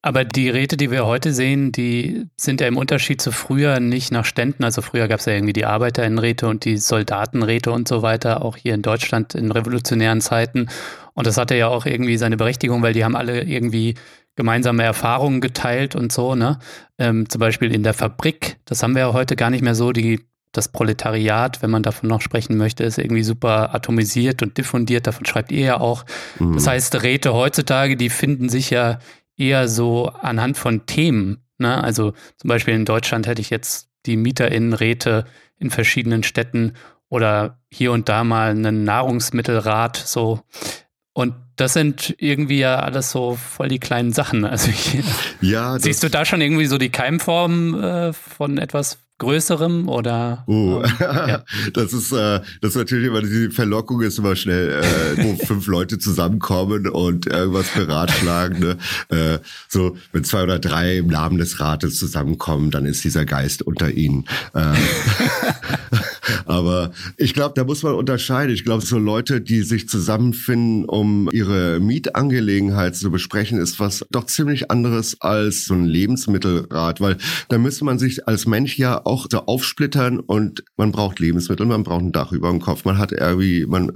Aber 0.00 0.24
die 0.24 0.48
Räte, 0.48 0.76
die 0.76 0.90
wir 0.90 1.06
heute 1.06 1.32
sehen, 1.32 1.72
die 1.72 2.26
sind 2.36 2.60
ja 2.60 2.68
im 2.68 2.76
Unterschied 2.76 3.20
zu 3.20 3.32
früher 3.32 3.80
nicht 3.80 4.12
nach 4.12 4.24
Ständen. 4.24 4.62
Also 4.62 4.80
früher 4.80 5.08
gab 5.08 5.18
es 5.18 5.26
ja 5.26 5.32
irgendwie 5.32 5.52
die 5.52 5.64
Arbeiterinnenräte 5.64 6.46
und 6.46 6.64
die 6.64 6.76
Soldatenräte 6.76 7.72
und 7.72 7.88
so 7.88 8.02
weiter, 8.02 8.44
auch 8.44 8.56
hier 8.56 8.74
in 8.74 8.82
Deutschland 8.82 9.34
in 9.34 9.50
revolutionären 9.50 10.20
Zeiten. 10.20 10.68
Und 11.14 11.26
das 11.26 11.36
hatte 11.36 11.56
ja 11.56 11.66
auch 11.66 11.84
irgendwie 11.84 12.16
seine 12.16 12.36
Berechtigung, 12.36 12.80
weil 12.82 12.92
die 12.92 13.04
haben 13.04 13.16
alle 13.16 13.42
irgendwie 13.42 13.96
gemeinsame 14.36 14.84
Erfahrungen 14.84 15.40
geteilt 15.40 15.96
und 15.96 16.12
so, 16.12 16.36
ne? 16.36 16.60
Ähm, 16.96 17.28
zum 17.28 17.40
Beispiel 17.40 17.74
in 17.74 17.82
der 17.82 17.92
Fabrik, 17.92 18.58
das 18.66 18.84
haben 18.84 18.94
wir 18.94 19.02
ja 19.02 19.12
heute 19.12 19.34
gar 19.34 19.50
nicht 19.50 19.64
mehr 19.64 19.74
so. 19.74 19.90
Die 19.90 20.20
das 20.52 20.68
Proletariat, 20.68 21.62
wenn 21.62 21.70
man 21.70 21.82
davon 21.82 22.08
noch 22.08 22.20
sprechen 22.20 22.56
möchte, 22.56 22.84
ist 22.84 22.98
irgendwie 22.98 23.22
super 23.22 23.74
atomisiert 23.74 24.42
und 24.42 24.56
diffundiert. 24.56 25.06
Davon 25.06 25.26
schreibt 25.26 25.52
ihr 25.52 25.64
ja 25.64 25.80
auch. 25.80 26.04
Mhm. 26.38 26.54
Das 26.54 26.66
heißt, 26.66 27.02
Räte 27.02 27.34
heutzutage, 27.34 27.96
die 27.96 28.10
finden 28.10 28.48
sich 28.48 28.70
ja 28.70 28.98
eher 29.36 29.68
so 29.68 30.06
anhand 30.08 30.56
von 30.56 30.86
Themen. 30.86 31.44
Ne? 31.58 31.82
Also 31.82 32.12
zum 32.36 32.48
Beispiel 32.48 32.74
in 32.74 32.84
Deutschland 32.84 33.26
hätte 33.26 33.40
ich 33.40 33.50
jetzt 33.50 33.88
die 34.06 34.16
MieterInnenräte 34.16 35.26
in 35.58 35.70
verschiedenen 35.70 36.22
Städten 36.22 36.74
oder 37.08 37.58
hier 37.70 37.92
und 37.92 38.08
da 38.08 38.24
mal 38.24 38.50
einen 38.50 38.84
Nahrungsmittelrat 38.84 39.96
so. 39.96 40.40
Und 41.12 41.34
das 41.58 41.72
sind 41.72 42.14
irgendwie 42.18 42.60
ja 42.60 42.78
alles 42.78 43.10
so 43.10 43.36
voll 43.36 43.68
die 43.68 43.80
kleinen 43.80 44.12
Sachen. 44.12 44.44
Also 44.44 44.70
ich, 44.70 44.98
ja, 45.40 45.78
siehst 45.78 46.02
du 46.02 46.08
da 46.08 46.24
schon 46.24 46.40
irgendwie 46.40 46.66
so 46.66 46.78
die 46.78 46.90
Keimform 46.90 47.74
äh, 47.82 48.12
von 48.12 48.58
etwas 48.58 48.98
größerem 49.18 49.88
oder? 49.88 50.44
Oh, 50.46 50.82
ähm, 50.84 50.92
ja. 51.00 51.44
das 51.74 51.92
ist 51.92 52.12
äh, 52.12 52.40
das 52.60 52.70
ist 52.70 52.76
natürlich 52.76 53.08
immer 53.08 53.20
die 53.20 53.50
Verlockung 53.50 54.00
ist 54.02 54.18
immer 54.18 54.36
schnell, 54.36 54.80
äh, 54.80 55.24
wo 55.24 55.36
fünf 55.46 55.66
Leute 55.66 55.98
zusammenkommen 55.98 56.88
und 56.88 57.26
irgendwas 57.26 57.68
beratschlagen. 57.70 58.60
Ne? 58.60 58.78
Äh, 59.08 59.38
so 59.68 59.96
wenn 60.12 60.22
zwei 60.22 60.44
oder 60.44 60.60
drei 60.60 60.98
im 60.98 61.08
Namen 61.08 61.38
des 61.38 61.58
Rates 61.58 61.98
zusammenkommen, 61.98 62.70
dann 62.70 62.86
ist 62.86 63.02
dieser 63.02 63.24
Geist 63.24 63.62
unter 63.62 63.90
ihnen. 63.90 64.26
Äh, 64.54 64.74
aber 66.46 66.92
ich 67.16 67.34
glaube, 67.34 67.54
da 67.54 67.64
muss 67.64 67.82
man 67.82 67.94
unterscheiden. 67.94 68.54
Ich 68.54 68.64
glaube, 68.64 68.84
so 68.84 68.98
Leute, 68.98 69.40
die 69.40 69.62
sich 69.62 69.88
zusammenfinden, 69.88 70.84
um 70.84 71.28
ihre 71.32 71.80
Mietangelegenheit 71.80 72.96
zu 72.96 73.10
besprechen, 73.10 73.58
ist 73.58 73.80
was 73.80 74.04
doch 74.10 74.24
ziemlich 74.24 74.70
anderes 74.70 75.20
als 75.20 75.66
so 75.66 75.74
ein 75.74 75.84
Lebensmittelrat, 75.84 77.00
weil 77.00 77.16
da 77.48 77.58
müsste 77.58 77.84
man 77.84 77.98
sich 77.98 78.26
als 78.26 78.46
Mensch 78.46 78.78
ja 78.78 79.04
auch 79.04 79.26
so 79.30 79.38
aufsplittern 79.38 80.20
und 80.20 80.64
man 80.76 80.92
braucht 80.92 81.18
Lebensmittel, 81.18 81.66
man 81.66 81.84
braucht 81.84 82.02
ein 82.02 82.12
Dach 82.12 82.32
über 82.32 82.50
dem 82.50 82.60
Kopf, 82.60 82.84
man 82.84 82.98
hat 82.98 83.12
irgendwie, 83.12 83.66
man 83.66 83.92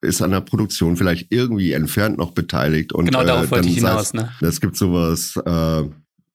ist 0.00 0.20
an 0.20 0.32
der 0.32 0.40
Produktion 0.40 0.96
vielleicht 0.96 1.28
irgendwie 1.30 1.72
entfernt 1.72 2.18
noch 2.18 2.32
beteiligt 2.32 2.92
und 2.92 3.06
genau 3.06 3.24
darauf 3.24 3.46
äh, 3.46 3.50
wollte 3.52 3.68
ich 3.68 3.76
hinaus. 3.76 4.12
Ne? 4.14 4.30
Es 4.40 4.60
gibt 4.60 4.76
sowas. 4.76 5.36
Äh, 5.44 5.84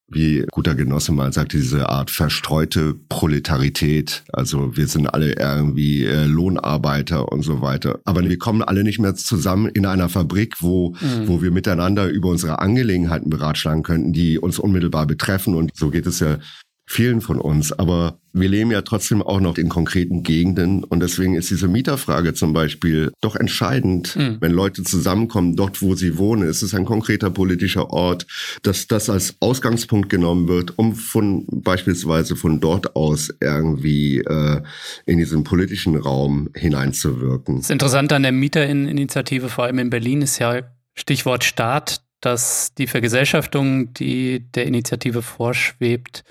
wie 0.09 0.45
guter 0.51 0.73
Genosse 0.73 1.11
mal 1.11 1.33
sagte, 1.33 1.57
diese 1.57 1.89
Art 1.89 2.11
verstreute 2.11 2.95
Proletarität. 3.09 4.23
Also 4.31 4.77
wir 4.77 4.87
sind 4.87 5.07
alle 5.07 5.33
irgendwie 5.33 6.05
äh, 6.05 6.25
Lohnarbeiter 6.25 7.29
und 7.31 7.41
so 7.41 7.61
weiter. 7.61 7.99
Aber 8.05 8.23
wir 8.23 8.37
kommen 8.37 8.61
alle 8.61 8.83
nicht 8.83 8.99
mehr 8.99 9.15
zusammen 9.15 9.67
in 9.67 9.85
einer 9.85 10.07
Fabrik, 10.07 10.61
wo, 10.61 10.91
mhm. 11.01 11.27
wo 11.27 11.41
wir 11.41 11.51
miteinander 11.51 12.07
über 12.07 12.29
unsere 12.29 12.59
Angelegenheiten 12.59 13.29
beratschlagen 13.29 13.83
könnten, 13.83 14.13
die 14.13 14.39
uns 14.39 14.59
unmittelbar 14.59 15.07
betreffen. 15.07 15.55
Und 15.55 15.71
so 15.75 15.89
geht 15.89 16.07
es 16.07 16.21
ja 16.21 16.37
vielen 16.87 17.19
von 17.19 17.39
uns. 17.39 17.73
Aber 17.73 18.17
wir 18.31 18.47
leben 18.47 18.71
ja 18.71 18.81
trotzdem 18.81 19.21
auch 19.21 19.41
noch 19.41 19.57
in 19.57 19.67
konkreten 19.67 20.23
Gegenden 20.23 20.83
und 20.83 21.01
deswegen 21.01 21.35
ist 21.35 21.49
diese 21.49 21.67
Mieterfrage 21.67 22.33
zum 22.33 22.53
Beispiel 22.53 23.11
doch 23.19 23.35
entscheidend, 23.35 24.15
mhm. 24.15 24.37
wenn 24.39 24.53
Leute 24.53 24.83
zusammenkommen, 24.83 25.55
dort 25.55 25.81
wo 25.81 25.95
sie 25.95 26.17
wohnen. 26.17 26.47
Es 26.47 26.63
ist 26.63 26.73
ein 26.73 26.85
konkreter 26.85 27.29
politischer 27.29 27.89
Ort, 27.89 28.25
dass 28.63 28.87
das 28.87 29.09
als 29.09 29.35
Ausgangspunkt 29.41 30.09
genommen 30.09 30.47
wird, 30.47 30.77
um 30.77 30.95
von 30.95 31.45
beispielsweise 31.51 32.35
von 32.35 32.61
dort 32.61 32.95
aus 32.95 33.33
irgendwie 33.41 34.19
äh, 34.19 34.61
in 35.05 35.17
diesen 35.17 35.43
politischen 35.43 35.97
Raum 35.97 36.49
hineinzuwirken. 36.55 37.57
Das 37.57 37.69
Interessante 37.69 38.15
an 38.15 38.23
der 38.23 38.31
Mieterinitiative, 38.31 39.49
vor 39.49 39.65
allem 39.65 39.79
in 39.79 39.89
Berlin, 39.89 40.21
ist 40.21 40.39
ja 40.39 40.61
Stichwort 40.95 41.43
Staat, 41.43 42.01
dass 42.21 42.73
die 42.77 42.87
Vergesellschaftung, 42.87 43.93
die 43.93 44.49
der 44.51 44.65
Initiative 44.65 45.21
vorschwebt, 45.21 46.23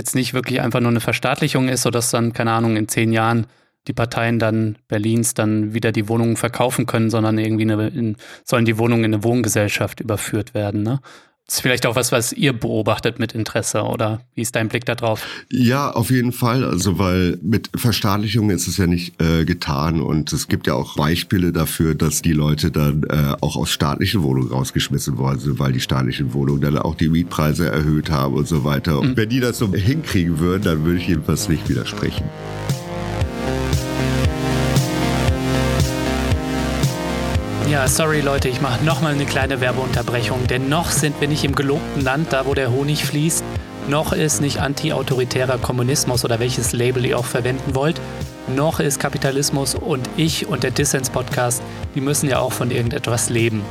jetzt 0.00 0.14
nicht 0.14 0.34
wirklich 0.34 0.60
einfach 0.60 0.80
nur 0.80 0.90
eine 0.90 1.00
Verstaatlichung 1.00 1.68
ist, 1.68 1.82
sodass 1.82 2.10
dann, 2.10 2.32
keine 2.32 2.52
Ahnung, 2.52 2.76
in 2.76 2.88
zehn 2.88 3.12
Jahren 3.12 3.46
die 3.86 3.92
Parteien 3.92 4.38
dann 4.38 4.76
Berlins 4.88 5.34
dann 5.34 5.74
wieder 5.74 5.92
die 5.92 6.08
Wohnungen 6.08 6.36
verkaufen 6.36 6.86
können, 6.86 7.10
sondern 7.10 7.38
irgendwie 7.38 7.70
eine, 7.70 7.88
in, 7.88 8.16
sollen 8.44 8.64
die 8.64 8.78
Wohnungen 8.78 9.04
in 9.04 9.14
eine 9.14 9.24
Wohngesellschaft 9.24 10.00
überführt 10.00 10.54
werden. 10.54 10.82
Ne? 10.82 11.00
Das 11.50 11.56
ist 11.56 11.62
vielleicht 11.62 11.84
auch 11.86 11.96
was, 11.96 12.12
was 12.12 12.32
ihr 12.32 12.52
beobachtet 12.52 13.18
mit 13.18 13.32
Interesse, 13.32 13.82
oder 13.82 14.20
wie 14.36 14.42
ist 14.42 14.54
dein 14.54 14.68
Blick 14.68 14.84
darauf? 14.84 15.26
Ja, 15.50 15.90
auf 15.90 16.12
jeden 16.12 16.30
Fall. 16.30 16.64
Also, 16.64 17.00
weil 17.00 17.40
mit 17.42 17.70
Verstaatlichung 17.74 18.50
ist 18.50 18.68
es 18.68 18.76
ja 18.76 18.86
nicht 18.86 19.20
äh, 19.20 19.44
getan 19.44 20.00
und 20.00 20.32
es 20.32 20.46
gibt 20.46 20.68
ja 20.68 20.74
auch 20.74 20.94
Beispiele 20.94 21.50
dafür, 21.50 21.96
dass 21.96 22.22
die 22.22 22.34
Leute 22.34 22.70
dann 22.70 23.02
äh, 23.02 23.34
auch 23.40 23.56
aus 23.56 23.70
staatlichen 23.70 24.22
Wohnungen 24.22 24.52
rausgeschmissen 24.52 25.18
worden 25.18 25.40
sind, 25.40 25.58
weil 25.58 25.72
die 25.72 25.80
staatlichen 25.80 26.34
Wohnungen 26.34 26.60
dann 26.60 26.78
auch 26.78 26.94
die 26.94 27.08
Mietpreise 27.08 27.68
erhöht 27.68 28.12
haben 28.12 28.34
und 28.34 28.46
so 28.46 28.62
weiter. 28.62 29.00
Und 29.00 29.08
mhm. 29.08 29.16
wenn 29.16 29.28
die 29.28 29.40
das 29.40 29.58
so 29.58 29.74
hinkriegen 29.74 30.38
würden, 30.38 30.62
dann 30.62 30.84
würde 30.84 31.00
ich 31.00 31.08
jedenfalls 31.08 31.48
nicht 31.48 31.68
widersprechen. 31.68 32.26
Ja, 37.70 37.86
sorry 37.86 38.20
Leute, 38.20 38.48
ich 38.48 38.60
mache 38.60 38.84
nochmal 38.84 39.12
eine 39.12 39.26
kleine 39.26 39.60
Werbeunterbrechung, 39.60 40.48
denn 40.48 40.68
noch 40.68 40.90
sind 40.90 41.20
wir 41.20 41.28
nicht 41.28 41.44
im 41.44 41.54
gelobten 41.54 42.02
Land, 42.02 42.32
da 42.32 42.44
wo 42.44 42.52
der 42.52 42.72
Honig 42.72 43.04
fließt, 43.04 43.44
noch 43.86 44.12
ist 44.12 44.40
nicht 44.40 44.58
anti-autoritärer 44.58 45.56
Kommunismus 45.58 46.24
oder 46.24 46.40
welches 46.40 46.72
Label 46.72 47.06
ihr 47.06 47.16
auch 47.16 47.24
verwenden 47.24 47.76
wollt, 47.76 48.00
noch 48.48 48.80
ist 48.80 48.98
Kapitalismus 48.98 49.76
und 49.76 50.10
ich 50.16 50.48
und 50.48 50.64
der 50.64 50.72
Dissens-Podcast, 50.72 51.62
die 51.94 52.00
müssen 52.00 52.28
ja 52.28 52.40
auch 52.40 52.52
von 52.52 52.72
irgendetwas 52.72 53.30
leben. 53.30 53.62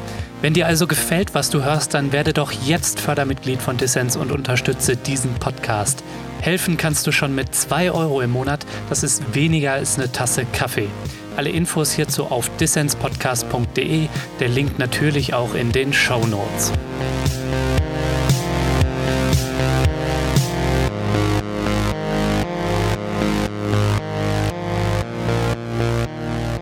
Wenn 0.42 0.54
dir 0.54 0.68
also 0.68 0.88
gefällt, 0.88 1.36
was 1.36 1.50
du 1.50 1.66
hörst, 1.66 1.94
dann 1.94 2.14
werde 2.14 2.32
doch 2.32 2.54
jetzt 2.54 3.02
Fördermitglied 3.02 3.62
von 3.62 3.76
Dissens 3.76 4.16
und 4.16 4.32
unterstütze 4.32 4.96
diesen 4.96 5.34
Podcast. 5.34 6.06
Helfen 6.40 6.78
kannst 6.78 7.06
du 7.06 7.12
schon 7.12 7.36
mit 7.36 7.54
2 7.54 7.92
Euro 7.92 8.22
im 8.22 8.32
Monat, 8.32 8.66
das 8.88 9.04
ist 9.04 9.36
weniger 9.36 9.74
als 9.74 9.98
eine 9.98 10.10
Tasse 10.10 10.46
Kaffee. 10.46 10.88
Alle 11.40 11.52
Infos 11.52 11.94
hierzu 11.94 12.26
auf 12.26 12.50
dissenspodcast.de, 12.58 14.10
der 14.42 14.50
Link 14.50 14.78
natürlich 14.78 15.34
auch 15.34 15.56
in 15.56 15.72
den 15.72 15.94
Show 15.94 16.28
Notes. 16.28 16.74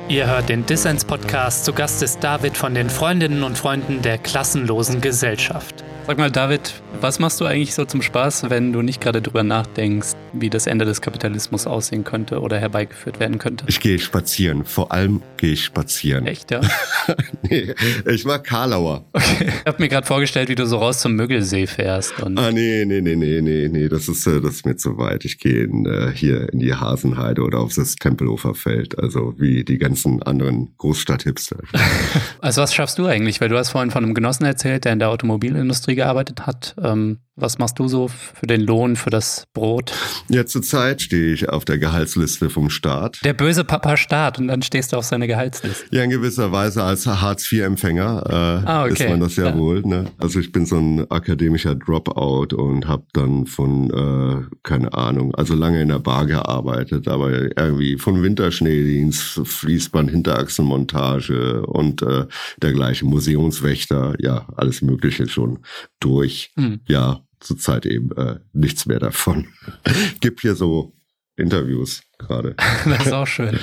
Ihr 0.09 0.27
hört 0.27 0.47
den 0.49 0.63
Dissens 0.67 1.03
Podcast. 1.03 1.65
Zu 1.65 1.73
Gast 1.73 2.03
ist 2.03 2.23
David 2.23 2.55
von 2.55 2.75
den 2.75 2.91
Freundinnen 2.91 3.41
und 3.41 3.57
Freunden 3.57 4.03
der 4.03 4.19
klassenlosen 4.19 5.01
Gesellschaft. 5.01 5.83
Sag 6.05 6.19
mal, 6.19 6.29
David, 6.29 6.83
was 7.01 7.17
machst 7.17 7.41
du 7.41 7.45
eigentlich 7.45 7.73
so 7.73 7.83
zum 7.83 8.03
Spaß, 8.03 8.51
wenn 8.51 8.73
du 8.73 8.83
nicht 8.83 9.01
gerade 9.01 9.23
drüber 9.23 9.41
nachdenkst, 9.41 10.09
wie 10.41 10.49
das 10.49 10.67
Ende 10.67 10.85
des 10.85 11.01
Kapitalismus 11.01 11.67
aussehen 11.67 12.03
könnte 12.03 12.39
oder 12.39 12.57
herbeigeführt 12.57 13.19
werden 13.19 13.39
könnte? 13.39 13.65
Ich 13.67 13.79
gehe 13.79 13.99
spazieren. 13.99 14.65
Vor 14.65 14.91
allem 14.91 15.21
gehe 15.37 15.53
ich 15.53 15.65
spazieren. 15.65 16.25
Echt, 16.25 16.51
ja? 16.51 16.61
nee, 17.49 17.73
ich 18.05 18.25
mag 18.25 18.43
Karlauer. 18.43 19.05
Okay. 19.13 19.47
Ich 19.47 19.65
habe 19.65 19.81
mir 19.81 19.89
gerade 19.89 20.07
vorgestellt, 20.07 20.49
wie 20.49 20.55
du 20.55 20.65
so 20.65 20.77
raus 20.77 20.99
zum 20.99 21.13
Müggelsee 21.13 21.67
fährst. 21.67 22.21
Und 22.21 22.37
ah, 22.37 22.51
nee, 22.51 22.85
nee, 22.85 23.01
nee, 23.01 23.15
nee, 23.15 23.41
nee, 23.41 23.67
nee, 23.69 23.89
das 23.89 24.07
ist, 24.07 24.25
äh, 24.27 24.41
das 24.41 24.55
ist 24.55 24.65
mir 24.65 24.75
zu 24.75 24.97
weit. 24.97 25.25
Ich 25.25 25.39
gehe 25.39 25.63
äh, 25.63 26.11
hier 26.13 26.51
in 26.51 26.59
die 26.59 26.73
Hasenheide 26.73 27.41
oder 27.41 27.59
auf 27.59 27.73
das 27.73 27.95
Tempelhofer 27.95 28.55
Feld, 28.55 28.99
also 28.99 29.33
wie 29.37 29.63
die 29.63 29.77
ganzen 29.77 30.21
anderen 30.23 30.73
Großstadthipster. 30.77 31.57
also 32.41 32.61
was 32.61 32.73
schaffst 32.73 32.97
du 32.97 33.05
eigentlich? 33.05 33.41
Weil 33.41 33.49
du 33.49 33.57
hast 33.57 33.69
vorhin 33.69 33.91
von 33.91 34.03
einem 34.03 34.13
Genossen 34.13 34.45
erzählt, 34.45 34.85
der 34.85 34.93
in 34.93 34.99
der 34.99 35.09
Automobilindustrie 35.09 35.95
gearbeitet 35.95 36.45
hat. 36.45 36.75
Ähm, 36.81 37.19
was 37.37 37.59
machst 37.59 37.77
du 37.77 37.87
so 37.87 38.07
für 38.07 38.47
den 38.47 38.61
Lohn, 38.61 38.95
für 38.95 39.11
das 39.11 39.45
Brot? 39.53 39.93
Ja, 40.27 40.45
zurzeit 40.45 41.01
stehe 41.01 41.33
ich 41.33 41.47
auf 41.49 41.65
der 41.65 41.77
Gehaltsliste 41.77 42.49
vom 42.49 42.69
Staat. 42.71 43.19
Der 43.23 43.33
böse 43.33 43.63
Papa 43.63 43.95
Staat 43.95 44.39
und 44.39 44.47
dann 44.47 44.63
stehst 44.63 44.91
du 44.91 44.97
auf 44.97 45.05
seiner 45.05 45.27
Gehaltsliste. 45.27 45.85
Ja, 45.91 46.03
in 46.03 46.09
gewisser 46.09 46.51
Weise 46.51 46.83
als 46.83 47.05
Hartz-IV-Empfänger 47.05 48.23
äh, 48.27 48.67
ah, 48.67 48.83
okay. 48.85 48.93
ist 48.93 49.09
man 49.09 49.19
das 49.19 49.35
ja, 49.35 49.49
ja, 49.49 49.57
wohl. 49.57 49.81
Ne? 49.81 50.11
Also 50.17 50.39
ich 50.39 50.51
bin 50.51 50.65
so 50.65 50.77
ein 50.77 51.09
akademischer 51.11 51.75
Dropout 51.75 52.55
und 52.55 52.87
habe 52.87 53.05
dann 53.13 53.45
von, 53.45 53.91
äh, 53.91 54.57
keine 54.63 54.93
Ahnung, 54.93 55.35
also 55.35 55.53
lange 55.53 55.81
in 55.81 55.89
der 55.89 55.99
Bar 55.99 56.25
gearbeitet, 56.25 57.07
aber 57.07 57.31
irgendwie 57.31 57.97
von 57.99 58.23
Winterschneedienst, 58.23 59.41
Fließband, 59.43 60.09
Hinterachsenmontage 60.09 61.65
und 61.67 62.01
äh, 62.01 62.25
dergleichen, 62.61 63.09
Museumswächter, 63.09 64.15
ja, 64.19 64.47
alles 64.55 64.81
Mögliche 64.81 65.27
schon 65.29 65.59
durch. 65.99 66.51
Hm. 66.57 66.79
Ja, 66.87 67.21
zurzeit 67.39 67.85
eben 67.85 68.11
äh, 68.17 68.39
nichts 68.53 68.85
mehr 68.85 68.99
davon. 68.99 69.47
Gibt 70.21 70.41
hier 70.41 70.55
so 70.55 70.93
Interviews 71.35 72.01
gerade. 72.17 72.55
das 72.85 73.07
ist 73.07 73.13
auch 73.13 73.27
schön. 73.27 73.59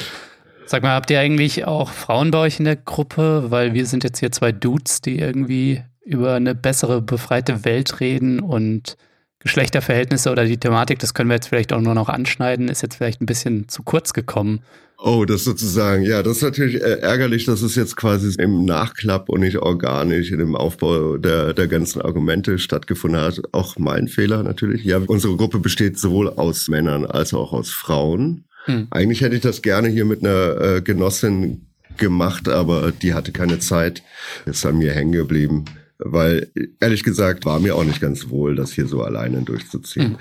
Sag 0.67 0.83
mal, 0.83 0.95
habt 0.95 1.11
ihr 1.11 1.21
eigentlich 1.21 1.67
auch 1.67 1.91
Frauen 1.91 2.31
bei 2.31 2.39
euch 2.39 2.59
in 2.59 2.65
der 2.65 2.77
Gruppe? 2.77 3.51
Weil 3.51 3.75
wir 3.75 3.87
sind 3.87 4.05
jetzt 4.05 4.21
hier 4.21 4.33
zwei 4.33 4.53
Dudes, 4.53 5.03
die 5.03 5.19
irgendwie 5.19 5.83
über 6.05 6.35
eine 6.35 6.55
bessere, 6.55 7.03
befreite 7.03 7.65
Welt 7.65 8.01
reden 8.01 8.41
und 8.41 8.97
Geschlechterverhältnisse 9.45 10.33
oder 10.33 10.47
die 10.47 10.57
Thematik, 10.57 10.99
das 10.99 11.13
können 11.13 11.29
wir 11.29 11.35
jetzt 11.35 11.49
vielleicht 11.49 11.73
auch 11.75 11.81
nur 11.81 11.95
noch 11.95 12.09
anschneiden, 12.09 12.69
ist 12.69 12.83
jetzt 12.83 12.97
vielleicht 12.97 13.21
ein 13.21 13.27
bisschen 13.27 13.69
zu 13.69 13.83
kurz 13.83 14.15
gekommen. 14.15 14.61
Oh, 14.97 15.27
das 15.27 15.45
sozusagen, 15.45 16.03
ja, 16.03 16.23
das 16.23 16.39
ist 16.39 16.43
natürlich 16.43 16.77
äh, 16.77 17.01
ärgerlich, 17.01 17.45
dass 17.45 17.61
es 17.61 17.75
jetzt 17.75 17.95
quasi 17.95 18.35
im 18.41 18.65
Nachklapp 18.65 19.29
und 19.29 19.41
nicht 19.41 19.59
organisch 19.59 20.31
in 20.31 20.39
dem 20.39 20.57
Aufbau 20.57 21.19
der, 21.19 21.53
der 21.53 21.69
ganzen 21.69 22.01
Argumente 22.01 22.59
stattgefunden 22.59 23.21
hat. 23.21 23.43
Auch 23.53 23.77
mein 23.77 24.09
Fehler 24.09 24.43
natürlich. 24.43 24.83
Ja, 24.85 24.99
unsere 25.07 25.37
Gruppe 25.37 25.59
besteht 25.59 25.99
sowohl 25.99 26.31
aus 26.31 26.69
Männern 26.69 27.05
als 27.05 27.35
auch 27.35 27.53
aus 27.53 27.71
Frauen. 27.71 28.45
Hm. 28.65 28.87
Eigentlich 28.91 29.21
hätte 29.21 29.37
ich 29.37 29.43
das 29.43 29.61
gerne 29.61 29.89
hier 29.89 30.07
mit 30.07 30.25
einer 30.25 30.61
äh, 30.61 30.81
Genossin 30.81 31.67
gemacht, 31.99 32.49
aber 32.49 32.91
die 32.91 33.13
hatte 33.13 33.31
keine 33.31 33.59
Zeit. 33.59 34.03
Ist 34.47 34.65
an 34.65 34.79
mir 34.79 34.93
hängen 34.93 35.13
geblieben 35.13 35.67
weil 36.05 36.51
ehrlich 36.81 37.03
gesagt 37.03 37.45
war 37.45 37.59
mir 37.61 37.75
auch 37.75 37.85
nicht 37.85 38.01
ganz 38.01 38.29
wohl, 38.29 38.55
das 38.55 38.73
hier 38.73 38.87
so 38.87 39.03
alleine 39.03 39.43
durchzuziehen. 39.43 40.13
Mhm. 40.13 40.19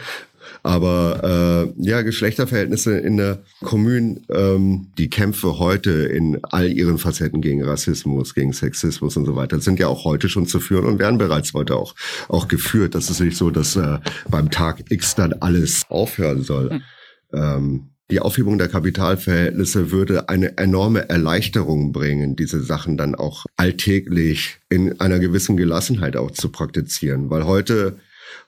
Aber 0.62 1.74
äh, 1.78 1.84
ja, 1.86 2.02
Geschlechterverhältnisse 2.02 2.98
in 2.98 3.18
der 3.18 3.44
Kommune, 3.62 4.22
ähm, 4.30 4.88
die 4.98 5.10
Kämpfe 5.10 5.60
heute 5.60 5.92
in 5.92 6.40
all 6.44 6.72
ihren 6.72 6.98
Facetten 6.98 7.42
gegen 7.42 7.64
Rassismus, 7.64 8.34
gegen 8.34 8.54
Sexismus 8.54 9.18
und 9.18 9.26
so 9.26 9.36
weiter, 9.36 9.60
sind 9.60 9.80
ja 9.80 9.88
auch 9.88 10.06
heute 10.06 10.30
schon 10.30 10.46
zu 10.46 10.60
führen 10.60 10.86
und 10.86 11.00
werden 11.00 11.18
bereits 11.18 11.54
heute 11.54 11.76
auch, 11.76 11.96
auch 12.30 12.48
geführt. 12.48 12.96
Das 12.96 13.10
ist 13.10 13.20
nicht 13.20 13.38
so, 13.38 13.52
dass 13.52 13.76
äh, 13.76 14.00
beim 14.30 14.52
Tag 14.52 14.92
X 14.92 15.16
dann 15.16 15.34
alles 15.34 15.84
aufhören 15.90 16.44
soll. 16.44 16.70
Mhm. 16.70 16.82
Ähm, 17.34 17.93
die 18.14 18.20
Aufhebung 18.20 18.60
der 18.60 18.68
Kapitalverhältnisse 18.68 19.90
würde 19.90 20.30
eine 20.30 20.60
enorme 20.60 21.10
Erleichterung 21.10 21.92
bringen, 21.92 22.36
diese 22.36 22.62
Sachen 22.62 22.96
dann 22.96 23.16
auch 23.16 23.48
alltäglich 23.58 24.60
in 24.70 25.00
einer 25.02 25.18
gewissen 25.18 25.58
Gelassenheit 25.58 26.16
auch 26.16 26.30
zu 26.30 26.50
praktizieren. 26.50 27.32
Weil 27.32 27.46
heute 27.46 27.98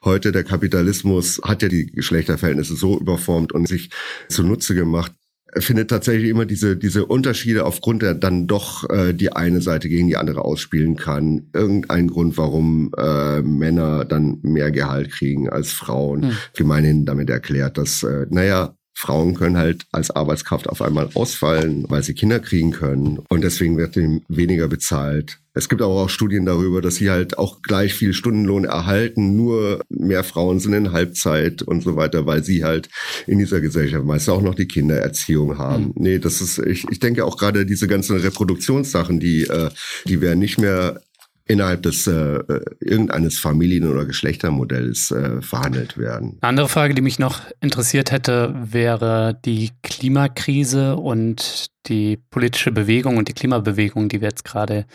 heute 0.03 0.32
der 0.32 0.43
Kapitalismus 0.43 1.41
hat 1.43 1.63
ja 1.63 1.68
die 1.68 1.88
Geschlechterverhältnisse 1.88 2.76
so 2.76 2.99
überformt 2.99 3.53
und 3.53 3.68
sich 3.68 3.89
zunutze 4.30 4.76
gemacht, 4.76 5.11
findet 5.57 5.89
tatsächlich 5.89 6.30
immer 6.30 6.45
diese, 6.45 6.78
diese 6.78 7.07
Unterschiede, 7.07 7.66
aufgrund 7.66 8.03
der 8.03 8.13
dann 8.13 8.45
doch 8.45 8.88
äh, 8.91 9.13
die 9.13 9.32
eine 9.32 9.61
Seite 9.61 9.89
gegen 9.89 10.07
die 10.07 10.18
andere 10.18 10.45
ausspielen 10.45 10.95
kann. 10.95 11.47
Irgendein 11.53 12.07
Grund, 12.07 12.38
warum 12.38 12.91
äh, 12.95 13.41
Männer 13.41 14.05
dann 14.05 14.38
mehr 14.43 14.70
Gehalt 14.70 15.09
kriegen 15.09 15.49
als 15.49 15.72
Frauen. 15.72 16.22
Hm. 16.22 16.32
Gemeinhin 16.55 17.05
damit 17.05 17.32
erklärt, 17.32 17.80
dass, 17.80 18.03
äh, 18.03 18.28
naja, 18.30 18.76
Frauen 18.96 19.36
können 19.36 19.58
halt 19.58 19.86
als 19.91 20.10
Arbeitskraft 20.10 20.70
auf 20.70 20.82
einmal 20.82 21.10
ausfallen, 21.14 21.86
weil 21.89 22.02
sie 22.02 22.14
Kinder 22.14 22.39
kriegen 22.39 22.72
können 22.72 23.20
und 23.28 23.43
deswegen 23.43 23.78
wird 23.78 23.98
ihnen 23.98 24.24
weniger 24.30 24.68
bezahlt. 24.70 25.38
Es 25.54 25.70
gibt 25.70 25.82
aber 25.82 25.93
auch 25.93 26.10
Studien 26.10 26.46
darüber, 26.46 26.82
dass 26.82 26.96
sie 26.96 27.10
halt 27.10 27.38
auch 27.38 27.62
gleich 27.62 27.93
viel 27.93 28.14
Stundenlohn 28.14 28.66
erhalten, 28.66 29.36
nur 29.36 29.82
mehr 29.89 30.24
Frauen 30.24 30.60
sind 30.60 30.74
in 30.74 30.91
Halbzeit 30.91 31.62
und 31.62 31.82
so 31.82 31.96
weiter, 31.96 32.26
weil 32.26 32.43
sie 32.43 32.64
halt 32.64 32.89
in 33.28 33.39
dieser 33.39 33.62
Gesellschaft 33.62 34.06
meist 34.06 34.30
auch 34.30 34.41
noch 34.41 34.56
die 34.56 34.68
Kindererziehung 34.68 35.58
haben. 35.58 35.86
Mhm. 35.86 35.93
Nee, 35.96 36.20
das 36.20 36.41
ist, 36.41 36.58
ich, 36.60 36.86
ich 36.89 37.00
denke 37.00 37.24
auch 37.26 37.38
gerade 37.38 37.66
diese 37.66 37.88
ganzen 37.88 38.18
Reproduktionssachen, 38.18 39.20
die, 39.20 39.43
äh, 39.43 39.70
die 40.06 40.20
werden 40.20 40.39
nicht 40.39 40.58
mehr 40.58 41.02
innerhalb 41.48 41.84
des 41.84 42.08
äh, 42.08 42.39
irgendeines 42.80 43.38
Familien- 43.38 43.89
oder 43.89 44.06
Geschlechtermodells 44.06 45.12
äh, 45.12 45.41
verhandelt 45.41 45.98
werden. 45.98 46.38
Eine 46.41 46.50
andere 46.50 46.70
Frage, 46.70 46.96
die 46.96 47.02
mich 47.02 47.20
noch 47.20 47.41
interessiert 47.62 48.12
hätte, 48.12 48.56
wäre 48.56 49.39
die 49.46 49.72
Klimakrise 49.84 50.96
und 50.96 51.68
die 51.88 52.18
politische 52.18 52.72
Bewegung 52.72 53.18
und 53.18 53.28
die 53.28 53.34
Klimabewegung, 53.34 54.10
die 54.10 54.22
wir 54.22 54.30
jetzt 54.30 54.43
gerade 54.43 54.86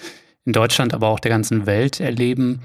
in 0.45 0.53
Deutschland, 0.53 0.93
aber 0.93 1.09
auch 1.09 1.21
der 1.21 1.31
ganzen 1.31 1.67
Welt 1.67 2.01
erleben. 2.01 2.61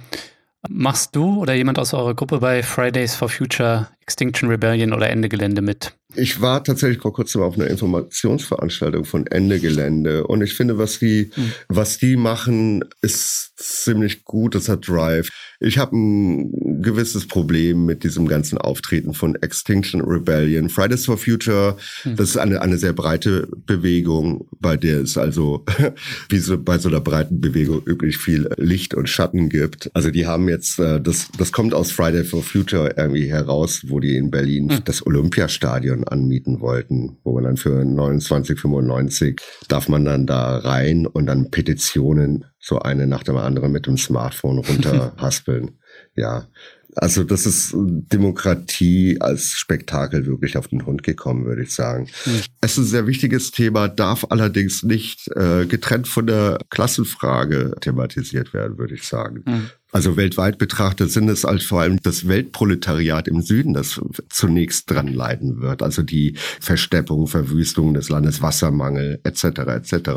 Machst 0.69 1.15
du 1.15 1.41
oder 1.41 1.53
jemand 1.53 1.79
aus 1.79 1.93
eurer 1.93 2.15
Gruppe 2.15 2.39
bei 2.39 2.63
Fridays 2.63 3.15
for 3.15 3.29
Future 3.29 3.87
Extinction 4.01 4.49
Rebellion 4.49 4.93
oder 4.93 5.09
Ende 5.09 5.29
Gelände 5.29 5.61
mit? 5.61 5.95
Ich 6.15 6.41
war 6.41 6.63
tatsächlich 6.63 7.01
vor 7.01 7.13
kurzem 7.13 7.41
auf 7.41 7.55
einer 7.55 7.67
Informationsveranstaltung 7.67 9.03
von 9.03 9.27
Ende 9.27 9.59
Gelände 9.59 10.25
und 10.27 10.41
ich 10.41 10.53
finde, 10.53 10.77
was 10.77 10.99
die, 10.99 11.31
hm. 11.33 11.51
was 11.67 11.97
die 11.97 12.15
machen, 12.15 12.85
ist 13.01 13.53
ziemlich 13.57 14.23
gut. 14.23 14.55
Das 14.55 14.69
hat 14.69 14.87
Drive. 14.87 15.29
Ich 15.59 15.77
habe 15.77 15.95
ein 15.97 16.51
gewisses 16.85 17.27
Problem 17.27 17.85
mit 17.85 18.05
diesem 18.05 18.27
ganzen 18.27 18.57
Auftreten 18.57 19.13
von 19.13 19.35
Extinction 19.35 20.01
Rebellion. 20.01 20.69
Fridays 20.69 21.05
for 21.05 21.17
Future, 21.17 21.75
hm. 22.03 22.15
das 22.15 22.29
ist 22.29 22.37
eine, 22.37 22.61
eine 22.61 22.77
sehr 22.77 22.93
breite 22.93 23.49
Bewegung, 23.65 24.47
bei 24.61 24.77
der 24.77 25.01
es 25.01 25.17
also, 25.17 25.65
wie 26.29 26.37
so 26.37 26.57
bei 26.57 26.77
so 26.77 26.87
einer 26.87 27.01
breiten 27.01 27.41
Bewegung 27.41 27.81
üblich 27.85 28.17
viel 28.17 28.49
Licht 28.55 28.93
und 28.93 29.09
Schatten 29.09 29.49
gibt. 29.49 29.91
Also 29.93 30.11
die 30.11 30.25
haben 30.25 30.47
jetzt, 30.47 30.79
äh, 30.79 31.01
das, 31.01 31.27
das 31.37 31.51
kommt 31.51 31.73
aus 31.73 31.91
Friday 31.91 32.23
for 32.23 32.41
Future 32.41 32.93
irgendwie 32.95 33.29
heraus, 33.29 33.81
wo 33.87 33.99
die 33.99 34.15
in 34.15 34.31
Berlin 34.31 34.69
hm. 34.69 34.83
das 34.85 35.05
Olympiastadion 35.05 36.05
anmieten 36.05 36.61
wollten, 36.61 37.17
wo 37.23 37.33
man 37.33 37.43
dann 37.43 37.57
für 37.57 37.81
29,95 37.81 39.41
darf 39.67 39.89
man 39.89 40.05
dann 40.05 40.25
da 40.25 40.57
rein 40.57 41.05
und 41.07 41.25
dann 41.25 41.51
Petitionen 41.51 42.45
so 42.65 42.79
eine 42.79 43.05
nach 43.05 43.23
dem 43.23 43.37
anderen 43.37 43.71
mit 43.71 43.85
dem 43.85 43.97
Smartphone 43.97 44.57
runterhaspeln. 44.67 45.71
ja, 46.15 46.47
also 46.95 47.23
das 47.23 47.45
ist 47.45 47.73
Demokratie 47.75 49.17
als 49.19 49.51
Spektakel 49.51 50.25
wirklich 50.25 50.57
auf 50.57 50.67
den 50.67 50.85
Hund 50.85 51.03
gekommen, 51.03 51.45
würde 51.45 51.63
ich 51.63 51.73
sagen. 51.73 52.07
Mhm. 52.25 52.41
Es 52.61 52.73
ist 52.73 52.77
ein 52.77 52.85
sehr 52.85 53.07
wichtiges 53.07 53.51
Thema, 53.51 53.87
darf 53.87 54.25
allerdings 54.29 54.83
nicht 54.83 55.29
äh, 55.35 55.65
getrennt 55.65 56.07
von 56.07 56.27
der 56.27 56.59
Klassenfrage 56.69 57.75
thematisiert 57.81 58.53
werden, 58.53 58.77
würde 58.77 58.95
ich 58.95 59.03
sagen. 59.03 59.43
Mhm. 59.45 59.69
Also 59.95 60.17
weltweit 60.17 60.57
betrachtet 60.57 61.09
sind 61.09 61.29
es 61.29 61.45
halt 61.45 61.63
vor 61.63 61.79
allem 61.79 62.01
das 62.03 62.27
Weltproletariat 62.27 63.29
im 63.29 63.41
Süden, 63.41 63.73
das 63.73 64.01
zunächst 64.29 64.91
dran 64.91 65.07
leiden 65.07 65.61
wird. 65.61 65.81
Also 65.81 66.01
die 66.01 66.33
Versteppung, 66.59 67.27
Verwüstung 67.27 67.93
des 67.93 68.09
Landes, 68.09 68.41
Wassermangel 68.41 69.21
etc. 69.23 69.45
etc. 69.45 70.09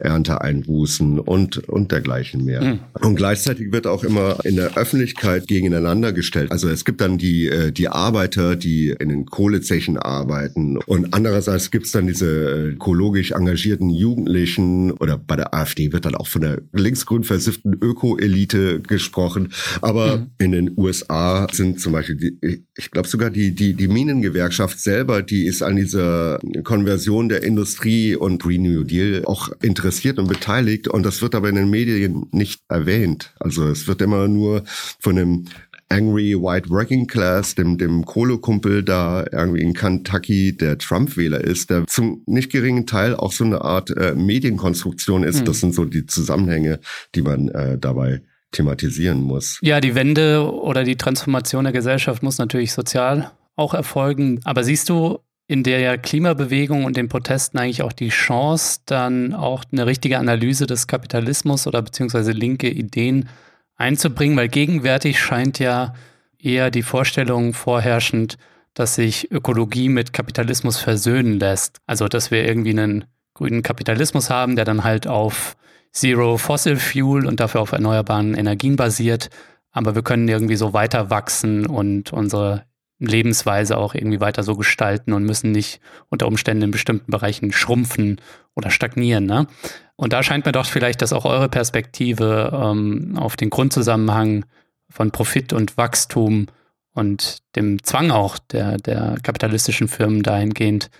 Ernteeinbußen 0.00 1.20
und 1.20 1.58
und 1.68 1.92
dergleichen 1.92 2.44
mehr. 2.44 2.60
Mhm. 2.60 2.78
Und 3.00 3.14
gleichzeitig 3.14 3.70
wird 3.70 3.86
auch 3.86 4.02
immer 4.02 4.44
in 4.44 4.56
der 4.56 4.76
Öffentlichkeit 4.76 5.46
gegeneinander 5.46 6.12
gestellt. 6.12 6.50
Also 6.50 6.68
es 6.68 6.84
gibt 6.84 7.00
dann 7.00 7.16
die 7.16 7.46
äh, 7.46 7.70
die 7.70 7.86
Arbeiter, 7.86 8.56
die 8.56 8.96
in 8.98 9.10
den 9.10 9.26
Kohlezechen 9.26 9.96
arbeiten 9.96 10.76
und 10.76 11.14
andererseits 11.14 11.70
gibt 11.70 11.86
es 11.86 11.92
dann 11.92 12.08
diese 12.08 12.72
ökologisch 12.72 13.30
engagierten 13.30 13.90
Jugendlichen 13.90 14.90
oder 14.90 15.16
bei 15.16 15.36
der 15.36 15.54
AfD 15.54 15.92
wird 15.92 16.04
dann 16.04 16.16
auch 16.16 16.26
von 16.26 16.42
der 16.42 16.62
linksgrün 16.72 17.22
versifften 17.22 17.74
Öko-Elite 17.80 18.80
gesprochen 18.80 19.19
gesprochen. 19.20 19.52
Aber 19.80 20.18
mhm. 20.18 20.30
in 20.38 20.52
den 20.52 20.74
USA 20.76 21.46
sind 21.52 21.80
zum 21.80 21.92
Beispiel, 21.92 22.16
die, 22.16 22.64
ich 22.76 22.90
glaube 22.90 23.08
sogar 23.08 23.30
die, 23.30 23.54
die, 23.54 23.74
die 23.74 23.88
Minengewerkschaft 23.88 24.80
selber, 24.80 25.22
die 25.22 25.46
ist 25.46 25.62
an 25.62 25.76
dieser 25.76 26.38
Konversion 26.64 27.28
der 27.28 27.42
Industrie 27.42 28.16
und 28.16 28.42
Green 28.42 28.62
New 28.62 28.84
Deal 28.84 29.24
auch 29.24 29.50
interessiert 29.62 30.18
und 30.18 30.28
beteiligt. 30.28 30.88
Und 30.88 31.04
das 31.04 31.22
wird 31.22 31.34
aber 31.34 31.48
in 31.48 31.56
den 31.56 31.70
Medien 31.70 32.26
nicht 32.32 32.60
erwähnt. 32.68 33.34
Also 33.38 33.68
es 33.68 33.86
wird 33.86 34.02
immer 34.02 34.28
nur 34.28 34.64
von 35.00 35.16
dem 35.16 35.44
Angry 35.92 36.36
White 36.40 36.70
Working 36.70 37.08
Class, 37.08 37.56
dem, 37.56 37.76
dem 37.76 38.04
Kohlekumpel 38.04 38.84
da 38.84 39.24
irgendwie 39.32 39.60
in 39.60 39.74
Kentucky, 39.74 40.56
der 40.56 40.78
Trump-Wähler 40.78 41.40
ist, 41.40 41.68
der 41.68 41.84
zum 41.88 42.22
nicht 42.26 42.52
geringen 42.52 42.86
Teil 42.86 43.16
auch 43.16 43.32
so 43.32 43.42
eine 43.42 43.62
Art 43.62 43.90
äh, 43.96 44.14
Medienkonstruktion 44.14 45.24
ist. 45.24 45.40
Hm. 45.40 45.44
Das 45.46 45.58
sind 45.58 45.74
so 45.74 45.84
die 45.84 46.06
Zusammenhänge, 46.06 46.78
die 47.16 47.22
man 47.22 47.48
äh, 47.48 47.76
dabei 47.76 48.22
thematisieren 48.52 49.22
muss. 49.22 49.58
Ja, 49.62 49.80
die 49.80 49.94
Wende 49.94 50.52
oder 50.52 50.84
die 50.84 50.96
Transformation 50.96 51.64
der 51.64 51.72
Gesellschaft 51.72 52.22
muss 52.22 52.38
natürlich 52.38 52.72
sozial 52.72 53.30
auch 53.56 53.74
erfolgen. 53.74 54.40
Aber 54.44 54.64
siehst 54.64 54.88
du 54.88 55.20
in 55.46 55.62
der 55.62 55.98
Klimabewegung 55.98 56.84
und 56.84 56.96
den 56.96 57.08
Protesten 57.08 57.58
eigentlich 57.58 57.82
auch 57.82 57.92
die 57.92 58.10
Chance, 58.10 58.80
dann 58.86 59.34
auch 59.34 59.64
eine 59.72 59.86
richtige 59.86 60.18
Analyse 60.18 60.66
des 60.66 60.86
Kapitalismus 60.86 61.66
oder 61.66 61.82
beziehungsweise 61.82 62.32
linke 62.32 62.70
Ideen 62.70 63.28
einzubringen? 63.76 64.36
Weil 64.36 64.48
gegenwärtig 64.48 65.18
scheint 65.18 65.58
ja 65.58 65.94
eher 66.38 66.70
die 66.70 66.82
Vorstellung 66.82 67.52
vorherrschend, 67.52 68.36
dass 68.74 68.94
sich 68.94 69.30
Ökologie 69.32 69.88
mit 69.88 70.12
Kapitalismus 70.12 70.78
versöhnen 70.78 71.38
lässt. 71.38 71.78
Also, 71.86 72.08
dass 72.08 72.30
wir 72.30 72.46
irgendwie 72.46 72.70
einen 72.70 73.04
grünen 73.34 73.62
Kapitalismus 73.62 74.30
haben, 74.30 74.56
der 74.56 74.64
dann 74.64 74.84
halt 74.84 75.06
auf 75.06 75.56
Zero 75.92 76.36
Fossil 76.36 76.76
Fuel 76.76 77.26
und 77.26 77.40
dafür 77.40 77.60
auf 77.60 77.72
erneuerbaren 77.72 78.34
Energien 78.34 78.76
basiert. 78.76 79.30
Aber 79.72 79.94
wir 79.94 80.02
können 80.02 80.28
irgendwie 80.28 80.56
so 80.56 80.72
weiter 80.72 81.10
wachsen 81.10 81.66
und 81.66 82.12
unsere 82.12 82.64
Lebensweise 82.98 83.78
auch 83.78 83.94
irgendwie 83.94 84.20
weiter 84.20 84.42
so 84.42 84.56
gestalten 84.56 85.12
und 85.12 85.24
müssen 85.24 85.52
nicht 85.52 85.80
unter 86.10 86.26
Umständen 86.26 86.64
in 86.64 86.70
bestimmten 86.70 87.10
Bereichen 87.10 87.50
schrumpfen 87.50 88.20
oder 88.54 88.70
stagnieren. 88.70 89.24
Ne? 89.24 89.46
Und 89.96 90.12
da 90.12 90.22
scheint 90.22 90.44
mir 90.44 90.52
doch 90.52 90.66
vielleicht, 90.66 91.00
dass 91.02 91.12
auch 91.12 91.24
eure 91.24 91.48
Perspektive 91.48 92.50
ähm, 92.52 93.16
auf 93.16 93.36
den 93.36 93.50
Grundzusammenhang 93.50 94.44
von 94.90 95.10
Profit 95.10 95.52
und 95.52 95.76
Wachstum 95.76 96.46
und 96.92 97.38
dem 97.56 97.82
Zwang 97.82 98.10
auch 98.10 98.38
der, 98.38 98.76
der 98.76 99.16
kapitalistischen 99.22 99.88
Firmen 99.88 100.22
dahingehend 100.22 100.90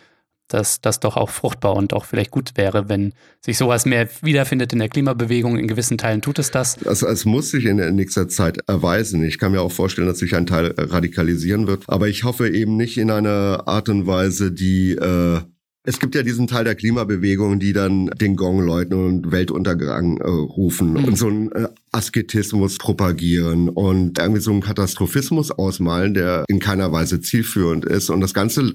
dass 0.52 0.80
das 0.80 1.00
doch 1.00 1.16
auch 1.16 1.30
fruchtbar 1.30 1.76
und 1.76 1.92
auch 1.92 2.04
vielleicht 2.04 2.30
gut 2.30 2.52
wäre, 2.56 2.88
wenn 2.88 3.12
sich 3.40 3.56
sowas 3.56 3.86
mehr 3.86 4.08
wiederfindet 4.22 4.72
in 4.72 4.80
der 4.80 4.88
Klimabewegung. 4.88 5.58
In 5.58 5.68
gewissen 5.68 5.98
Teilen 5.98 6.20
tut 6.20 6.38
es 6.38 6.50
das. 6.50 6.84
Also 6.86 7.06
es 7.06 7.24
muss 7.24 7.50
sich 7.50 7.64
in 7.64 7.76
nächster 7.94 8.28
Zeit 8.28 8.58
erweisen. 8.66 9.24
Ich 9.24 9.38
kann 9.38 9.52
mir 9.52 9.62
auch 9.62 9.72
vorstellen, 9.72 10.06
dass 10.06 10.18
sich 10.18 10.34
ein 10.34 10.46
Teil 10.46 10.74
radikalisieren 10.76 11.66
wird. 11.66 11.84
Aber 11.86 12.08
ich 12.08 12.24
hoffe 12.24 12.48
eben 12.48 12.76
nicht 12.76 12.98
in 12.98 13.10
einer 13.10 13.62
Art 13.66 13.88
und 13.88 14.06
Weise, 14.06 14.52
die 14.52 14.92
äh, 14.92 15.40
es 15.82 15.98
gibt 15.98 16.14
ja 16.14 16.22
diesen 16.22 16.46
Teil 16.46 16.64
der 16.64 16.74
Klimabewegung, 16.74 17.58
die 17.58 17.72
dann 17.72 18.06
den 18.20 18.36
Gong 18.36 18.60
läuten 18.60 18.94
und 18.94 19.32
Weltuntergang 19.32 20.18
äh, 20.18 20.28
rufen 20.28 20.92
mhm. 20.92 21.04
und 21.04 21.16
so 21.16 21.28
einen 21.28 21.52
äh, 21.52 21.68
Asketismus 21.90 22.76
propagieren 22.76 23.70
und 23.70 24.18
irgendwie 24.18 24.42
so 24.42 24.50
einen 24.50 24.60
Katastrophismus 24.60 25.50
ausmalen, 25.50 26.12
der 26.12 26.44
in 26.48 26.58
keiner 26.58 26.92
Weise 26.92 27.20
zielführend 27.20 27.86
ist. 27.86 28.10
Und 28.10 28.20
das 28.20 28.34
Ganze 28.34 28.74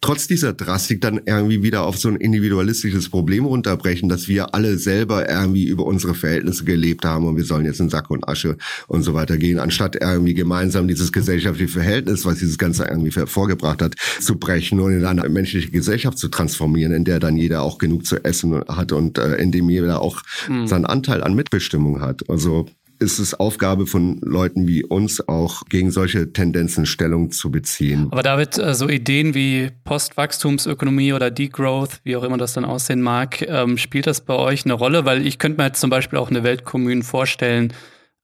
trotz 0.00 0.26
dieser 0.26 0.52
Drastik 0.52 1.00
dann 1.00 1.20
irgendwie 1.24 1.62
wieder 1.62 1.84
auf 1.84 1.96
so 1.96 2.08
ein 2.08 2.16
individualistisches 2.16 3.08
Problem 3.08 3.44
runterbrechen, 3.44 4.08
dass 4.08 4.28
wir 4.28 4.54
alle 4.54 4.78
selber 4.78 5.28
irgendwie 5.28 5.64
über 5.64 5.84
unsere 5.86 6.14
Verhältnisse 6.14 6.64
gelebt 6.64 7.04
haben 7.04 7.26
und 7.26 7.36
wir 7.36 7.44
sollen 7.44 7.64
jetzt 7.64 7.80
in 7.80 7.88
Sack 7.88 8.10
und 8.10 8.28
Asche 8.28 8.56
und 8.86 9.02
so 9.02 9.14
weiter 9.14 9.36
gehen, 9.36 9.58
anstatt 9.58 9.96
irgendwie 9.96 10.34
gemeinsam 10.34 10.88
dieses 10.88 11.12
gesellschaftliche 11.12 11.72
Verhältnis, 11.72 12.24
was 12.24 12.38
dieses 12.38 12.58
Ganze 12.58 12.84
irgendwie 12.84 13.10
vorgebracht 13.10 13.82
hat, 13.82 13.94
zu 14.20 14.36
brechen 14.36 14.80
und 14.80 14.92
in 14.92 15.04
eine 15.04 15.28
menschliche 15.28 15.70
Gesellschaft 15.70 16.18
zu 16.18 16.28
transformieren, 16.28 16.92
in 16.92 17.04
der 17.04 17.20
dann 17.20 17.36
jeder 17.36 17.62
auch 17.62 17.78
genug 17.78 18.06
zu 18.06 18.22
essen 18.24 18.62
hat 18.68 18.92
und 18.92 19.18
äh, 19.18 19.36
in 19.36 19.52
dem 19.52 19.68
jeder 19.70 20.00
auch 20.00 20.22
mhm. 20.48 20.66
seinen 20.66 20.86
Anteil 20.86 21.22
an 21.22 21.34
Mitbestimmung 21.34 22.00
hat. 22.00 22.28
Also 22.28 22.66
ist 22.98 23.18
es 23.18 23.34
Aufgabe 23.34 23.86
von 23.86 24.18
Leuten 24.22 24.66
wie 24.66 24.84
uns 24.84 25.26
auch 25.28 25.62
gegen 25.68 25.90
solche 25.90 26.32
Tendenzen 26.32 26.86
Stellung 26.86 27.30
zu 27.30 27.50
beziehen. 27.50 28.08
Aber 28.10 28.22
David, 28.22 28.58
äh, 28.58 28.74
so 28.74 28.88
Ideen 28.88 29.34
wie 29.34 29.70
Postwachstumsökonomie 29.84 31.12
oder 31.12 31.30
Degrowth, 31.30 32.00
wie 32.04 32.16
auch 32.16 32.22
immer 32.22 32.38
das 32.38 32.52
dann 32.54 32.64
aussehen 32.64 33.02
mag, 33.02 33.42
ähm, 33.42 33.78
spielt 33.78 34.06
das 34.06 34.20
bei 34.20 34.34
euch 34.34 34.64
eine 34.64 34.74
Rolle? 34.74 35.04
Weil 35.04 35.26
ich 35.26 35.38
könnte 35.38 35.60
mir 35.60 35.66
jetzt 35.66 35.80
zum 35.80 35.90
Beispiel 35.90 36.18
auch 36.18 36.30
eine 36.30 36.42
Weltkommun 36.42 37.02
vorstellen, 37.02 37.72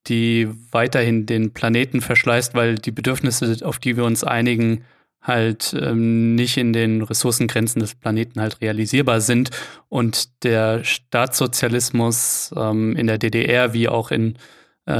die 0.07 0.49
weiterhin 0.71 1.27
den 1.27 1.53
Planeten 1.53 2.01
verschleißt, 2.01 2.55
weil 2.55 2.77
die 2.77 2.91
Bedürfnisse, 2.91 3.59
auf 3.65 3.79
die 3.79 3.97
wir 3.97 4.05
uns 4.05 4.25
einigen, 4.25 4.85
halt 5.23 5.77
ähm, 5.79 6.35
nicht 6.35 6.57
in 6.57 6.73
den 6.73 7.03
Ressourcengrenzen 7.03 7.81
des 7.81 7.95
Planeten 7.95 8.41
halt 8.41 8.61
realisierbar 8.61 9.21
sind 9.21 9.51
und 9.89 10.45
der 10.45 10.83
Staatssozialismus 10.83 12.55
ähm, 12.57 12.97
in 12.97 13.07
der 13.07 13.19
DDR 13.19 13.75
wie 13.75 13.89
auch 13.89 14.11
in 14.11 14.39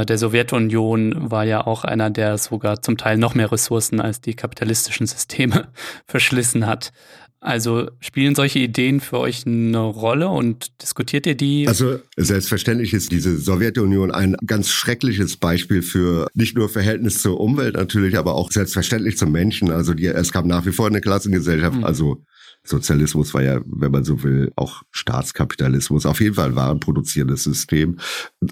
der 0.05 0.17
Sowjetunion 0.17 1.31
war 1.31 1.43
ja 1.43 1.65
auch 1.65 1.83
einer, 1.83 2.09
der 2.09 2.37
sogar 2.37 2.81
zum 2.81 2.97
Teil 2.97 3.17
noch 3.17 3.35
mehr 3.35 3.51
Ressourcen 3.51 3.99
als 3.99 4.21
die 4.21 4.35
kapitalistischen 4.35 5.07
Systeme 5.07 5.67
verschlissen 6.05 6.67
hat. 6.67 6.91
Also 7.43 7.89
spielen 7.99 8.35
solche 8.35 8.59
Ideen 8.59 8.99
für 8.99 9.17
euch 9.17 9.47
eine 9.47 9.79
Rolle 9.79 10.29
und 10.29 10.79
diskutiert 10.83 11.25
ihr 11.25 11.33
die? 11.33 11.67
Also 11.67 11.97
selbstverständlich 12.15 12.93
ist 12.93 13.11
diese 13.11 13.35
Sowjetunion 13.35 14.11
ein 14.11 14.35
ganz 14.45 14.69
schreckliches 14.69 15.37
Beispiel 15.37 15.81
für 15.81 16.27
nicht 16.35 16.55
nur 16.55 16.69
Verhältnis 16.69 17.19
zur 17.19 17.39
Umwelt 17.39 17.75
natürlich, 17.75 18.15
aber 18.15 18.35
auch 18.35 18.51
selbstverständlich 18.51 19.17
zum 19.17 19.31
Menschen. 19.31 19.71
Also 19.71 19.95
die, 19.95 20.05
es 20.05 20.31
gab 20.31 20.45
nach 20.45 20.67
wie 20.67 20.71
vor 20.71 20.85
eine 20.85 21.01
Klassengesellschaft. 21.01 21.77
Mhm. 21.77 21.83
Also 21.83 22.23
Sozialismus 22.63 23.33
war 23.33 23.41
ja, 23.41 23.59
wenn 23.65 23.91
man 23.91 24.03
so 24.03 24.23
will, 24.23 24.51
auch 24.55 24.83
Staatskapitalismus. 24.91 26.05
Auf 26.05 26.21
jeden 26.21 26.35
Fall 26.35 26.55
war 26.55 26.69
ein 26.69 26.79
produzierendes 26.79 27.43
System. 27.43 27.97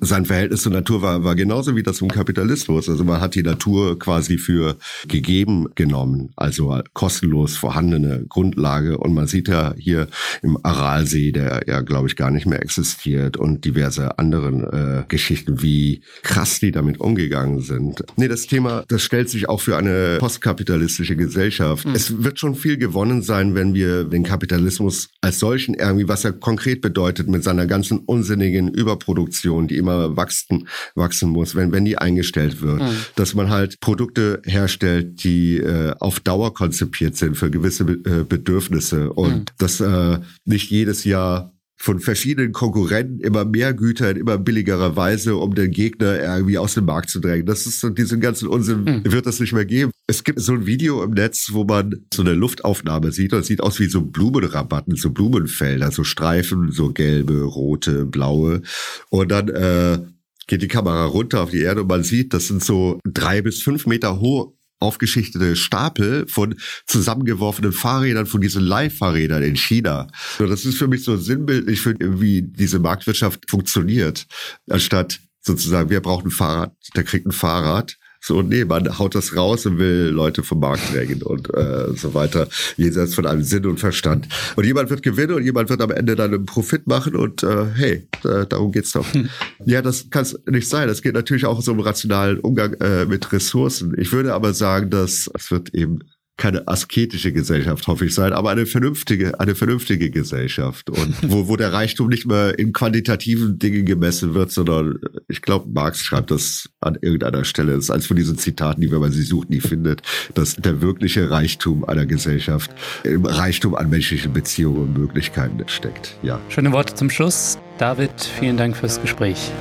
Sein 0.02 0.26
Verhältnis 0.26 0.64
zur 0.64 0.72
Natur 0.72 1.02
war, 1.02 1.24
war 1.24 1.36
genauso 1.36 1.76
wie 1.76 1.84
das 1.84 2.02
im 2.02 2.08
Kapitalismus. 2.08 2.90
Also 2.90 3.04
man 3.04 3.22
hat 3.22 3.36
die 3.36 3.44
Natur 3.44 4.00
quasi 4.00 4.38
für 4.38 4.78
gegeben 5.08 5.68
genommen, 5.76 6.32
also 6.36 6.80
kostenlos 6.94 7.56
vorhandene 7.56 8.26
Grundlage. 8.28 8.98
Und 8.98 9.14
man 9.14 9.28
sieht 9.28 9.48
ja 9.48 9.76
hier 9.78 10.08
im 10.42 10.58
Aralsee, 10.64 11.32
der 11.32 11.64
ja, 11.68 11.82
glaube 11.82 12.08
ich, 12.08 12.16
gar 12.16 12.32
nicht 12.32 12.48
mehr 12.48 12.62
existiert 12.62 13.38
und 13.38 13.64
diverse 13.64 14.18
anderen 14.18 14.64
äh, 14.64 15.04
Geschichten, 15.08 15.62
wie 15.62 16.02
krass 16.24 16.60
die 16.60 16.72
damit 16.72 17.00
umgegangen 17.00 17.62
sind. 17.62 18.04
Nee, 18.16 18.28
das 18.28 18.48
Thema, 18.48 18.84
das 18.88 19.04
stellt 19.04 19.30
sich 19.30 19.50
auch 19.50 19.62
für 19.62 19.78
eine 19.78 20.18
postkapitalistische 20.20 21.16
Gesellschaft. 21.16 21.86
Mhm. 21.86 21.96
Es 21.96 22.24
wird 22.24 22.40
schon 22.40 22.56
viel 22.56 22.78
gewonnen 22.78 23.22
sein, 23.22 23.54
wenn 23.54 23.74
wir 23.74 23.99
den 24.06 24.24
Kapitalismus 24.24 25.10
als 25.22 25.40
solchen 25.40 25.74
irgendwie, 25.74 26.08
was 26.08 26.26
er 26.26 26.34
konkret 26.34 26.82
bedeutet 26.82 27.28
mit 27.28 27.44
seiner 27.44 27.68
ganzen 27.68 28.00
unsinnigen 28.00 28.70
Überproduktion, 28.70 29.68
die 29.68 29.78
immer 29.78 30.16
wachsen, 30.16 30.68
wachsen 30.96 31.30
muss, 31.30 31.56
wenn, 31.56 31.72
wenn 31.72 31.86
die 31.86 31.98
eingestellt 31.98 32.62
wird, 32.62 32.82
mhm. 32.82 32.96
dass 33.16 33.36
man 33.36 33.50
halt 33.50 33.80
Produkte 33.80 34.42
herstellt, 34.46 35.24
die 35.24 35.58
äh, 35.58 35.94
auf 36.00 36.20
Dauer 36.20 36.54
konzipiert 36.54 37.16
sind 37.16 37.36
für 37.36 37.50
gewisse 37.50 37.84
äh, 37.84 38.24
Bedürfnisse 38.28 39.12
und 39.14 39.34
mhm. 39.34 39.46
dass 39.58 39.80
äh, 39.80 40.20
nicht 40.46 40.70
jedes 40.70 41.04
Jahr 41.04 41.54
von 41.82 42.02
verschiedenen 42.02 42.52
Konkurrenten 42.52 43.22
immer 43.22 43.46
mehr 43.46 43.74
Güter 43.74 44.12
in 44.12 44.18
immer 44.18 44.38
billigerer 44.38 44.98
Weise, 44.98 45.38
um 45.38 45.56
den 45.56 45.72
Gegner 45.72 46.20
irgendwie 46.20 46.58
aus 46.58 46.74
dem 46.74 46.86
Markt 46.86 47.10
zu 47.10 47.22
drängen. 47.22 47.46
Das 47.46 47.66
ist 47.66 47.80
so, 47.80 47.90
diesen 47.90 48.20
ganzen 48.20 48.50
Unsinn 48.50 48.86
hm. 48.86 49.12
wird 49.12 49.26
es 49.28 49.40
nicht 49.40 49.54
mehr 49.54 49.66
geben. 49.66 49.92
Es 50.06 50.26
gibt 50.26 50.42
so 50.42 50.54
ein 50.54 50.66
Video 50.66 51.02
im 51.04 51.12
Netz, 51.12 51.50
wo 51.54 51.64
man 51.64 52.06
so 52.14 52.22
eine 52.22 52.34
Luftaufnahme 52.34 53.14
sieht 53.14 53.32
und 53.32 53.40
es 53.40 53.48
sieht 53.48 53.62
aus 53.62 53.80
wie 53.80 53.88
so 53.88 54.02
Blumenrabatten, 54.02 54.98
so 54.98 55.12
Blumenfelder, 55.12 55.92
so 55.92 56.04
Streifen, 56.04 56.72
so 56.72 56.92
gelbe, 56.92 57.44
rote, 57.44 58.06
blaue. 58.06 58.62
Und 59.10 59.32
dann 59.32 59.48
äh, 59.48 60.00
geht 60.48 60.62
die 60.62 60.68
Kamera 60.68 61.06
runter 61.06 61.44
auf 61.44 61.52
die 61.52 61.62
Erde 61.62 61.84
und 61.84 61.88
man 61.88 62.04
sieht, 62.04 62.34
das 62.34 62.48
sind 62.48 62.62
so 62.62 63.00
drei 63.06 63.42
bis 63.42 63.62
fünf 63.62 63.86
Meter 63.86 64.20
hohe 64.20 64.52
aufgeschichtete 64.80 65.56
Stapel 65.56 66.28
von 66.28 66.56
zusammengeworfenen 66.88 67.74
Fahrrädern 67.74 68.26
von 68.26 68.42
diesen 68.42 68.64
Leihfahrrädern 68.64 69.44
in 69.44 69.56
China. 69.56 70.08
So, 70.38 70.48
das 70.48 70.66
ist 70.66 70.78
für 70.78 70.88
mich 70.88 71.04
so 71.04 71.18
sinnbildlich 71.18 71.82
für 71.82 71.96
wie 72.00 72.42
diese 72.42 72.80
Marktwirtschaft 72.80 73.50
funktioniert. 73.50 74.26
Anstatt 74.70 75.20
sozusagen, 75.42 75.90
wir 75.90 76.02
brauchen 76.02 76.28
ein 76.28 76.32
Fahrrad, 76.32 76.74
der 76.96 77.04
kriegt 77.04 77.26
ein 77.26 77.32
Fahrrad 77.32 77.99
so, 78.22 78.42
nee, 78.42 78.66
man 78.66 79.00
haut 79.00 79.16
das 79.16 79.36
raus 79.36 79.66
und 79.66 79.78
will 79.78 80.10
Leute 80.14 80.44
vom 80.44 80.60
Markt 80.60 80.94
drängen 80.94 81.24
und 81.24 81.54
äh, 81.54 81.94
so 81.96 82.14
weiter, 82.14 82.48
jenseits 82.76 83.16
von 83.16 83.26
einem 83.26 83.44
Sinn 83.44 83.66
und 83.66 83.80
Verstand. 83.80 84.28
Und 84.56 84.66
jemand 84.66 84.90
wird 84.90 85.04
gewinnen 85.04 85.34
und 85.34 85.44
jemand 85.44 85.70
wird 85.70 85.82
am 85.82 85.92
Ende 85.92 86.16
dann 86.16 86.34
einen 86.34 86.46
Profit 86.46 86.86
machen 86.88 87.16
und 87.16 87.44
äh, 87.44 87.66
hey, 87.76 88.08
äh, 88.26 88.46
darum 88.48 88.72
geht's 88.72 88.92
doch. 88.92 89.12
Hm. 89.14 89.30
Ja, 89.66 89.82
das 89.82 90.10
kann 90.10 90.24
es 90.24 90.38
nicht 90.48 90.68
sein. 90.68 90.90
Es 90.90 91.02
geht 91.02 91.14
natürlich 91.14 91.46
auch 91.46 91.62
so 91.62 91.72
um 91.72 91.80
rationalen 91.80 92.40
Umgang 92.40 92.74
äh, 92.76 93.06
mit 93.06 93.32
Ressourcen. 93.32 93.96
Ich 93.98 94.12
würde 94.12 94.34
aber 94.34 94.54
sagen, 94.54 94.90
dass 94.90 95.30
es 95.34 95.52
wird 95.52 95.74
eben 95.74 96.00
keine 96.40 96.68
asketische 96.68 97.32
Gesellschaft, 97.34 97.86
hoffe 97.88 98.06
ich 98.06 98.16
sein, 98.16 98.34
aber 98.34 98.50
eine 98.50 98.66
vernünftige, 98.66 99.40
eine 99.40 99.56
vernünftige 99.56 100.10
Gesellschaft 100.10 100.90
und 100.90 101.16
wo, 101.24 101.48
wo 101.48 101.56
der 101.58 101.74
Reichtum 101.74 102.08
nicht 102.08 102.26
mehr 102.26 102.58
in 102.58 102.72
quantitativen 102.74 103.60
Dingen 103.60 103.86
gemessen 103.86 104.34
wird, 104.34 104.52
sondern 104.52 105.00
ich 105.28 105.42
glaube, 105.42 105.70
Marx 105.72 106.00
schreibt 106.00 106.32
das 106.32 106.70
an 106.80 106.98
irgendeiner 107.02 107.44
Stelle. 107.44 107.74
Das 107.74 107.86
ist 107.86 107.92
eines 107.92 108.08
von 108.08 108.16
diesen 108.16 108.38
Zitaten, 108.38 108.82
die, 108.82 108.92
wenn 108.92 109.02
man 109.02 109.12
sie 109.12 109.22
sucht, 109.22 109.50
nie 109.50 109.60
findet, 109.60 110.02
dass 110.34 110.56
der 110.56 110.82
wirkliche 110.82 111.30
Reichtum 111.30 111.84
einer 111.84 112.06
Gesellschaft 112.06 112.72
im 113.04 113.26
Reichtum 113.26 113.76
an 113.76 113.90
menschlichen 113.90 114.32
Beziehungen 114.32 114.80
und 114.80 114.98
Möglichkeiten 114.98 115.62
steckt. 115.68 116.16
Ja. 116.24 116.40
Schöne 116.48 116.72
Worte 116.72 116.96
zum 116.96 117.10
Schluss. 117.10 117.58
David, 117.78 118.12
vielen 118.40 118.56
Dank 118.56 118.78
fürs 118.78 119.02
Gespräch. 119.02 119.52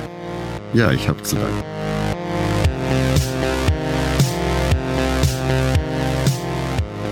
Ja, 0.73 0.91
ich 0.91 1.09
habe 1.09 1.21
zu 1.23 1.35
danken. 1.35 1.63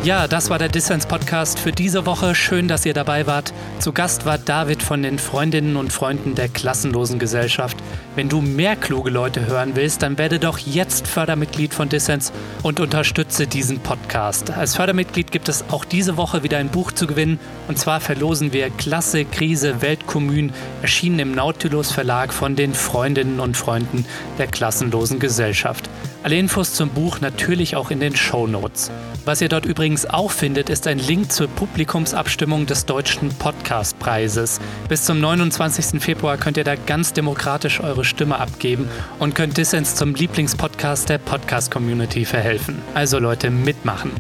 Ja, 0.04 0.28
das 0.28 0.50
war 0.50 0.58
der 0.58 0.70
Dissens-Podcast 0.70 1.60
für 1.60 1.72
diese 1.74 2.06
Woche. 2.06 2.34
Schön, 2.34 2.70
dass 2.70 2.86
ihr 2.86 2.94
dabei 2.94 3.28
wart. 3.28 3.52
Zu 3.80 3.92
Gast 3.92 4.26
war 4.26 4.38
David 4.38 4.82
von 4.82 5.04
den 5.04 5.20
Freundinnen 5.20 5.76
und 5.76 5.92
Freunden 5.92 6.34
der 6.34 6.48
Klassenlosen 6.48 7.20
Gesellschaft. 7.20 7.76
Wenn 8.16 8.30
du 8.30 8.40
mehr 8.40 8.78
kluge 8.78 9.10
Leute 9.10 9.48
hören 9.48 9.76
willst, 9.76 10.04
dann 10.04 10.18
werde 10.18 10.40
doch 10.40 10.60
jetzt 10.60 11.08
Fördermitglied 11.08 11.74
von 11.74 11.90
Dissens 11.90 12.32
und 12.64 12.80
unterstütze 12.80 13.48
diesen 13.48 13.80
Podcast. 13.80 14.52
Als 14.52 14.76
Fördermitglied 14.76 15.32
gibt 15.32 15.50
es 15.50 15.66
auch 15.70 15.84
diese 15.84 16.16
Woche 16.16 16.42
wieder 16.42 16.58
ein 16.58 16.70
Buch 16.70 16.94
zu 16.94 17.06
gewinnen. 17.06 17.38
Und 17.68 17.78
zwar 17.78 18.00
verlosen 18.00 18.54
wir 18.54 18.70
Klasse, 18.70 19.26
Krise, 19.26 19.82
Weltkommun, 19.82 20.54
erschienen 20.82 21.20
im 21.20 21.32
Nautilus 21.34 21.92
Verlag 21.92 22.32
von 22.34 22.56
den 22.56 22.74
Freundinnen 22.76 23.42
und 23.42 23.58
Freunden 23.58 24.06
der 24.38 24.48
Klassenlosen 24.48 25.20
Gesellschaft. 25.20 25.90
Alle 26.28 26.40
Infos 26.40 26.74
zum 26.74 26.90
Buch 26.90 27.22
natürlich 27.22 27.78
auch 27.78 27.90
in 27.90 28.02
den 28.02 28.14
Show 28.14 28.48
Notes. 28.48 28.92
Was 29.24 29.40
ihr 29.40 29.48
dort 29.48 29.66
übrigens 29.66 30.06
auch 30.06 30.30
findet, 30.30 30.70
ist 30.70 30.86
ein 30.86 31.00
Link 31.00 31.32
zur 31.32 31.48
Publikumsabstimmung 31.48 32.66
des 32.66 32.86
Deutschen 32.86 33.30
Podcastpreises. 33.30 34.60
Bis 34.90 35.06
zum 35.06 35.22
29. 35.22 36.04
Februar 36.04 36.36
könnt 36.36 36.58
ihr 36.58 36.66
da 36.66 36.76
ganz 36.76 37.14
demokratisch 37.14 37.80
eure 37.80 38.04
Stimme 38.04 38.40
abgeben 38.40 38.90
und 39.20 39.36
könnt 39.36 39.56
Dissens 39.56 39.96
zum 39.96 40.16
Lieblingspodcast 40.16 41.08
der 41.08 41.20
Podcast-Community 41.20 42.26
verhelfen. 42.26 42.82
Also 42.94 43.20
Leute, 43.20 43.50
mitmachen. 43.50 44.12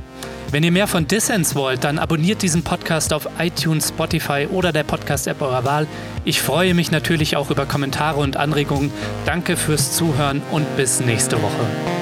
Wenn 0.50 0.64
ihr 0.64 0.72
mehr 0.72 0.88
von 0.88 1.08
Dissens 1.08 1.56
wollt, 1.56 1.84
dann 1.84 2.00
abonniert 2.00 2.42
diesen 2.42 2.64
Podcast 2.64 3.12
auf 3.12 3.28
iTunes, 3.38 3.90
Spotify 3.90 4.48
oder 4.50 4.72
der 4.72 4.84
Podcast-App 4.84 5.42
eurer 5.42 5.66
Wahl. 5.66 5.88
Ich 6.24 6.42
freue 6.42 6.74
mich 6.74 6.90
natürlich 6.90 7.36
auch 7.36 7.52
über 7.52 7.66
Kommentare 7.66 8.20
und 8.22 8.38
Anregungen. 8.38 8.92
Danke 9.26 9.58
fürs 9.58 9.92
Zuhören 9.98 10.42
und 10.52 10.78
bis 10.78 11.02
nächste 11.02 11.42
Woche. 11.42 11.97